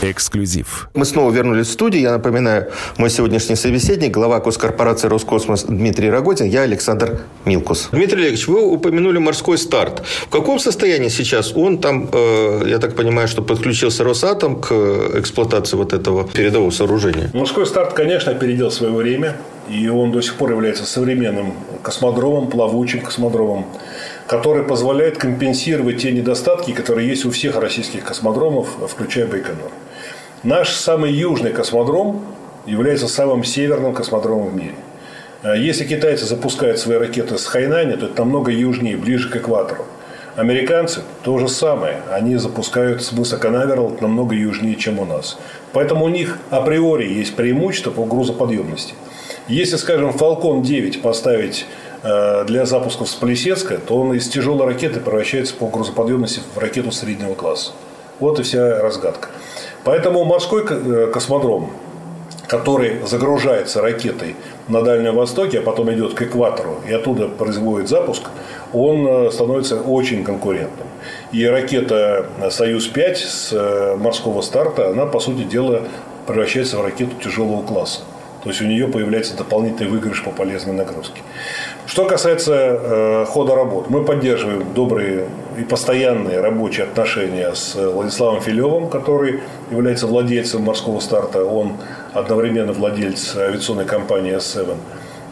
Эксклюзив. 0.00 0.88
Мы 0.94 1.04
снова 1.04 1.32
вернулись 1.32 1.66
в 1.66 1.72
студию. 1.72 2.02
Я 2.02 2.12
напоминаю, 2.12 2.70
мой 2.98 3.10
сегодняшний 3.10 3.56
собеседник, 3.56 4.12
глава 4.12 4.38
госкорпорации 4.38 5.08
«Роскосмос» 5.08 5.64
Дмитрий 5.64 6.08
Рогозин, 6.08 6.46
я 6.46 6.62
Александр 6.62 7.22
Милкус. 7.44 7.88
Дмитрий 7.90 8.20
Олегович, 8.22 8.46
вы 8.46 8.62
упомянули 8.62 9.18
морской 9.18 9.58
старт. 9.58 10.04
В 10.26 10.28
каком 10.28 10.60
состоянии 10.60 11.08
сейчас 11.08 11.52
он 11.56 11.78
там, 11.78 12.08
э, 12.12 12.62
я 12.68 12.78
так 12.78 12.94
понимаю, 12.94 13.26
что 13.26 13.42
подключился 13.42 14.04
Росатом 14.04 14.60
к 14.60 14.72
эксплуатации 15.16 15.76
вот 15.76 15.92
этого 15.92 16.28
передового 16.28 16.70
сооружения? 16.70 17.30
Морской 17.34 17.66
старт, 17.66 17.94
конечно, 17.94 18.30
опередил 18.30 18.70
свое 18.70 18.92
время. 18.92 19.36
И 19.68 19.86
он 19.88 20.12
до 20.12 20.22
сих 20.22 20.36
пор 20.36 20.52
является 20.52 20.86
современным 20.86 21.52
космодромом, 21.82 22.48
плавучим 22.48 23.02
космодромом, 23.02 23.66
который 24.26 24.62
позволяет 24.62 25.18
компенсировать 25.18 25.98
те 25.98 26.10
недостатки, 26.10 26.72
которые 26.72 27.06
есть 27.08 27.26
у 27.26 27.30
всех 27.30 27.56
российских 27.56 28.04
космодромов, 28.04 28.68
включая 28.88 29.26
Байконур. 29.26 29.70
Наш 30.42 30.70
самый 30.70 31.12
южный 31.12 31.52
космодром 31.52 32.24
является 32.64 33.08
самым 33.08 33.44
северным 33.44 33.92
космодромом 33.92 34.48
в 34.48 34.56
мире. 34.56 34.74
А 35.42 35.54
если 35.54 35.84
китайцы 35.84 36.24
запускают 36.24 36.78
свои 36.78 36.96
ракеты 36.96 37.36
с 37.36 37.46
Хайнани, 37.46 37.96
то 37.96 38.06
это 38.06 38.18
намного 38.20 38.50
южнее, 38.50 38.96
ближе 38.96 39.28
к 39.28 39.36
экватору. 39.36 39.84
Американцы 40.36 41.02
то 41.24 41.38
же 41.38 41.48
самое. 41.48 41.98
Они 42.10 42.36
запускают 42.36 43.02
с 43.02 43.12
мыса 43.12 43.38
намного 44.00 44.34
южнее, 44.34 44.76
чем 44.76 44.98
у 44.98 45.04
нас. 45.04 45.38
Поэтому 45.72 46.06
у 46.06 46.08
них 46.08 46.38
априори 46.50 47.12
есть 47.12 47.36
преимущество 47.36 47.90
по 47.90 48.04
грузоподъемности– 48.04 48.94
если, 49.48 49.76
скажем, 49.76 50.10
Falcon 50.10 50.62
9 50.62 51.00
поставить 51.00 51.64
э, 52.02 52.44
для 52.44 52.66
запусков 52.66 53.08
с 53.08 53.14
Плесецка, 53.14 53.78
то 53.78 53.96
он 53.98 54.12
из 54.12 54.28
тяжелой 54.28 54.66
ракеты 54.66 55.00
превращается 55.00 55.54
по 55.54 55.68
грузоподъемности 55.68 56.40
в 56.54 56.58
ракету 56.58 56.92
среднего 56.92 57.34
класса. 57.34 57.72
Вот 58.20 58.38
и 58.38 58.42
вся 58.42 58.82
разгадка. 58.82 59.28
Поэтому 59.84 60.24
морской 60.24 60.66
э, 60.68 61.10
космодром, 61.12 61.70
который 62.46 62.98
загружается 63.06 63.80
ракетой 63.80 64.36
на 64.68 64.82
Дальнем 64.82 65.14
Востоке, 65.14 65.60
а 65.60 65.62
потом 65.62 65.90
идет 65.94 66.12
к 66.12 66.20
экватору 66.20 66.80
и 66.86 66.92
оттуда 66.92 67.28
производит 67.28 67.88
запуск, 67.88 68.24
он 68.74 69.06
э, 69.06 69.30
становится 69.30 69.80
очень 69.80 70.24
конкурентным. 70.24 70.88
И 71.32 71.46
ракета 71.46 72.26
«Союз-5» 72.50 73.14
с 73.14 73.96
морского 73.96 74.42
старта, 74.42 74.90
она, 74.90 75.06
по 75.06 75.20
сути 75.20 75.44
дела, 75.44 75.84
превращается 76.26 76.76
в 76.76 76.82
ракету 76.82 77.12
тяжелого 77.22 77.62
класса. 77.62 78.00
То 78.42 78.50
есть 78.50 78.62
у 78.62 78.66
нее 78.66 78.86
появляется 78.86 79.36
дополнительный 79.36 79.90
выигрыш 79.90 80.22
по 80.22 80.30
полезной 80.30 80.74
нагрузке. 80.74 81.22
Что 81.86 82.04
касается 82.04 82.54
э, 82.54 83.24
хода 83.28 83.54
работ, 83.54 83.90
мы 83.90 84.04
поддерживаем 84.04 84.72
добрые 84.74 85.26
и 85.58 85.64
постоянные 85.64 86.40
рабочие 86.40 86.84
отношения 86.86 87.52
с 87.54 87.74
Владиславом 87.74 88.40
Филевым, 88.40 88.88
который 88.88 89.40
является 89.70 90.06
владельцем 90.06 90.62
морского 90.62 91.00
старта. 91.00 91.44
Он 91.44 91.78
одновременно 92.12 92.72
владелец 92.72 93.36
авиационной 93.36 93.86
компании 93.86 94.36
S7. 94.36 94.76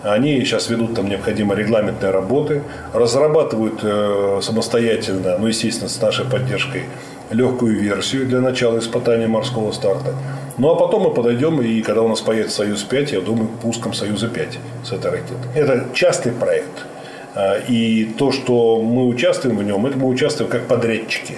Они 0.03 0.41
сейчас 0.41 0.69
ведут 0.69 0.95
там 0.95 1.09
необходимые 1.09 1.59
регламентные 1.59 2.11
работы, 2.11 2.63
разрабатывают 2.93 3.81
э, 3.83 4.41
самостоятельно, 4.43 5.37
ну, 5.39 5.47
естественно, 5.47 5.89
с 5.89 6.01
нашей 6.01 6.25
поддержкой, 6.25 6.85
легкую 7.31 7.79
версию 7.79 8.27
для 8.27 8.41
начала 8.41 8.79
испытания 8.79 9.27
морского 9.27 9.73
старта. 9.73 10.15
Ну, 10.59 10.71
а 10.71 10.77
потом 10.77 11.03
мы 11.03 11.11
подойдем, 11.11 11.61
и 11.61 11.83
когда 11.83 12.03
у 12.03 12.09
нас 12.09 12.21
появится 12.21 12.57
«Союз-5», 12.57 13.13
я 13.13 13.21
думаю, 13.21 13.49
пуском 13.63 13.93
«Союза-5» 13.93 14.59
с 14.85 14.93
этой 14.93 15.11
ракеты. 15.11 15.35
Это 15.55 15.87
частный 15.93 16.33
проект. 16.33 16.87
А, 17.35 17.59
и 17.59 18.05
то, 18.05 18.33
что 18.33 18.81
мы 18.81 19.07
участвуем 19.07 19.59
в 19.59 19.63
нем, 19.63 19.85
это 19.85 19.99
мы 19.99 20.09
участвуем 20.09 20.51
как 20.51 20.67
подрядчики 20.67 21.35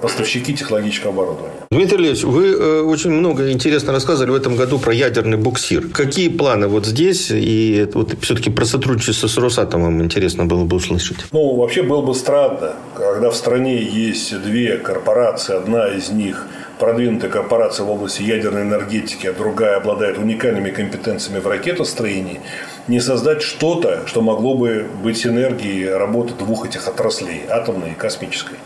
поставщики 0.00 0.54
технологического 0.54 1.12
оборудования. 1.12 1.54
Дмитрий 1.70 1.98
Ильич, 1.98 2.22
вы 2.22 2.52
э, 2.52 2.80
очень 2.82 3.10
много 3.10 3.50
интересно 3.50 3.92
рассказывали 3.92 4.30
в 4.30 4.34
этом 4.34 4.56
году 4.56 4.78
про 4.78 4.94
ядерный 4.94 5.36
буксир. 5.36 5.88
Какие 5.88 6.28
планы 6.28 6.68
вот 6.68 6.86
здесь? 6.86 7.30
И 7.30 7.88
вот 7.94 8.14
все-таки 8.20 8.50
про 8.50 8.64
сотрудничество 8.64 9.26
с 9.26 9.36
Росатомом 9.38 10.02
интересно 10.02 10.46
было 10.46 10.64
бы 10.64 10.76
услышать. 10.76 11.18
Ну, 11.32 11.56
вообще 11.56 11.82
было 11.82 12.02
бы 12.02 12.14
странно, 12.14 12.74
когда 12.96 13.30
в 13.30 13.36
стране 13.36 13.82
есть 13.82 14.40
две 14.42 14.76
корпорации, 14.78 15.56
одна 15.56 15.88
из 15.88 16.10
них– 16.10 16.46
продвинутая 16.80 17.30
корпорация 17.30 17.84
в 17.84 17.90
области 17.90 18.22
ядерной 18.22 18.62
энергетики, 18.62 19.26
а 19.26 19.32
другая 19.32 19.76
обладает 19.76 20.18
уникальными 20.18 20.70
компетенциями 20.70 21.38
в 21.38 21.46
ракетостроении, 21.46 22.40
не 22.88 23.00
создать 23.00 23.42
что-то, 23.42 24.06
что 24.06 24.22
могло 24.22 24.56
бы 24.56 24.86
быть 25.04 25.18
синергией 25.18 25.92
работы 25.92 26.32
двух 26.34 26.66
этих 26.66 26.88
отраслей, 26.88 27.42
атомной 27.48 27.92
и 27.92 27.94
космической. 27.94 28.56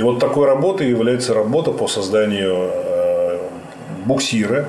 И 0.00 0.02
вот 0.02 0.18
такой 0.18 0.46
работой 0.46 0.88
является 0.88 1.34
работа 1.34 1.72
по 1.72 1.86
созданию 1.86 2.70
э, 2.72 3.38
буксира, 4.06 4.66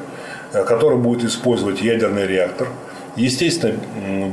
э, 0.52 0.66
который 0.66 0.98
будет 0.98 1.24
использовать 1.24 1.82
ядерный 1.82 2.28
реактор. 2.28 2.68
Естественно, 3.16 3.80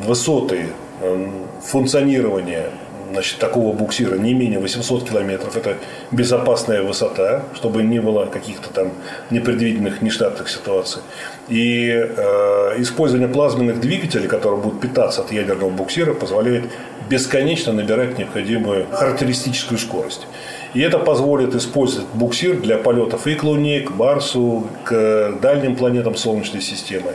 высоты 0.05 0.67
э, 1.01 1.29
функционирования 1.63 2.71
значит, 3.13 3.39
такого 3.39 3.73
буксира 3.77 4.17
не 4.17 4.35
менее 4.35 4.59
800 4.59 5.09
километров. 5.09 5.57
Это 5.57 5.77
безопасная 6.11 6.83
высота, 6.83 7.45
чтобы 7.55 7.85
не 7.85 8.01
было 8.01 8.27
каких-то 8.27 8.69
там 8.71 8.91
непредвиденных, 9.31 10.03
нештатных 10.03 10.49
ситуаций. 10.49 11.03
И 11.49 11.91
э, 11.91 12.75
использование 12.79 13.29
плазменных 13.29 13.79
двигателей, 13.81 14.27
которые 14.27 14.61
будут 14.61 14.81
питаться 14.81 15.21
от 15.21 15.31
ядерного 15.31 15.71
буксира, 15.71 16.13
позволяет 16.13 16.65
бесконечно 17.09 17.73
набирать 17.73 18.19
необходимую 18.19 18.87
характеристическую 18.91 19.79
скорость. 19.79 20.27
И 20.75 20.81
это 20.81 20.99
позволит 20.99 21.55
использовать 21.55 22.07
буксир 22.15 22.61
для 22.61 22.77
полетов 22.77 23.27
и 23.27 23.35
к 23.35 23.43
Луне, 23.43 23.81
к 23.81 23.91
Марсу, 23.91 24.67
к 24.85 25.35
дальним 25.41 25.77
планетам 25.77 26.15
Солнечной 26.15 26.61
системы. 26.61 27.13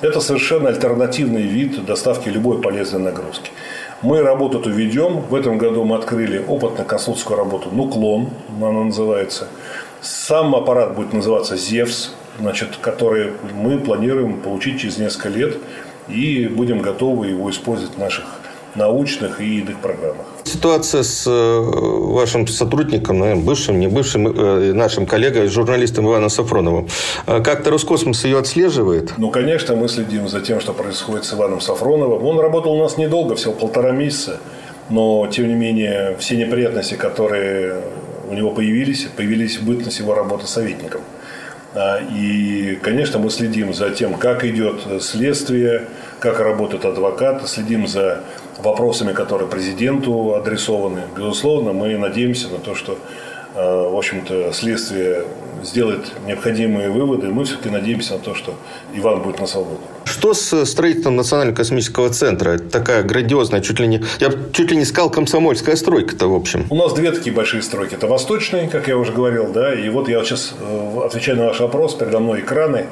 Это 0.00 0.20
совершенно 0.20 0.68
альтернативный 0.68 1.42
вид 1.42 1.84
доставки 1.84 2.28
любой 2.28 2.60
полезной 2.60 3.00
нагрузки. 3.00 3.50
Мы 4.02 4.22
работу 4.22 4.60
эту 4.60 4.70
ведем. 4.70 5.20
В 5.20 5.34
этом 5.34 5.56
году 5.56 5.84
мы 5.84 5.96
открыли 5.96 6.44
опытно-конструкторскую 6.46 7.36
работу 7.36 7.70
«Нуклон», 7.70 8.28
она 8.60 8.84
называется. 8.84 9.48
Сам 10.02 10.54
аппарат 10.54 10.94
будет 10.94 11.12
называться 11.12 11.56
«Зевс», 11.56 12.12
значит, 12.38 12.76
который 12.80 13.32
мы 13.54 13.78
планируем 13.78 14.40
получить 14.40 14.80
через 14.80 14.98
несколько 14.98 15.30
лет. 15.30 15.56
И 16.08 16.46
будем 16.46 16.80
готовы 16.80 17.28
его 17.28 17.50
использовать 17.50 17.94
в 17.94 17.98
наших 17.98 18.24
научных 18.76 19.40
и 19.40 19.60
иных 19.60 19.80
программах. 19.80 20.26
Ситуация 20.44 21.02
с 21.02 21.26
э, 21.26 21.30
вашим 21.30 22.46
сотрудником, 22.46 23.18
наверное, 23.18 23.44
бывшим, 23.44 23.80
не 23.80 23.88
бывшим, 23.88 24.28
э, 24.28 24.72
нашим 24.72 25.06
коллегой, 25.06 25.48
журналистом 25.48 26.06
Иваном 26.06 26.30
Сафроновым, 26.30 26.88
э, 27.26 27.42
как-то 27.42 27.70
Роскосмос 27.70 28.24
ее 28.24 28.38
отслеживает? 28.38 29.14
Ну, 29.18 29.30
конечно, 29.30 29.74
мы 29.74 29.88
следим 29.88 30.28
за 30.28 30.40
тем, 30.40 30.60
что 30.60 30.72
происходит 30.72 31.24
с 31.24 31.34
Иваном 31.34 31.60
Сафроновым. 31.60 32.24
Он 32.24 32.38
работал 32.38 32.72
у 32.72 32.82
нас 32.82 32.96
недолго, 32.96 33.34
всего 33.34 33.52
полтора 33.52 33.92
месяца. 33.92 34.38
Но, 34.88 35.26
тем 35.26 35.48
не 35.48 35.54
менее, 35.54 36.16
все 36.18 36.36
неприятности, 36.36 36.94
которые 36.94 37.82
у 38.30 38.34
него 38.34 38.50
появились, 38.50 39.08
появились 39.16 39.58
в 39.58 39.66
бытность 39.66 39.98
его 39.98 40.14
работы 40.14 40.46
советником. 40.46 41.00
А, 41.74 41.98
и, 41.98 42.78
конечно, 42.82 43.18
мы 43.18 43.30
следим 43.30 43.74
за 43.74 43.90
тем, 43.90 44.14
как 44.14 44.44
идет 44.44 45.02
следствие, 45.02 45.88
как 46.20 46.40
работают 46.40 46.84
адвокаты, 46.84 47.46
следим 47.46 47.86
за 47.86 48.20
вопросами, 48.58 49.12
которые 49.12 49.48
президенту 49.48 50.34
адресованы. 50.34 51.02
Безусловно, 51.16 51.72
мы 51.72 51.96
надеемся 51.96 52.48
на 52.48 52.58
то, 52.58 52.74
что 52.74 52.98
э, 53.54 53.88
в 53.90 53.96
общем-то, 53.96 54.52
следствие 54.52 55.24
сделает 55.62 56.12
необходимые 56.26 56.90
выводы. 56.90 57.28
Мы 57.28 57.44
все-таки 57.44 57.70
надеемся 57.70 58.14
на 58.14 58.18
то, 58.20 58.34
что 58.34 58.54
Иван 58.94 59.22
будет 59.22 59.40
на 59.40 59.46
свободе. 59.46 59.80
Что 60.04 60.34
с 60.34 60.64
строительством 60.66 61.16
Национального 61.16 61.56
космического 61.56 62.10
центра? 62.10 62.50
Это 62.50 62.70
такая 62.70 63.02
грандиозная, 63.02 63.60
чуть 63.60 63.80
ли 63.80 63.86
не, 63.86 64.02
я 64.20 64.30
чуть 64.52 64.70
ли 64.70 64.76
не 64.76 64.84
сказал, 64.84 65.10
комсомольская 65.10 65.76
стройка-то, 65.76 66.28
в 66.28 66.34
общем. 66.34 66.66
У 66.70 66.76
нас 66.76 66.92
две 66.94 67.10
такие 67.10 67.34
большие 67.34 67.62
стройки. 67.62 67.94
Это 67.94 68.06
восточные, 68.06 68.68
как 68.68 68.88
я 68.88 68.96
уже 68.96 69.12
говорил, 69.12 69.52
да, 69.52 69.74
и 69.74 69.88
вот 69.88 70.08
я 70.08 70.22
сейчас 70.24 70.54
э, 70.60 71.00
отвечаю 71.04 71.38
на 71.38 71.46
ваш 71.46 71.60
вопрос, 71.60 71.94
передо 71.94 72.20
мной 72.20 72.40
экраны 72.40 72.86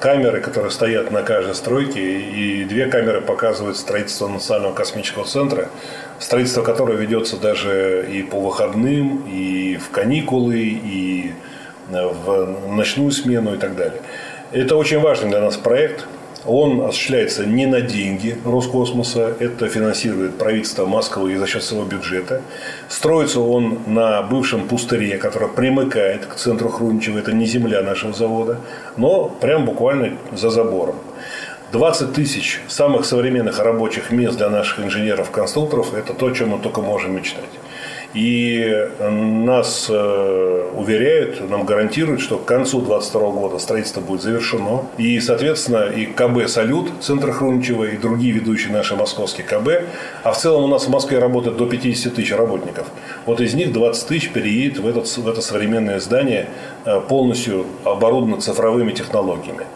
камеры, 0.00 0.40
которые 0.40 0.70
стоят 0.70 1.10
на 1.12 1.22
каждой 1.22 1.54
стройке, 1.54 2.00
и 2.00 2.64
две 2.64 2.86
камеры 2.86 3.20
показывают 3.20 3.76
строительство 3.76 4.26
Национального 4.26 4.74
космического 4.74 5.24
центра, 5.24 5.68
строительство 6.18 6.62
которого 6.62 6.96
ведется 6.96 7.36
даже 7.36 8.08
и 8.10 8.22
по 8.22 8.40
выходным, 8.40 9.24
и 9.28 9.76
в 9.76 9.90
каникулы, 9.90 10.58
и 10.58 11.32
в 11.88 12.68
ночную 12.68 13.12
смену 13.12 13.54
и 13.54 13.58
так 13.58 13.76
далее. 13.76 14.00
Это 14.52 14.76
очень 14.76 14.98
важный 15.00 15.28
для 15.28 15.40
нас 15.40 15.56
проект– 15.56 16.06
он 16.46 16.82
осуществляется 16.82 17.44
не 17.44 17.66
на 17.66 17.80
деньги 17.80 18.38
Роскосмоса, 18.44 19.34
это 19.38 19.68
финансирует 19.68 20.38
правительство 20.38 20.86
Москвы 20.86 21.36
за 21.36 21.46
счет 21.46 21.62
своего 21.62 21.86
бюджета. 21.86 22.42
Строится 22.88 23.40
он 23.40 23.78
на 23.86 24.22
бывшем 24.22 24.66
пустыре, 24.66 25.18
который 25.18 25.48
примыкает 25.48 26.26
к 26.26 26.34
центру 26.36 26.68
Хрунчева, 26.68 27.18
это 27.18 27.32
не 27.32 27.46
земля 27.46 27.82
нашего 27.82 28.12
завода, 28.12 28.60
но 28.96 29.28
прям 29.28 29.64
буквально 29.66 30.16
за 30.32 30.50
забором. 30.50 30.96
20 31.72 32.12
тысяч 32.14 32.60
самых 32.66 33.04
современных 33.04 33.60
рабочих 33.60 34.10
мест 34.10 34.36
для 34.36 34.50
наших 34.50 34.80
инженеров-конструкторов– 34.80 35.94
это 35.94 36.14
то, 36.14 36.26
о 36.26 36.32
чем 36.32 36.50
мы 36.50 36.58
только 36.58 36.80
можем 36.80 37.14
мечтать. 37.14 37.44
И 38.12 38.88
нас 38.98 39.86
э, 39.88 40.70
уверяют, 40.74 41.48
нам 41.48 41.64
гарантируют, 41.64 42.20
что 42.20 42.38
к 42.38 42.44
концу 42.44 42.80
2022 42.80 43.30
года 43.30 43.58
строительство 43.58 44.00
будет 44.00 44.22
завершено. 44.22 44.86
И, 44.98 45.20
соответственно, 45.20 45.84
и 45.84 46.06
КБ 46.06 46.48
«Салют», 46.48 46.90
Центр 47.00 47.30
Хрунчева 47.30 47.84
и 47.84 47.96
другие 47.96 48.32
ведущие 48.32 48.72
наши 48.72 48.96
московские 48.96 49.46
КБ. 49.46 49.86
А 50.24 50.32
в 50.32 50.38
целом 50.38 50.64
у 50.64 50.66
нас 50.66 50.86
в 50.86 50.90
Москве 50.90 51.20
работает 51.20 51.56
до 51.56 51.66
50 51.66 52.12
тысяч 52.12 52.32
работников. 52.32 52.88
Вот 53.26 53.40
из 53.40 53.54
них 53.54 53.72
20 53.72 54.08
тысяч 54.08 54.30
переедет 54.30 54.80
в, 54.80 54.88
этот, 54.88 55.06
в 55.06 55.28
это 55.28 55.40
современное 55.40 56.00
здание, 56.00 56.48
э, 56.84 57.00
полностью 57.00 57.64
оборудовано 57.84 58.40
цифровыми 58.40 58.90
технологиями. 58.90 59.66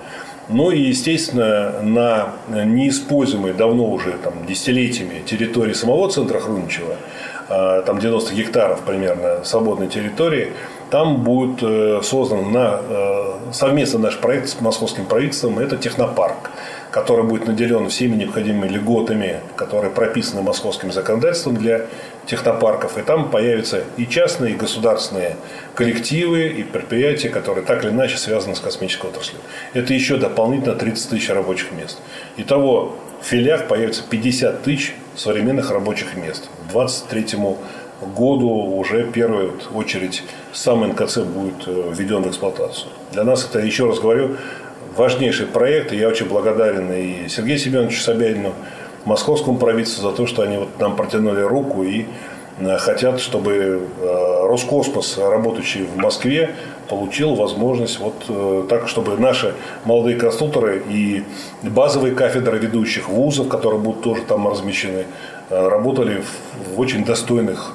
Ну 0.48 0.72
и, 0.72 0.78
естественно, 0.78 1.80
на 1.80 2.34
неиспользуемой 2.48 3.54
давно 3.54 3.86
уже 3.86 4.12
там, 4.22 4.34
десятилетиями 4.46 5.22
территории 5.24 5.72
самого 5.72 6.10
центра 6.10 6.38
Хрунчева 6.38 6.96
Э, 7.33 7.33
там 7.48 7.98
90 7.98 8.34
гектаров 8.34 8.80
примерно 8.82 9.44
свободной 9.44 9.88
территории, 9.88 10.52
там 10.94 11.24
будет 11.24 11.60
э, 11.60 12.00
создан 12.04 12.52
на, 12.52 12.80
э, 12.88 13.52
совместно 13.52 13.98
наш 13.98 14.16
проект 14.18 14.48
с 14.48 14.60
московским 14.60 15.06
правительством, 15.06 15.58
это 15.58 15.76
технопарк, 15.76 16.52
который 16.92 17.24
будет 17.24 17.48
наделен 17.48 17.88
всеми 17.88 18.14
необходимыми 18.14 18.68
льготами, 18.68 19.40
которые 19.56 19.90
прописаны 19.90 20.42
московским 20.42 20.92
законодательством 20.92 21.56
для 21.56 21.86
технопарков. 22.26 22.96
И 22.96 23.02
там 23.02 23.30
появятся 23.30 23.82
и 23.96 24.06
частные, 24.06 24.54
и 24.54 24.56
государственные 24.56 25.36
коллективы, 25.74 26.46
и 26.46 26.62
предприятия, 26.62 27.28
которые 27.28 27.64
так 27.64 27.82
или 27.82 27.90
иначе 27.90 28.16
связаны 28.16 28.54
с 28.54 28.60
космической 28.60 29.06
отраслью. 29.06 29.40
Это 29.72 29.94
еще 29.94 30.16
дополнительно 30.16 30.76
30 30.76 31.10
тысяч 31.10 31.28
рабочих 31.30 31.72
мест. 31.72 31.98
Итого 32.36 32.94
в 33.20 33.26
филиях 33.26 33.66
появится 33.66 34.04
50 34.08 34.62
тысяч 34.62 34.94
современных 35.16 35.70
рабочих 35.70 36.16
мест. 36.16 36.48
К 36.68 36.72
2023 36.72 37.38
году 38.16 38.48
уже 38.76 39.04
в 39.04 39.12
первую 39.12 39.52
очередь 39.74 40.22
сам 40.52 40.86
НКЦ 40.86 41.18
будет 41.18 41.66
э, 41.66 41.92
введен 41.92 42.22
в 42.22 42.28
эксплуатацию. 42.28 42.90
Для 43.12 43.24
нас 43.24 43.46
это, 43.48 43.60
еще 43.60 43.86
раз 43.86 43.98
говорю, 43.98 44.36
важнейший 44.96 45.46
проект. 45.46 45.92
И 45.92 45.96
я 45.96 46.08
очень 46.08 46.28
благодарен 46.28 46.92
и 46.92 47.28
Сергею 47.28 47.58
Семеновичу 47.58 48.00
Собянину, 48.00 48.52
московскому 49.04 49.58
правительству 49.58 50.08
за 50.10 50.16
то, 50.16 50.26
что 50.26 50.42
они 50.42 50.56
вот 50.58 50.78
нам 50.78 50.96
протянули 50.96 51.40
руку 51.40 51.82
и 51.82 52.06
э, 52.58 52.76
хотят, 52.78 53.20
чтобы 53.20 53.82
э, 54.00 54.46
Роскосмос, 54.48 55.18
работающий 55.18 55.84
в 55.84 55.96
Москве, 55.96 56.54
получил 56.88 57.34
возможность 57.34 57.98
вот 57.98 58.14
э, 58.28 58.64
так, 58.68 58.88
чтобы 58.88 59.16
наши 59.16 59.54
молодые 59.84 60.16
конструкторы 60.16 60.82
и 60.88 61.24
базовые 61.62 62.14
кафедры 62.14 62.58
ведущих 62.58 63.08
вузов, 63.08 63.48
которые 63.48 63.80
будут 63.80 64.02
тоже 64.02 64.22
там 64.22 64.48
размещены, 64.48 65.06
работали 65.50 66.24
в 66.74 66.80
очень 66.80 67.04
достойных 67.04 67.72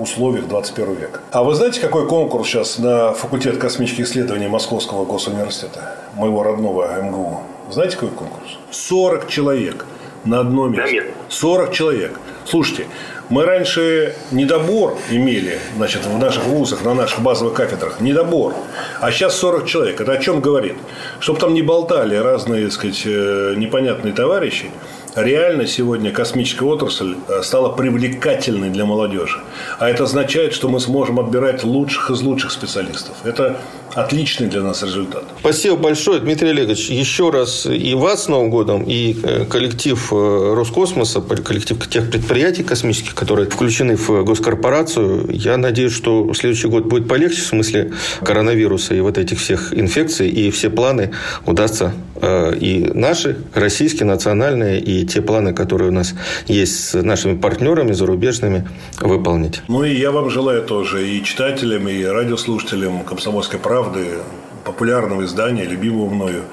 условиях 0.00 0.48
21 0.48 0.94
века. 0.94 1.20
А 1.30 1.42
вы 1.42 1.54
знаете, 1.54 1.80
какой 1.80 2.06
конкурс 2.06 2.48
сейчас 2.48 2.78
на 2.78 3.12
факультет 3.12 3.58
космических 3.58 4.06
исследований 4.06 4.48
Московского 4.48 5.04
госуниверситета, 5.04 5.96
моего 6.14 6.42
родного 6.42 7.00
МГУ? 7.02 7.42
Знаете, 7.70 7.96
какой 7.96 8.10
конкурс? 8.10 8.58
40 8.70 9.28
человек 9.28 9.86
на 10.24 10.40
одно 10.40 10.68
место. 10.68 11.08
40 11.28 11.72
человек. 11.72 12.18
Слушайте, 12.44 12.86
мы 13.30 13.44
раньше 13.44 14.16
недобор 14.32 14.98
имели 15.08 15.58
значит, 15.76 16.04
в 16.04 16.18
наших 16.18 16.44
вузах, 16.46 16.84
на 16.84 16.94
наших 16.94 17.20
базовых 17.20 17.54
кафедрах. 17.54 18.00
Недобор. 18.00 18.54
А 19.00 19.12
сейчас 19.12 19.36
40 19.36 19.66
человек. 19.66 20.00
Это 20.00 20.12
о 20.12 20.18
чем 20.18 20.40
говорит? 20.40 20.76
Чтобы 21.20 21.38
там 21.38 21.54
не 21.54 21.62
болтали 21.62 22.16
разные, 22.16 22.64
так 22.64 22.72
сказать, 22.72 23.02
э, 23.06 23.54
непонятные 23.56 24.12
товарищи, 24.12 24.70
реально 25.16 25.66
сегодня 25.66 26.10
космическая 26.10 26.64
отрасль 26.64 27.14
э, 27.28 27.42
стала 27.42 27.70
привлекательной 27.70 28.70
для 28.70 28.84
молодежи. 28.84 29.38
А 29.78 29.88
это 29.88 30.04
означает, 30.04 30.52
что 30.54 30.68
мы 30.68 30.80
сможем 30.80 31.20
отбирать 31.20 31.64
лучших 31.64 32.10
из 32.10 32.22
лучших 32.22 32.50
специалистов. 32.52 33.16
Это 33.24 33.60
отличный 33.94 34.46
для 34.46 34.62
нас 34.62 34.82
результат. 34.82 35.24
Спасибо 35.40 35.76
большое, 35.76 36.20
Дмитрий 36.20 36.50
Олегович. 36.50 36.90
Еще 36.90 37.30
раз 37.30 37.66
и 37.66 37.94
вас 37.94 38.24
с 38.24 38.28
Новым 38.28 38.50
годом, 38.50 38.84
и 38.84 39.16
э, 39.22 39.44
коллектив 39.46 40.12
э, 40.12 40.54
Роскосмоса, 40.54 41.20
коллектив 41.20 41.88
тех 41.88 42.10
предприятий 42.10 42.62
космических, 42.62 43.14
которые 43.14 43.48
включены 43.48 43.96
в 43.96 44.24
госкорпорацию. 44.24 45.30
Я 45.30 45.56
надеюсь, 45.56 45.92
что 45.92 46.32
следующий 46.34 46.68
год 46.68 46.84
будет 46.84 47.08
полегче 47.08 47.42
в 47.42 47.46
смысле 47.46 47.92
коронавируса 48.24 48.94
и 48.94 49.00
вот 49.00 49.18
этих 49.18 49.40
всех 49.40 49.76
инфекций, 49.76 50.28
и 50.28 50.50
все 50.50 50.70
планы 50.70 51.12
удастся 51.46 51.92
и 52.22 52.90
наши, 52.92 53.38
российские, 53.54 54.06
национальные, 54.06 54.80
и 54.80 54.99
те 55.06 55.22
планы, 55.22 55.52
которые 55.52 55.90
у 55.90 55.92
нас 55.92 56.14
есть 56.46 56.90
с 56.90 57.02
нашими 57.02 57.36
партнерами 57.36 57.92
зарубежными, 57.92 58.68
выполнить. 59.00 59.62
Ну 59.68 59.84
и 59.84 59.94
я 59.94 60.10
вам 60.10 60.30
желаю 60.30 60.62
тоже 60.62 61.08
и 61.08 61.22
читателям, 61.22 61.88
и 61.88 62.04
радиослушателям 62.04 63.04
«Комсомольской 63.04 63.58
правды», 63.58 64.18
популярного 64.64 65.24
издания, 65.24 65.64
любимого 65.64 66.08
мною, 66.08 66.44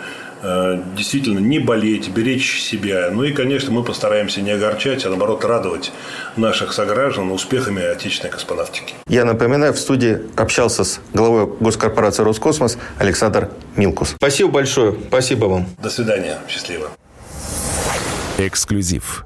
э, 0.41 0.81
действительно 0.95 1.39
не 1.39 1.59
болеть, 1.59 2.09
беречь 2.09 2.61
себя. 2.61 3.09
Ну 3.11 3.23
и, 3.23 3.31
конечно, 3.33 3.71
мы 3.71 3.83
постараемся 3.83 4.41
не 4.41 4.51
огорчать, 4.51 5.05
а 5.05 5.09
наоборот 5.09 5.43
радовать 5.45 5.91
наших 6.35 6.73
сограждан 6.73 7.31
успехами 7.31 7.83
отечественной 7.83 8.31
космонавтики. 8.31 8.93
Я 9.07 9.25
напоминаю, 9.25 9.73
в 9.73 9.79
студии 9.79 10.19
общался 10.35 10.83
с 10.83 10.99
главой 11.13 11.47
госкорпорации 11.59 12.23
«Роскосмос» 12.23 12.77
Александр 12.97 13.49
Милкус. 13.75 14.15
Спасибо 14.17 14.51
большое. 14.51 14.95
Спасибо 15.07 15.45
вам. 15.45 15.67
До 15.81 15.89
свидания. 15.89 16.39
Счастливо. 16.47 16.89
Эксклюзив. 18.39 19.15